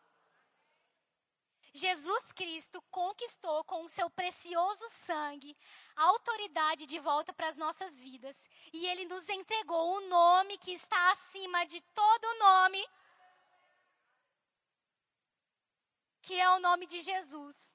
Jesus 1.73 2.31
Cristo 2.31 2.81
conquistou 2.89 3.65
com 3.65 3.83
o 3.83 3.89
seu 3.89 4.09
precioso 4.09 4.89
sangue 4.91 5.57
a 5.97 6.05
autoridade 6.05 6.87
de 6.87 7.01
volta 7.01 7.33
para 7.33 7.49
as 7.49 7.59
nossas 7.59 8.01
vidas. 8.01 8.49
E 8.73 8.87
ele 8.87 9.07
nos 9.07 9.29
entregou 9.29 9.97
o 9.97 10.07
nome 10.07 10.57
que 10.59 10.71
está 10.71 11.11
acima 11.11 11.67
de 11.67 11.81
todo 11.81 12.39
nome, 12.39 12.89
que 16.23 16.39
é 16.39 16.49
o 16.51 16.61
nome 16.61 16.87
de 16.87 17.03
Jesus 17.03 17.75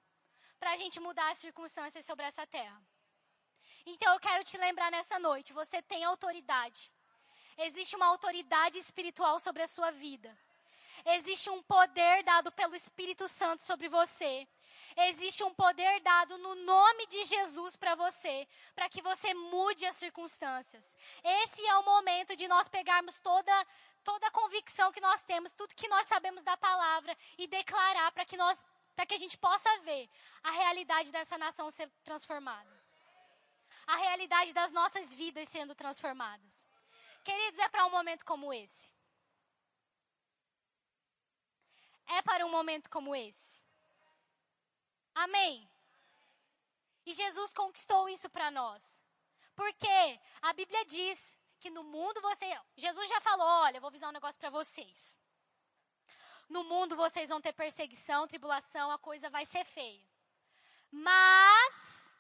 para 0.60 0.72
a 0.72 0.76
gente 0.76 0.99
mudar 0.99 1.30
as 1.32 1.39
circunstâncias 1.39 2.05
sobre 2.05 2.26
essa 2.26 2.45
terra. 2.45 2.82
Então 3.86 4.14
eu 4.14 4.20
quero 4.20 4.43
te 4.43 4.57
lembrar 4.57 4.91
nessa 4.91 5.18
noite: 5.20 5.53
você 5.53 5.82
tem 5.82 6.03
autoridade. 6.03 6.91
Existe 7.57 7.95
uma 7.95 8.05
autoridade 8.05 8.78
espiritual 8.78 9.39
sobre 9.39 9.64
a 9.64 9.68
sua 9.68 9.91
vida. 9.91 10.38
Existe 11.05 11.49
um 11.49 11.62
poder 11.64 12.24
dado 12.24 12.51
pelo 12.51 12.76
Espírito 12.76 13.28
Santo 13.28 13.64
sobre 13.64 13.88
você. 13.88 14.47
Existe 14.97 15.43
um 15.43 15.53
poder 15.53 16.01
dado 16.01 16.38
no 16.38 16.55
nome 16.55 17.05
de 17.07 17.24
Jesus 17.26 17.78
para 17.78 17.95
você, 17.95 18.47
para 18.76 18.89
que 18.89 19.01
você 19.01 19.34
mude 19.34 19.86
as 19.86 19.95
circunstâncias. 19.95 20.97
Esse 21.24 21.66
é 21.66 21.76
o 21.76 21.86
momento 21.86 22.36
de 22.36 22.47
nós 22.47 22.68
pegarmos 22.68 23.18
toda 23.20 23.68
toda 24.03 24.28
a 24.28 24.32
convicção 24.32 24.91
que 24.91 25.01
nós 25.01 25.24
temos, 25.24 25.51
tudo 25.51 25.76
que 25.76 25.88
nós 25.89 26.07
sabemos 26.07 26.41
da 26.41 26.55
palavra 26.57 27.16
e 27.38 27.47
declarar 27.47 28.12
para 28.14 28.26
que 28.26 28.38
nós 28.38 28.64
para 29.00 29.06
que 29.06 29.14
a 29.14 29.24
gente 29.24 29.38
possa 29.38 29.70
ver 29.80 30.10
a 30.43 30.52
realidade 30.52 31.10
dessa 31.10 31.38
nação 31.38 31.72
ser 31.72 31.89
transformada. 32.04 32.84
A 33.88 33.95
realidade 33.95 34.52
das 34.52 34.74
nossas 34.74 35.14
vidas 35.14 35.47
sendo 35.47 35.74
transformadas. 35.74 36.68
Queridos, 37.24 37.62
é 37.62 37.70
para 37.70 37.86
um 37.86 37.91
momento 37.91 38.26
como 38.26 38.54
esse. 38.54 38.91
É 42.08 42.22
para 42.22 42.45
um 42.45 42.52
momento 42.52 42.89
como 42.89 43.16
esse. 43.16 43.58
Amém. 45.16 45.72
E 47.06 47.14
Jesus 47.14 47.54
conquistou 47.54 48.10
isso 48.10 48.30
para 48.30 48.52
nós. 48.52 49.02
Porque 49.56 50.20
a 50.41 50.52
Bíblia 50.52 50.84
diz 50.84 51.38
que 51.62 51.70
no 51.70 51.86
mundo 51.86 52.20
você. 52.20 52.50
Jesus 52.76 53.08
já 53.08 53.22
falou: 53.22 53.47
olha, 53.47 53.78
eu 53.78 53.82
vou 53.82 53.88
avisar 53.88 54.10
um 54.10 54.20
negócio 54.20 54.41
para 54.41 54.50
vocês. 54.50 55.18
No 56.50 56.64
mundo 56.64 56.95
vocês 56.95 57.30
vão 57.30 57.39
ter 57.39 57.54
perseguição, 57.54 58.28
tribulação, 58.28 58.89
a 58.91 58.97
coisa 58.97 59.30
vai 59.30 59.45
ser 59.45 59.64
feia. 59.66 60.04
Mas. 60.91 62.18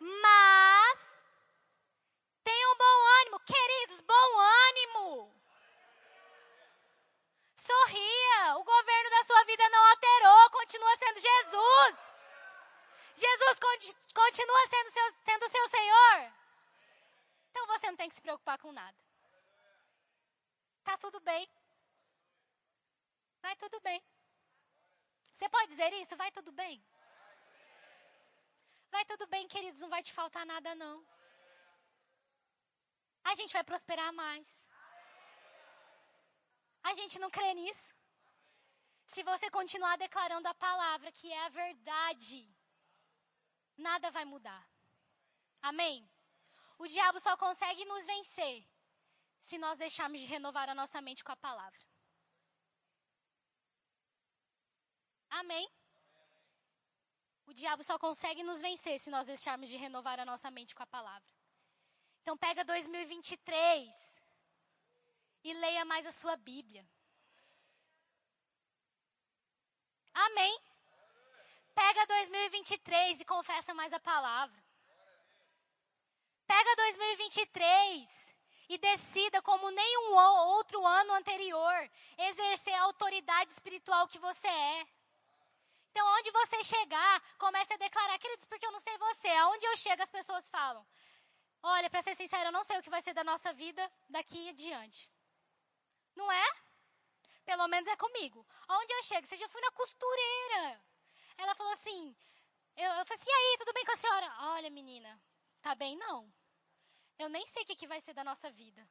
Mas. 0.00 1.24
Tenham 2.42 2.76
bom 2.76 2.98
ânimo, 3.20 3.40
queridos, 3.40 4.00
bom 4.00 4.40
ânimo. 4.40 5.36
Sorria, 7.54 8.56
o 8.56 8.64
governo 8.64 9.10
da 9.10 9.24
sua 9.24 9.44
vida 9.44 9.68
não 9.68 9.84
alterou, 9.86 10.50
continua 10.50 10.96
sendo 10.96 11.20
Jesus. 11.20 12.12
Jesus 13.14 13.60
continua 14.14 14.66
sendo 14.66 14.90
seu, 14.90 15.10
sendo 15.24 15.48
seu 15.48 15.68
Senhor. 15.68 16.32
Então 17.50 17.66
você 17.66 17.86
não 17.88 17.96
tem 17.96 18.08
que 18.08 18.14
se 18.14 18.20
preocupar 18.20 18.58
com 18.58 18.72
nada. 18.72 19.05
Tá 20.88 20.96
tudo 21.04 21.18
bem. 21.28 21.44
Vai 23.44 23.54
tudo 23.62 23.78
bem. 23.86 24.00
Você 25.34 25.48
pode 25.54 25.68
dizer 25.72 25.92
isso? 26.00 26.16
Vai 26.22 26.30
tudo 26.36 26.52
bem. 26.60 26.74
Vai 28.94 29.04
tudo 29.04 29.26
bem, 29.26 29.48
queridos, 29.54 29.80
não 29.80 29.88
vai 29.94 30.02
te 30.06 30.12
faltar 30.18 30.44
nada 30.46 30.74
não. 30.82 30.96
A 33.30 33.34
gente 33.34 33.52
vai 33.52 33.64
prosperar 33.70 34.12
mais. 34.12 34.64
A 36.90 36.94
gente 36.94 37.18
não 37.18 37.30
crê 37.36 37.52
nisso. 37.54 37.92
Se 39.14 39.24
você 39.30 39.50
continuar 39.58 39.96
declarando 39.96 40.48
a 40.48 40.54
palavra, 40.54 41.10
que 41.18 41.32
é 41.32 41.40
a 41.46 41.48
verdade, 41.48 42.38
nada 43.88 44.12
vai 44.12 44.24
mudar. 44.24 44.64
Amém? 45.60 46.08
O 46.78 46.86
diabo 46.86 47.18
só 47.18 47.36
consegue 47.36 47.84
nos 47.84 48.06
vencer 48.06 48.75
se 49.40 49.58
nós 49.58 49.78
deixarmos 49.78 50.20
de 50.20 50.26
renovar 50.26 50.68
a 50.68 50.74
nossa 50.74 51.00
mente 51.00 51.22
com 51.22 51.32
a 51.32 51.36
palavra. 51.36 51.78
Amém? 55.30 55.68
O 57.46 57.52
diabo 57.52 57.82
só 57.82 57.98
consegue 57.98 58.42
nos 58.42 58.60
vencer 58.60 58.98
se 58.98 59.10
nós 59.10 59.26
deixarmos 59.26 59.68
de 59.68 59.76
renovar 59.76 60.18
a 60.18 60.24
nossa 60.24 60.50
mente 60.50 60.74
com 60.74 60.82
a 60.82 60.86
palavra. 60.86 61.28
Então 62.22 62.36
pega 62.36 62.64
2023 62.64 64.24
e 65.44 65.52
leia 65.54 65.84
mais 65.84 66.06
a 66.06 66.10
sua 66.10 66.36
Bíblia. 66.36 66.84
Amém? 70.12 70.58
Pega 71.74 72.06
2023 72.06 73.20
e 73.20 73.24
confessa 73.24 73.72
mais 73.74 73.92
a 73.92 74.00
palavra. 74.00 74.64
Pega 76.46 76.76
2023 76.76 78.35
e 78.68 78.78
decida, 78.78 79.40
como 79.42 79.70
nenhum 79.70 80.16
outro 80.56 80.84
ano 80.84 81.14
anterior, 81.14 81.90
exercer 82.18 82.74
a 82.74 82.82
autoridade 82.82 83.50
espiritual 83.50 84.08
que 84.08 84.18
você 84.18 84.48
é. 84.48 84.86
Então, 85.90 86.06
onde 86.18 86.30
você 86.30 86.62
chegar, 86.64 87.22
comece 87.38 87.72
a 87.72 87.78
declarar, 87.78 88.18
queridos, 88.18 88.44
porque 88.46 88.66
eu 88.66 88.72
não 88.72 88.80
sei 88.80 88.96
você. 88.98 89.28
Aonde 89.28 89.66
eu 89.66 89.76
chego, 89.76 90.02
as 90.02 90.10
pessoas 90.10 90.48
falam: 90.48 90.86
Olha, 91.62 91.88
para 91.88 92.02
ser 92.02 92.14
sincero, 92.14 92.48
eu 92.48 92.52
não 92.52 92.64
sei 92.64 92.78
o 92.78 92.82
que 92.82 92.90
vai 92.90 93.00
ser 93.00 93.14
da 93.14 93.24
nossa 93.24 93.52
vida 93.52 93.90
daqui 94.08 94.48
adiante. 94.50 95.10
Não 96.14 96.30
é? 96.30 96.46
Pelo 97.44 97.66
menos 97.68 97.88
é 97.88 97.96
comigo. 97.96 98.46
Onde 98.68 98.92
eu 98.92 99.02
chego? 99.04 99.26
Você 99.26 99.36
já 99.36 99.48
fui 99.48 99.60
na 99.62 99.70
costureira. 99.70 100.80
Ela 101.38 101.54
falou 101.54 101.72
assim: 101.72 102.14
eu, 102.76 102.90
eu 102.92 103.06
falei 103.06 103.14
assim, 103.14 103.30
e 103.30 103.34
aí, 103.34 103.58
tudo 103.58 103.72
bem 103.72 103.84
com 103.86 103.92
a 103.92 103.96
senhora? 103.96 104.34
Olha, 104.54 104.68
menina, 104.68 105.18
tá 105.62 105.74
bem 105.74 105.96
não. 105.96 106.30
Eu 107.18 107.28
nem 107.28 107.46
sei 107.46 107.62
o 107.62 107.66
que, 107.66 107.74
que 107.74 107.86
vai 107.86 108.00
ser 108.00 108.12
da 108.12 108.24
nossa 108.24 108.50
vida. 108.50 108.86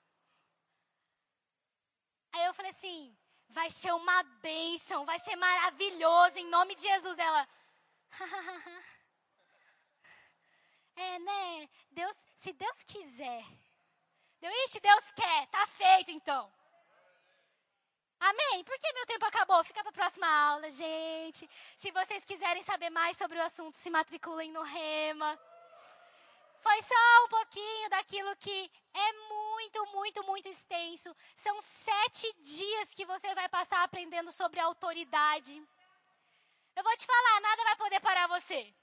Aí 2.34 2.46
eu 2.46 2.54
falei 2.54 2.72
assim: 2.72 3.16
vai 3.50 3.70
ser 3.70 3.94
uma 3.94 4.24
bênção, 4.42 5.06
vai 5.06 5.20
ser 5.20 5.36
maravilhoso, 5.36 6.40
em 6.40 6.50
nome 6.50 6.76
de 6.76 6.82
Jesus. 6.82 7.18
Ela. 7.18 7.48
é, 10.96 11.20
né? 11.20 11.70
Deus, 11.92 12.18
se 12.36 12.52
Deus 12.54 12.84
quiser. 12.84 13.46
Deu, 14.40 14.52
ixi, 14.66 14.80
Deus 14.80 15.12
quer, 15.14 15.48
tá 15.48 15.66
feito 15.68 16.12
então. 16.12 16.52
Amém? 18.20 18.64
Porque 18.64 18.94
meu 18.94 19.06
tempo 19.06 19.26
acabou. 19.26 19.64
Fica 19.64 19.82
para 19.82 19.90
a 19.90 19.94
próxima 19.94 20.28
aula, 20.28 20.70
gente. 20.70 21.50
Se 21.78 21.92
vocês 21.92 22.26
quiserem 22.26 22.64
saber 22.64 22.90
mais 22.90 23.18
sobre 23.18 23.38
o 23.38 23.44
assunto, 23.44 23.78
se 23.78 23.90
matriculem 23.90 24.52
no 24.52 24.64
Rema. 24.64 25.40
Foi 26.66 26.82
só 26.82 27.04
um 27.24 27.28
pouquinho 27.28 27.90
daquilo 27.92 28.36
que 28.38 28.72
é 28.92 29.14
muito, 29.30 29.86
muito, 29.98 30.24
muito 30.24 30.50
extenso. 30.50 31.16
São 31.36 31.62
sete 31.62 32.34
dias 32.42 32.92
que 32.96 33.06
você 33.06 33.36
vai 33.36 33.48
passar 33.48 33.84
aprendendo 33.84 34.32
sobre 34.32 34.60
autoridade. 34.60 35.56
Eu 36.76 36.84
vou 36.84 36.98
te 36.98 37.06
falar, 37.06 37.40
nada 37.42 37.64
vai 37.66 37.76
poder 37.76 38.00
parar 38.00 38.26
você. 38.28 38.74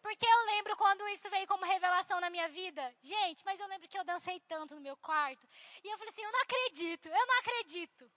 Porque 0.00 0.24
eu 0.24 0.40
lembro 0.52 0.76
quando 0.76 1.08
isso 1.08 1.28
veio 1.28 1.48
como 1.48 1.64
revelação 1.64 2.20
na 2.20 2.30
minha 2.30 2.48
vida. 2.48 2.94
Gente, 3.02 3.44
mas 3.44 3.58
eu 3.58 3.66
lembro 3.66 3.88
que 3.88 3.98
eu 3.98 4.04
dancei 4.04 4.38
tanto 4.46 4.76
no 4.76 4.80
meu 4.80 4.96
quarto. 4.98 5.48
E 5.82 5.88
eu 5.88 5.98
falei 5.98 6.10
assim: 6.10 6.22
eu 6.22 6.30
não 6.30 6.42
acredito, 6.42 7.08
eu 7.08 7.26
não 7.26 7.38
acredito. 7.40 8.08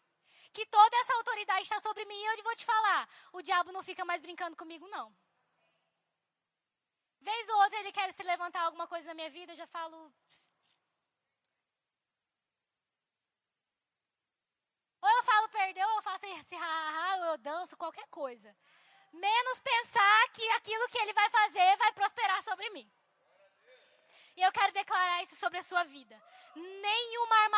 Que 0.54 0.64
toda 0.68 0.96
essa 0.98 1.14
autoridade 1.16 1.64
está 1.64 1.80
sobre 1.80 2.06
mim. 2.06 2.22
E 2.22 2.40
eu 2.40 2.44
vou 2.44 2.56
te 2.56 2.66
falar: 2.66 3.10
o 3.34 3.42
diabo 3.42 3.72
não 3.72 3.82
fica 3.82 4.06
mais 4.06 4.22
brincando 4.22 4.56
comigo, 4.56 4.88
não. 4.90 5.12
Vez 7.28 7.50
ou 7.50 7.58
outra 7.64 7.80
ele 7.80 7.92
quer 7.92 8.14
se 8.14 8.24
levantar 8.24 8.62
alguma 8.62 8.88
coisa 8.88 9.08
na 9.08 9.14
minha 9.14 9.30
vida, 9.30 9.52
eu 9.52 9.56
já 9.62 9.68
falo. 9.68 9.98
Ou 15.02 15.10
eu 15.18 15.24
falo 15.24 15.50
perdeu, 15.50 15.88
ou 15.90 15.98
eu 15.98 16.04
faço 16.04 16.26
esse 16.26 16.56
ha, 16.56 17.16
ou 17.20 17.26
eu 17.32 17.38
danço, 17.38 17.76
qualquer 17.76 18.08
coisa. 18.08 18.56
Menos 19.12 19.60
pensar 19.60 20.30
que 20.36 20.50
aquilo 20.52 20.88
que 20.88 20.98
ele 21.00 21.14
vai 21.14 21.30
fazer 21.30 21.78
vai 21.78 21.92
prosperar 22.00 22.42
sobre 22.44 22.70
mim. 22.70 22.90
E 24.38 24.42
eu 24.42 24.52
quero 24.52 24.72
declarar 24.72 25.22
isso 25.24 25.36
sobre 25.36 25.58
a 25.58 25.64
sua 25.64 25.84
vida 25.84 26.18
nenhuma 26.58 27.07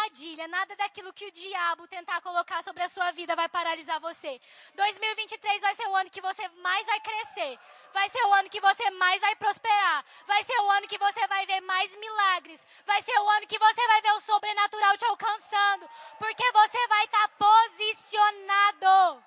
armadilha, 0.09 0.47
nada 0.47 0.75
daquilo 0.75 1.13
que 1.13 1.25
o 1.25 1.31
diabo 1.31 1.87
tentar 1.87 2.21
colocar 2.21 2.63
sobre 2.63 2.83
a 2.83 2.89
sua 2.89 3.11
vida 3.11 3.35
vai 3.35 3.47
paralisar 3.47 3.99
você. 3.99 4.39
2023 4.75 5.61
vai 5.61 5.73
ser 5.73 5.87
o 5.87 5.95
ano 5.95 6.09
que 6.09 6.21
você 6.21 6.47
mais 6.61 6.85
vai 6.87 6.99
crescer. 6.99 7.59
Vai 7.93 8.09
ser 8.09 8.23
o 8.25 8.33
ano 8.33 8.49
que 8.49 8.59
você 8.59 8.89
mais 8.91 9.21
vai 9.21 9.35
prosperar. 9.35 10.03
Vai 10.25 10.43
ser 10.43 10.59
o 10.59 10.71
ano 10.71 10.87
que 10.87 10.97
você 10.97 11.27
vai 11.27 11.45
ver 11.45 11.61
mais 11.61 11.95
milagres. 11.97 12.65
Vai 12.85 13.01
ser 13.01 13.17
o 13.19 13.29
ano 13.29 13.47
que 13.47 13.59
você 13.59 13.87
vai 13.87 14.01
ver 14.01 14.11
o 14.13 14.19
sobrenatural 14.19 14.97
te 14.97 15.05
alcançando. 15.05 15.89
Porque 16.17 16.51
você 16.51 16.87
vai 16.87 17.05
estar 17.05 17.27
tá 17.27 17.35
posicionado. 17.37 19.23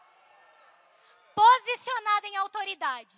Posicionado 1.35 2.27
em 2.27 2.37
autoridade. 2.37 3.17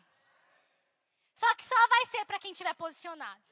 Só 1.35 1.53
que 1.57 1.65
só 1.65 1.89
vai 1.89 2.07
ser 2.07 2.25
para 2.27 2.39
quem 2.39 2.53
estiver 2.53 2.75
posicionado. 2.75 3.43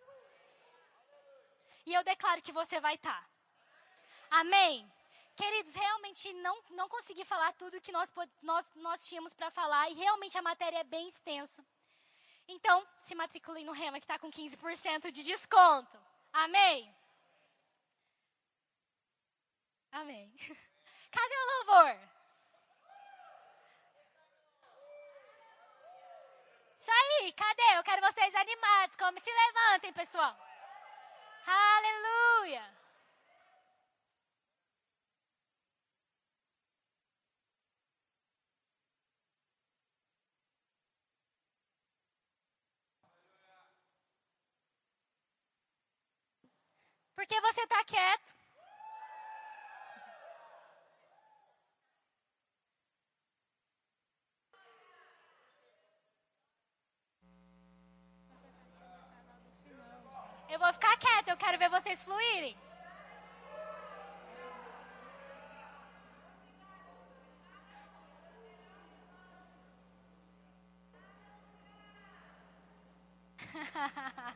E 1.85 1.93
eu 1.95 2.05
declaro 2.05 2.41
que 2.41 2.53
você 2.53 2.81
vai 2.81 2.95
estar. 2.95 3.21
Tá. 3.21 3.32
Amém? 4.33 4.91
Queridos, 5.37 5.75
realmente 5.75 6.33
não, 6.35 6.57
não 6.71 6.89
consegui 6.89 7.23
falar 7.23 7.53
tudo 7.53 7.81
que 7.83 7.93
nós, 7.93 8.11
nós, 8.41 8.73
nós 8.77 9.07
tínhamos 9.07 9.35
para 9.35 9.51
falar 9.51 9.91
e 9.91 9.95
realmente 9.95 10.39
a 10.39 10.43
matéria 10.43 10.79
é 10.79 10.85
bem 10.85 11.07
extensa. 11.07 11.63
Então, 12.49 12.87
se 12.99 13.15
matriculem 13.15 13.65
no 13.65 13.73
Rema 13.73 14.01
que 14.01 14.05
está 14.05 14.19
com 14.19 14.31
15% 14.31 15.11
de 15.11 15.23
desconto. 15.23 15.99
Amém? 16.33 16.95
Amém. 19.91 20.35
Cadê 21.13 21.35
o 21.37 21.47
louvor? 21.53 21.99
Isso 26.79 26.91
aí, 26.91 27.33
cadê? 27.33 27.77
Eu 27.77 27.85
quero 27.85 28.03
vocês 28.03 28.35
animados. 28.35 28.97
Como 28.97 29.21
se 29.21 29.31
levantem, 29.31 29.93
pessoal. 29.93 30.37
Aleluia! 31.47 32.82
Por 47.23 47.29
que 47.29 47.41
você 47.41 47.63
está 47.63 47.85
quieto? 47.85 48.35
Eu 60.51 60.59
vou 60.59 60.73
ficar 60.73 60.97
quieta, 60.97 61.31
eu 61.31 61.37
quero 61.37 61.59
ver 61.59 61.71
vocês 61.71 62.03
fluírem. 62.03 62.57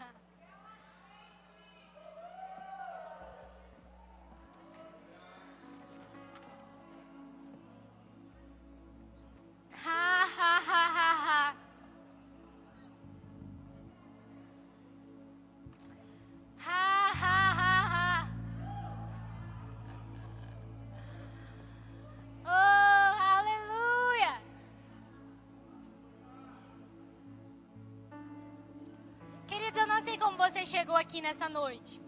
chegou 30.87 30.97
aqui 30.97 31.21
nessa 31.21 31.49
noite. 31.49 32.01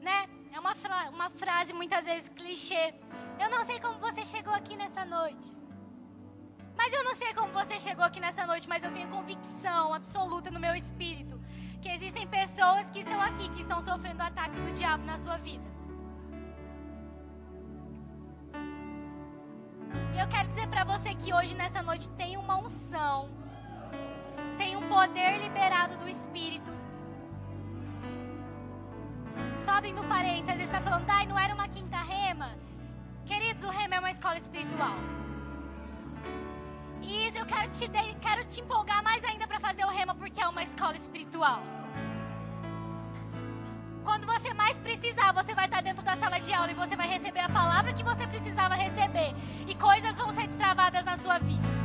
Né? 0.00 0.18
É 0.52 0.58
uma, 0.58 0.74
fra 0.74 1.10
uma 1.10 1.30
frase 1.30 1.72
muitas 1.72 2.04
vezes 2.04 2.28
clichê. 2.28 2.94
Eu 3.38 3.48
não 3.48 3.62
sei 3.62 3.78
como 3.78 3.98
você 3.98 4.24
chegou 4.24 4.52
aqui 4.52 4.76
nessa 4.76 5.04
noite. 5.04 5.48
Mas 6.76 6.92
eu 6.92 7.04
não 7.04 7.14
sei 7.14 7.32
como 7.34 7.52
você 7.52 7.78
chegou 7.78 8.04
aqui 8.04 8.20
nessa 8.20 8.46
noite, 8.46 8.68
mas 8.68 8.82
eu 8.84 8.92
tenho 8.92 9.08
convicção 9.08 9.94
absoluta 9.94 10.50
no 10.50 10.60
meu 10.66 10.74
espírito 10.74 11.38
que 11.82 11.88
existem 11.88 12.26
pessoas 12.26 12.90
que 12.90 13.00
estão 13.00 13.20
aqui 13.20 13.48
que 13.50 13.60
estão 13.60 13.80
sofrendo 13.80 14.22
ataques 14.22 14.60
do 14.60 14.70
diabo 14.72 15.04
na 15.04 15.16
sua 15.16 15.36
vida. 15.38 15.68
E 20.14 20.18
eu 20.18 20.28
quero 20.28 20.48
dizer 20.48 20.68
para 20.68 20.84
você 20.84 21.14
que 21.14 21.32
hoje 21.32 21.54
nessa 21.56 21.82
noite 21.82 22.10
tem 22.22 22.36
uma 22.36 22.56
unção, 22.58 23.30
tem 24.58 24.76
um 24.76 24.88
poder 24.88 25.38
liberado 25.38 25.96
do 25.96 26.08
espírito 26.08 26.59
só 29.60 29.72
abrindo 29.72 30.02
parênteses, 30.04 30.54
às 30.54 30.60
está 30.60 30.80
falando, 30.80 31.04
Dai, 31.04 31.26
não 31.26 31.38
era 31.38 31.54
uma 31.54 31.68
quinta 31.68 31.98
rema? 31.98 32.50
Queridos, 33.26 33.62
o 33.62 33.68
rema 33.68 33.96
é 33.96 33.98
uma 33.98 34.10
escola 34.10 34.36
espiritual. 34.36 34.96
E 37.02 37.26
eu 37.36 37.44
quero 37.44 37.68
te, 37.70 37.88
quero 38.20 38.44
te 38.46 38.60
empolgar 38.62 39.02
mais 39.02 39.22
ainda 39.22 39.46
para 39.46 39.60
fazer 39.60 39.84
o 39.84 39.88
rema, 39.88 40.14
porque 40.14 40.40
é 40.40 40.48
uma 40.48 40.62
escola 40.62 40.96
espiritual. 40.96 41.62
Quando 44.02 44.26
você 44.26 44.54
mais 44.54 44.78
precisar, 44.78 45.32
você 45.32 45.54
vai 45.54 45.66
estar 45.66 45.82
dentro 45.82 46.02
da 46.02 46.16
sala 46.16 46.40
de 46.40 46.52
aula 46.54 46.72
e 46.72 46.74
você 46.74 46.96
vai 46.96 47.06
receber 47.06 47.40
a 47.40 47.48
palavra 47.48 47.92
que 47.92 48.02
você 48.02 48.26
precisava 48.26 48.74
receber. 48.74 49.34
E 49.68 49.74
coisas 49.74 50.16
vão 50.16 50.30
ser 50.30 50.46
destravadas 50.46 51.04
na 51.04 51.16
sua 51.16 51.38
vida. 51.38 51.79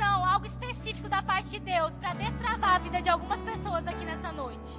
Algo 0.00 0.46
específico 0.46 1.08
da 1.08 1.22
parte 1.22 1.50
de 1.50 1.60
Deus 1.60 1.96
para 1.98 2.14
destravar 2.14 2.74
a 2.74 2.78
vida 2.80 3.00
de 3.00 3.08
algumas 3.08 3.40
pessoas 3.42 3.86
aqui 3.86 4.04
nessa 4.04 4.32
noite. 4.32 4.72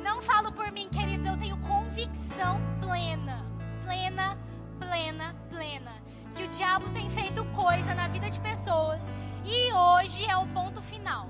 Não 0.00 0.22
falo 0.22 0.52
por 0.52 0.70
mim, 0.70 0.88
queridos, 0.88 1.26
eu 1.26 1.36
tenho 1.36 1.56
convicção 1.56 2.60
plena, 2.80 3.44
plena, 3.82 4.38
plena, 4.78 5.34
plena, 5.50 5.92
que 6.32 6.44
o 6.44 6.48
diabo 6.48 6.88
tem 6.90 7.10
feito 7.10 7.44
coisa 7.46 7.96
na 7.96 8.06
vida 8.06 8.30
de 8.30 8.38
pessoas 8.38 9.02
e 9.44 9.72
hoje 9.72 10.24
é 10.24 10.36
um 10.36 10.46
ponto 10.52 10.80
final. 10.80 11.28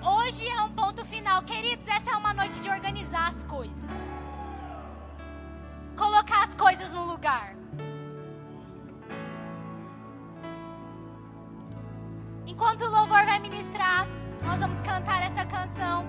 Hoje 0.00 0.48
é 0.48 0.62
um 0.62 0.72
ponto 0.72 1.04
final. 1.04 1.42
Queridos, 1.42 1.86
essa 1.88 2.12
é 2.12 2.16
uma 2.16 2.32
noite 2.32 2.58
de 2.62 2.70
organizar 2.70 3.26
as 3.26 3.44
coisas. 3.44 4.14
Colocar 5.94 6.44
as 6.44 6.54
coisas 6.54 6.94
no 6.94 7.04
lugar. 7.04 7.57
Enquanto 12.58 12.82
o 12.86 12.90
louvor 12.90 13.24
vai 13.24 13.38
ministrar, 13.38 14.04
nós 14.42 14.60
vamos 14.60 14.82
cantar 14.82 15.22
essa 15.22 15.46
canção. 15.46 16.04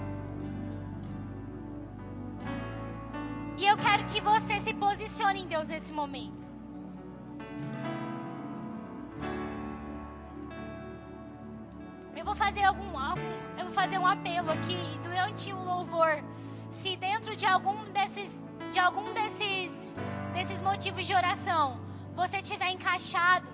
E 3.55 3.67
eu 3.67 3.77
quero 3.77 4.03
que 4.05 4.19
você 4.19 4.59
se 4.59 4.73
posicione 4.73 5.41
em 5.41 5.47
Deus 5.47 5.67
nesse 5.67 5.93
momento. 5.93 6.47
Eu 12.17 12.25
vou 12.25 12.33
fazer 12.33 12.63
algum 12.63 12.99
eu 13.55 13.65
vou 13.65 13.71
fazer 13.71 13.99
um 13.99 14.07
apelo 14.07 14.49
aqui 14.51 14.99
durante 15.03 15.53
o 15.53 15.63
louvor. 15.63 16.23
Se 16.71 16.95
dentro 16.97 17.35
de 17.35 17.45
algum 17.45 17.83
desses 17.91 18.43
de 18.71 18.79
algum 18.79 19.13
desses 19.13 19.95
desses 20.33 20.63
motivos 20.63 21.05
de 21.05 21.13
oração 21.13 21.79
você 22.15 22.41
tiver 22.41 22.71
encaixado, 22.71 23.47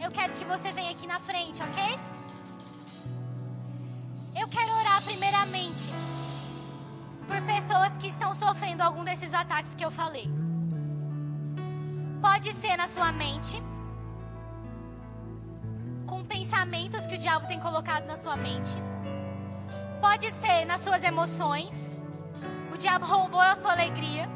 eu 0.00 0.10
quero 0.10 0.32
que 0.32 0.44
você 0.44 0.72
venha 0.72 0.90
aqui 0.90 1.06
na 1.06 1.20
frente, 1.20 1.62
OK? 1.62 2.19
Primeiramente 5.04 5.90
por 7.26 7.40
pessoas 7.42 7.96
que 7.96 8.08
estão 8.08 8.34
sofrendo 8.34 8.82
algum 8.82 9.04
desses 9.04 9.32
ataques 9.32 9.74
que 9.74 9.84
eu 9.84 9.90
falei. 9.90 10.28
Pode 12.20 12.52
ser 12.52 12.76
na 12.76 12.88
sua 12.88 13.12
mente, 13.12 13.62
com 16.06 16.24
pensamentos 16.24 17.06
que 17.06 17.14
o 17.14 17.18
diabo 17.18 17.46
tem 17.46 17.60
colocado 17.60 18.04
na 18.06 18.16
sua 18.16 18.36
mente. 18.36 18.70
Pode 20.00 20.30
ser 20.32 20.64
nas 20.64 20.80
suas 20.80 21.04
emoções. 21.04 21.96
O 22.72 22.76
diabo 22.76 23.06
roubou 23.06 23.40
a 23.40 23.54
sua 23.54 23.72
alegria 23.72 24.28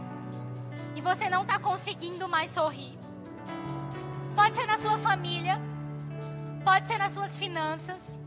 e 0.95 1.01
você 1.01 1.29
não 1.29 1.43
está 1.43 1.59
conseguindo 1.59 2.29
mais 2.29 2.51
sorrir. 2.51 2.97
Pode 4.37 4.55
ser 4.55 4.67
na 4.67 4.79
sua 4.79 4.99
família. 4.99 5.61
Pode 6.65 6.87
ser 6.87 6.97
nas 6.97 7.13
suas 7.13 7.37
finanças 7.37 8.24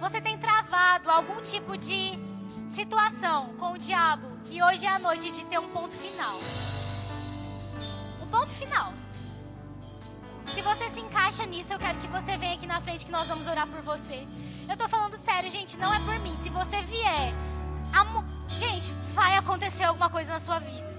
você 0.00 0.20
tem 0.20 0.38
travado 0.38 1.10
algum 1.10 1.40
tipo 1.42 1.76
de 1.76 2.18
situação 2.68 3.54
com 3.58 3.72
o 3.72 3.78
diabo 3.78 4.26
e 4.50 4.62
hoje 4.62 4.86
é 4.86 4.90
a 4.90 4.98
noite 4.98 5.30
de 5.30 5.44
ter 5.46 5.58
um 5.58 5.68
ponto 5.68 5.94
final. 5.96 6.38
Um 8.22 8.26
ponto 8.26 8.50
final. 8.50 8.92
Se 10.46 10.62
você 10.62 10.88
se 10.90 11.00
encaixa 11.00 11.46
nisso, 11.46 11.72
eu 11.72 11.78
quero 11.78 11.98
que 11.98 12.06
você 12.08 12.36
venha 12.36 12.54
aqui 12.54 12.66
na 12.66 12.80
frente 12.80 13.06
que 13.06 13.12
nós 13.12 13.28
vamos 13.28 13.46
orar 13.46 13.66
por 13.66 13.82
você. 13.82 14.26
Eu 14.68 14.76
tô 14.76 14.88
falando 14.88 15.16
sério, 15.16 15.50
gente, 15.50 15.76
não 15.78 15.92
é 15.92 15.98
por 16.00 16.18
mim. 16.20 16.36
Se 16.36 16.50
você 16.50 16.80
vier, 16.82 17.32
gente, 18.48 18.92
vai 19.12 19.36
acontecer 19.36 19.84
alguma 19.84 20.08
coisa 20.08 20.34
na 20.34 20.40
sua 20.40 20.58
vida. 20.58 20.93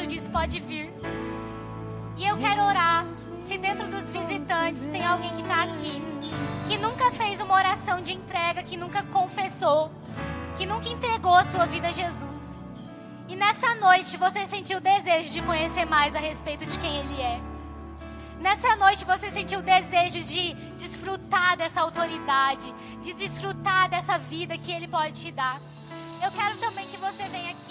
Dentro 0.00 0.06
disso, 0.06 0.30
pode 0.30 0.60
vir. 0.60 0.90
E 2.16 2.26
eu 2.26 2.36
quero 2.38 2.62
orar. 2.62 3.06
Se 3.38 3.58
dentro 3.58 3.88
dos 3.88 4.10
visitantes 4.10 4.88
tem 4.88 5.04
alguém 5.04 5.30
que 5.34 5.42
está 5.42 5.64
aqui, 5.64 6.00
que 6.68 6.78
nunca 6.78 7.10
fez 7.10 7.40
uma 7.40 7.54
oração 7.54 8.00
de 8.00 8.12
entrega, 8.12 8.62
que 8.62 8.76
nunca 8.76 9.02
confessou, 9.04 9.90
que 10.56 10.66
nunca 10.66 10.88
entregou 10.88 11.34
a 11.34 11.44
sua 11.44 11.66
vida 11.66 11.88
a 11.88 11.92
Jesus. 11.92 12.60
E 13.28 13.36
nessa 13.36 13.74
noite 13.76 14.16
você 14.16 14.46
sentiu 14.46 14.78
o 14.78 14.80
desejo 14.80 15.32
de 15.32 15.42
conhecer 15.42 15.84
mais 15.84 16.14
a 16.14 16.20
respeito 16.20 16.64
de 16.66 16.78
quem 16.78 16.98
Ele 16.98 17.20
é. 17.20 17.40
Nessa 18.40 18.74
noite 18.76 19.04
você 19.04 19.28
sentiu 19.28 19.60
o 19.60 19.62
desejo 19.62 20.20
de 20.20 20.54
desfrutar 20.76 21.56
dessa 21.56 21.80
autoridade, 21.80 22.72
de 23.02 23.12
desfrutar 23.12 23.88
dessa 23.88 24.18
vida 24.18 24.56
que 24.56 24.72
Ele 24.72 24.88
pode 24.88 25.20
te 25.20 25.30
dar. 25.30 25.60
Eu 26.22 26.30
quero 26.30 26.56
também 26.58 26.86
que 26.86 26.96
você 26.96 27.24
venha 27.24 27.50
aqui. 27.50 27.69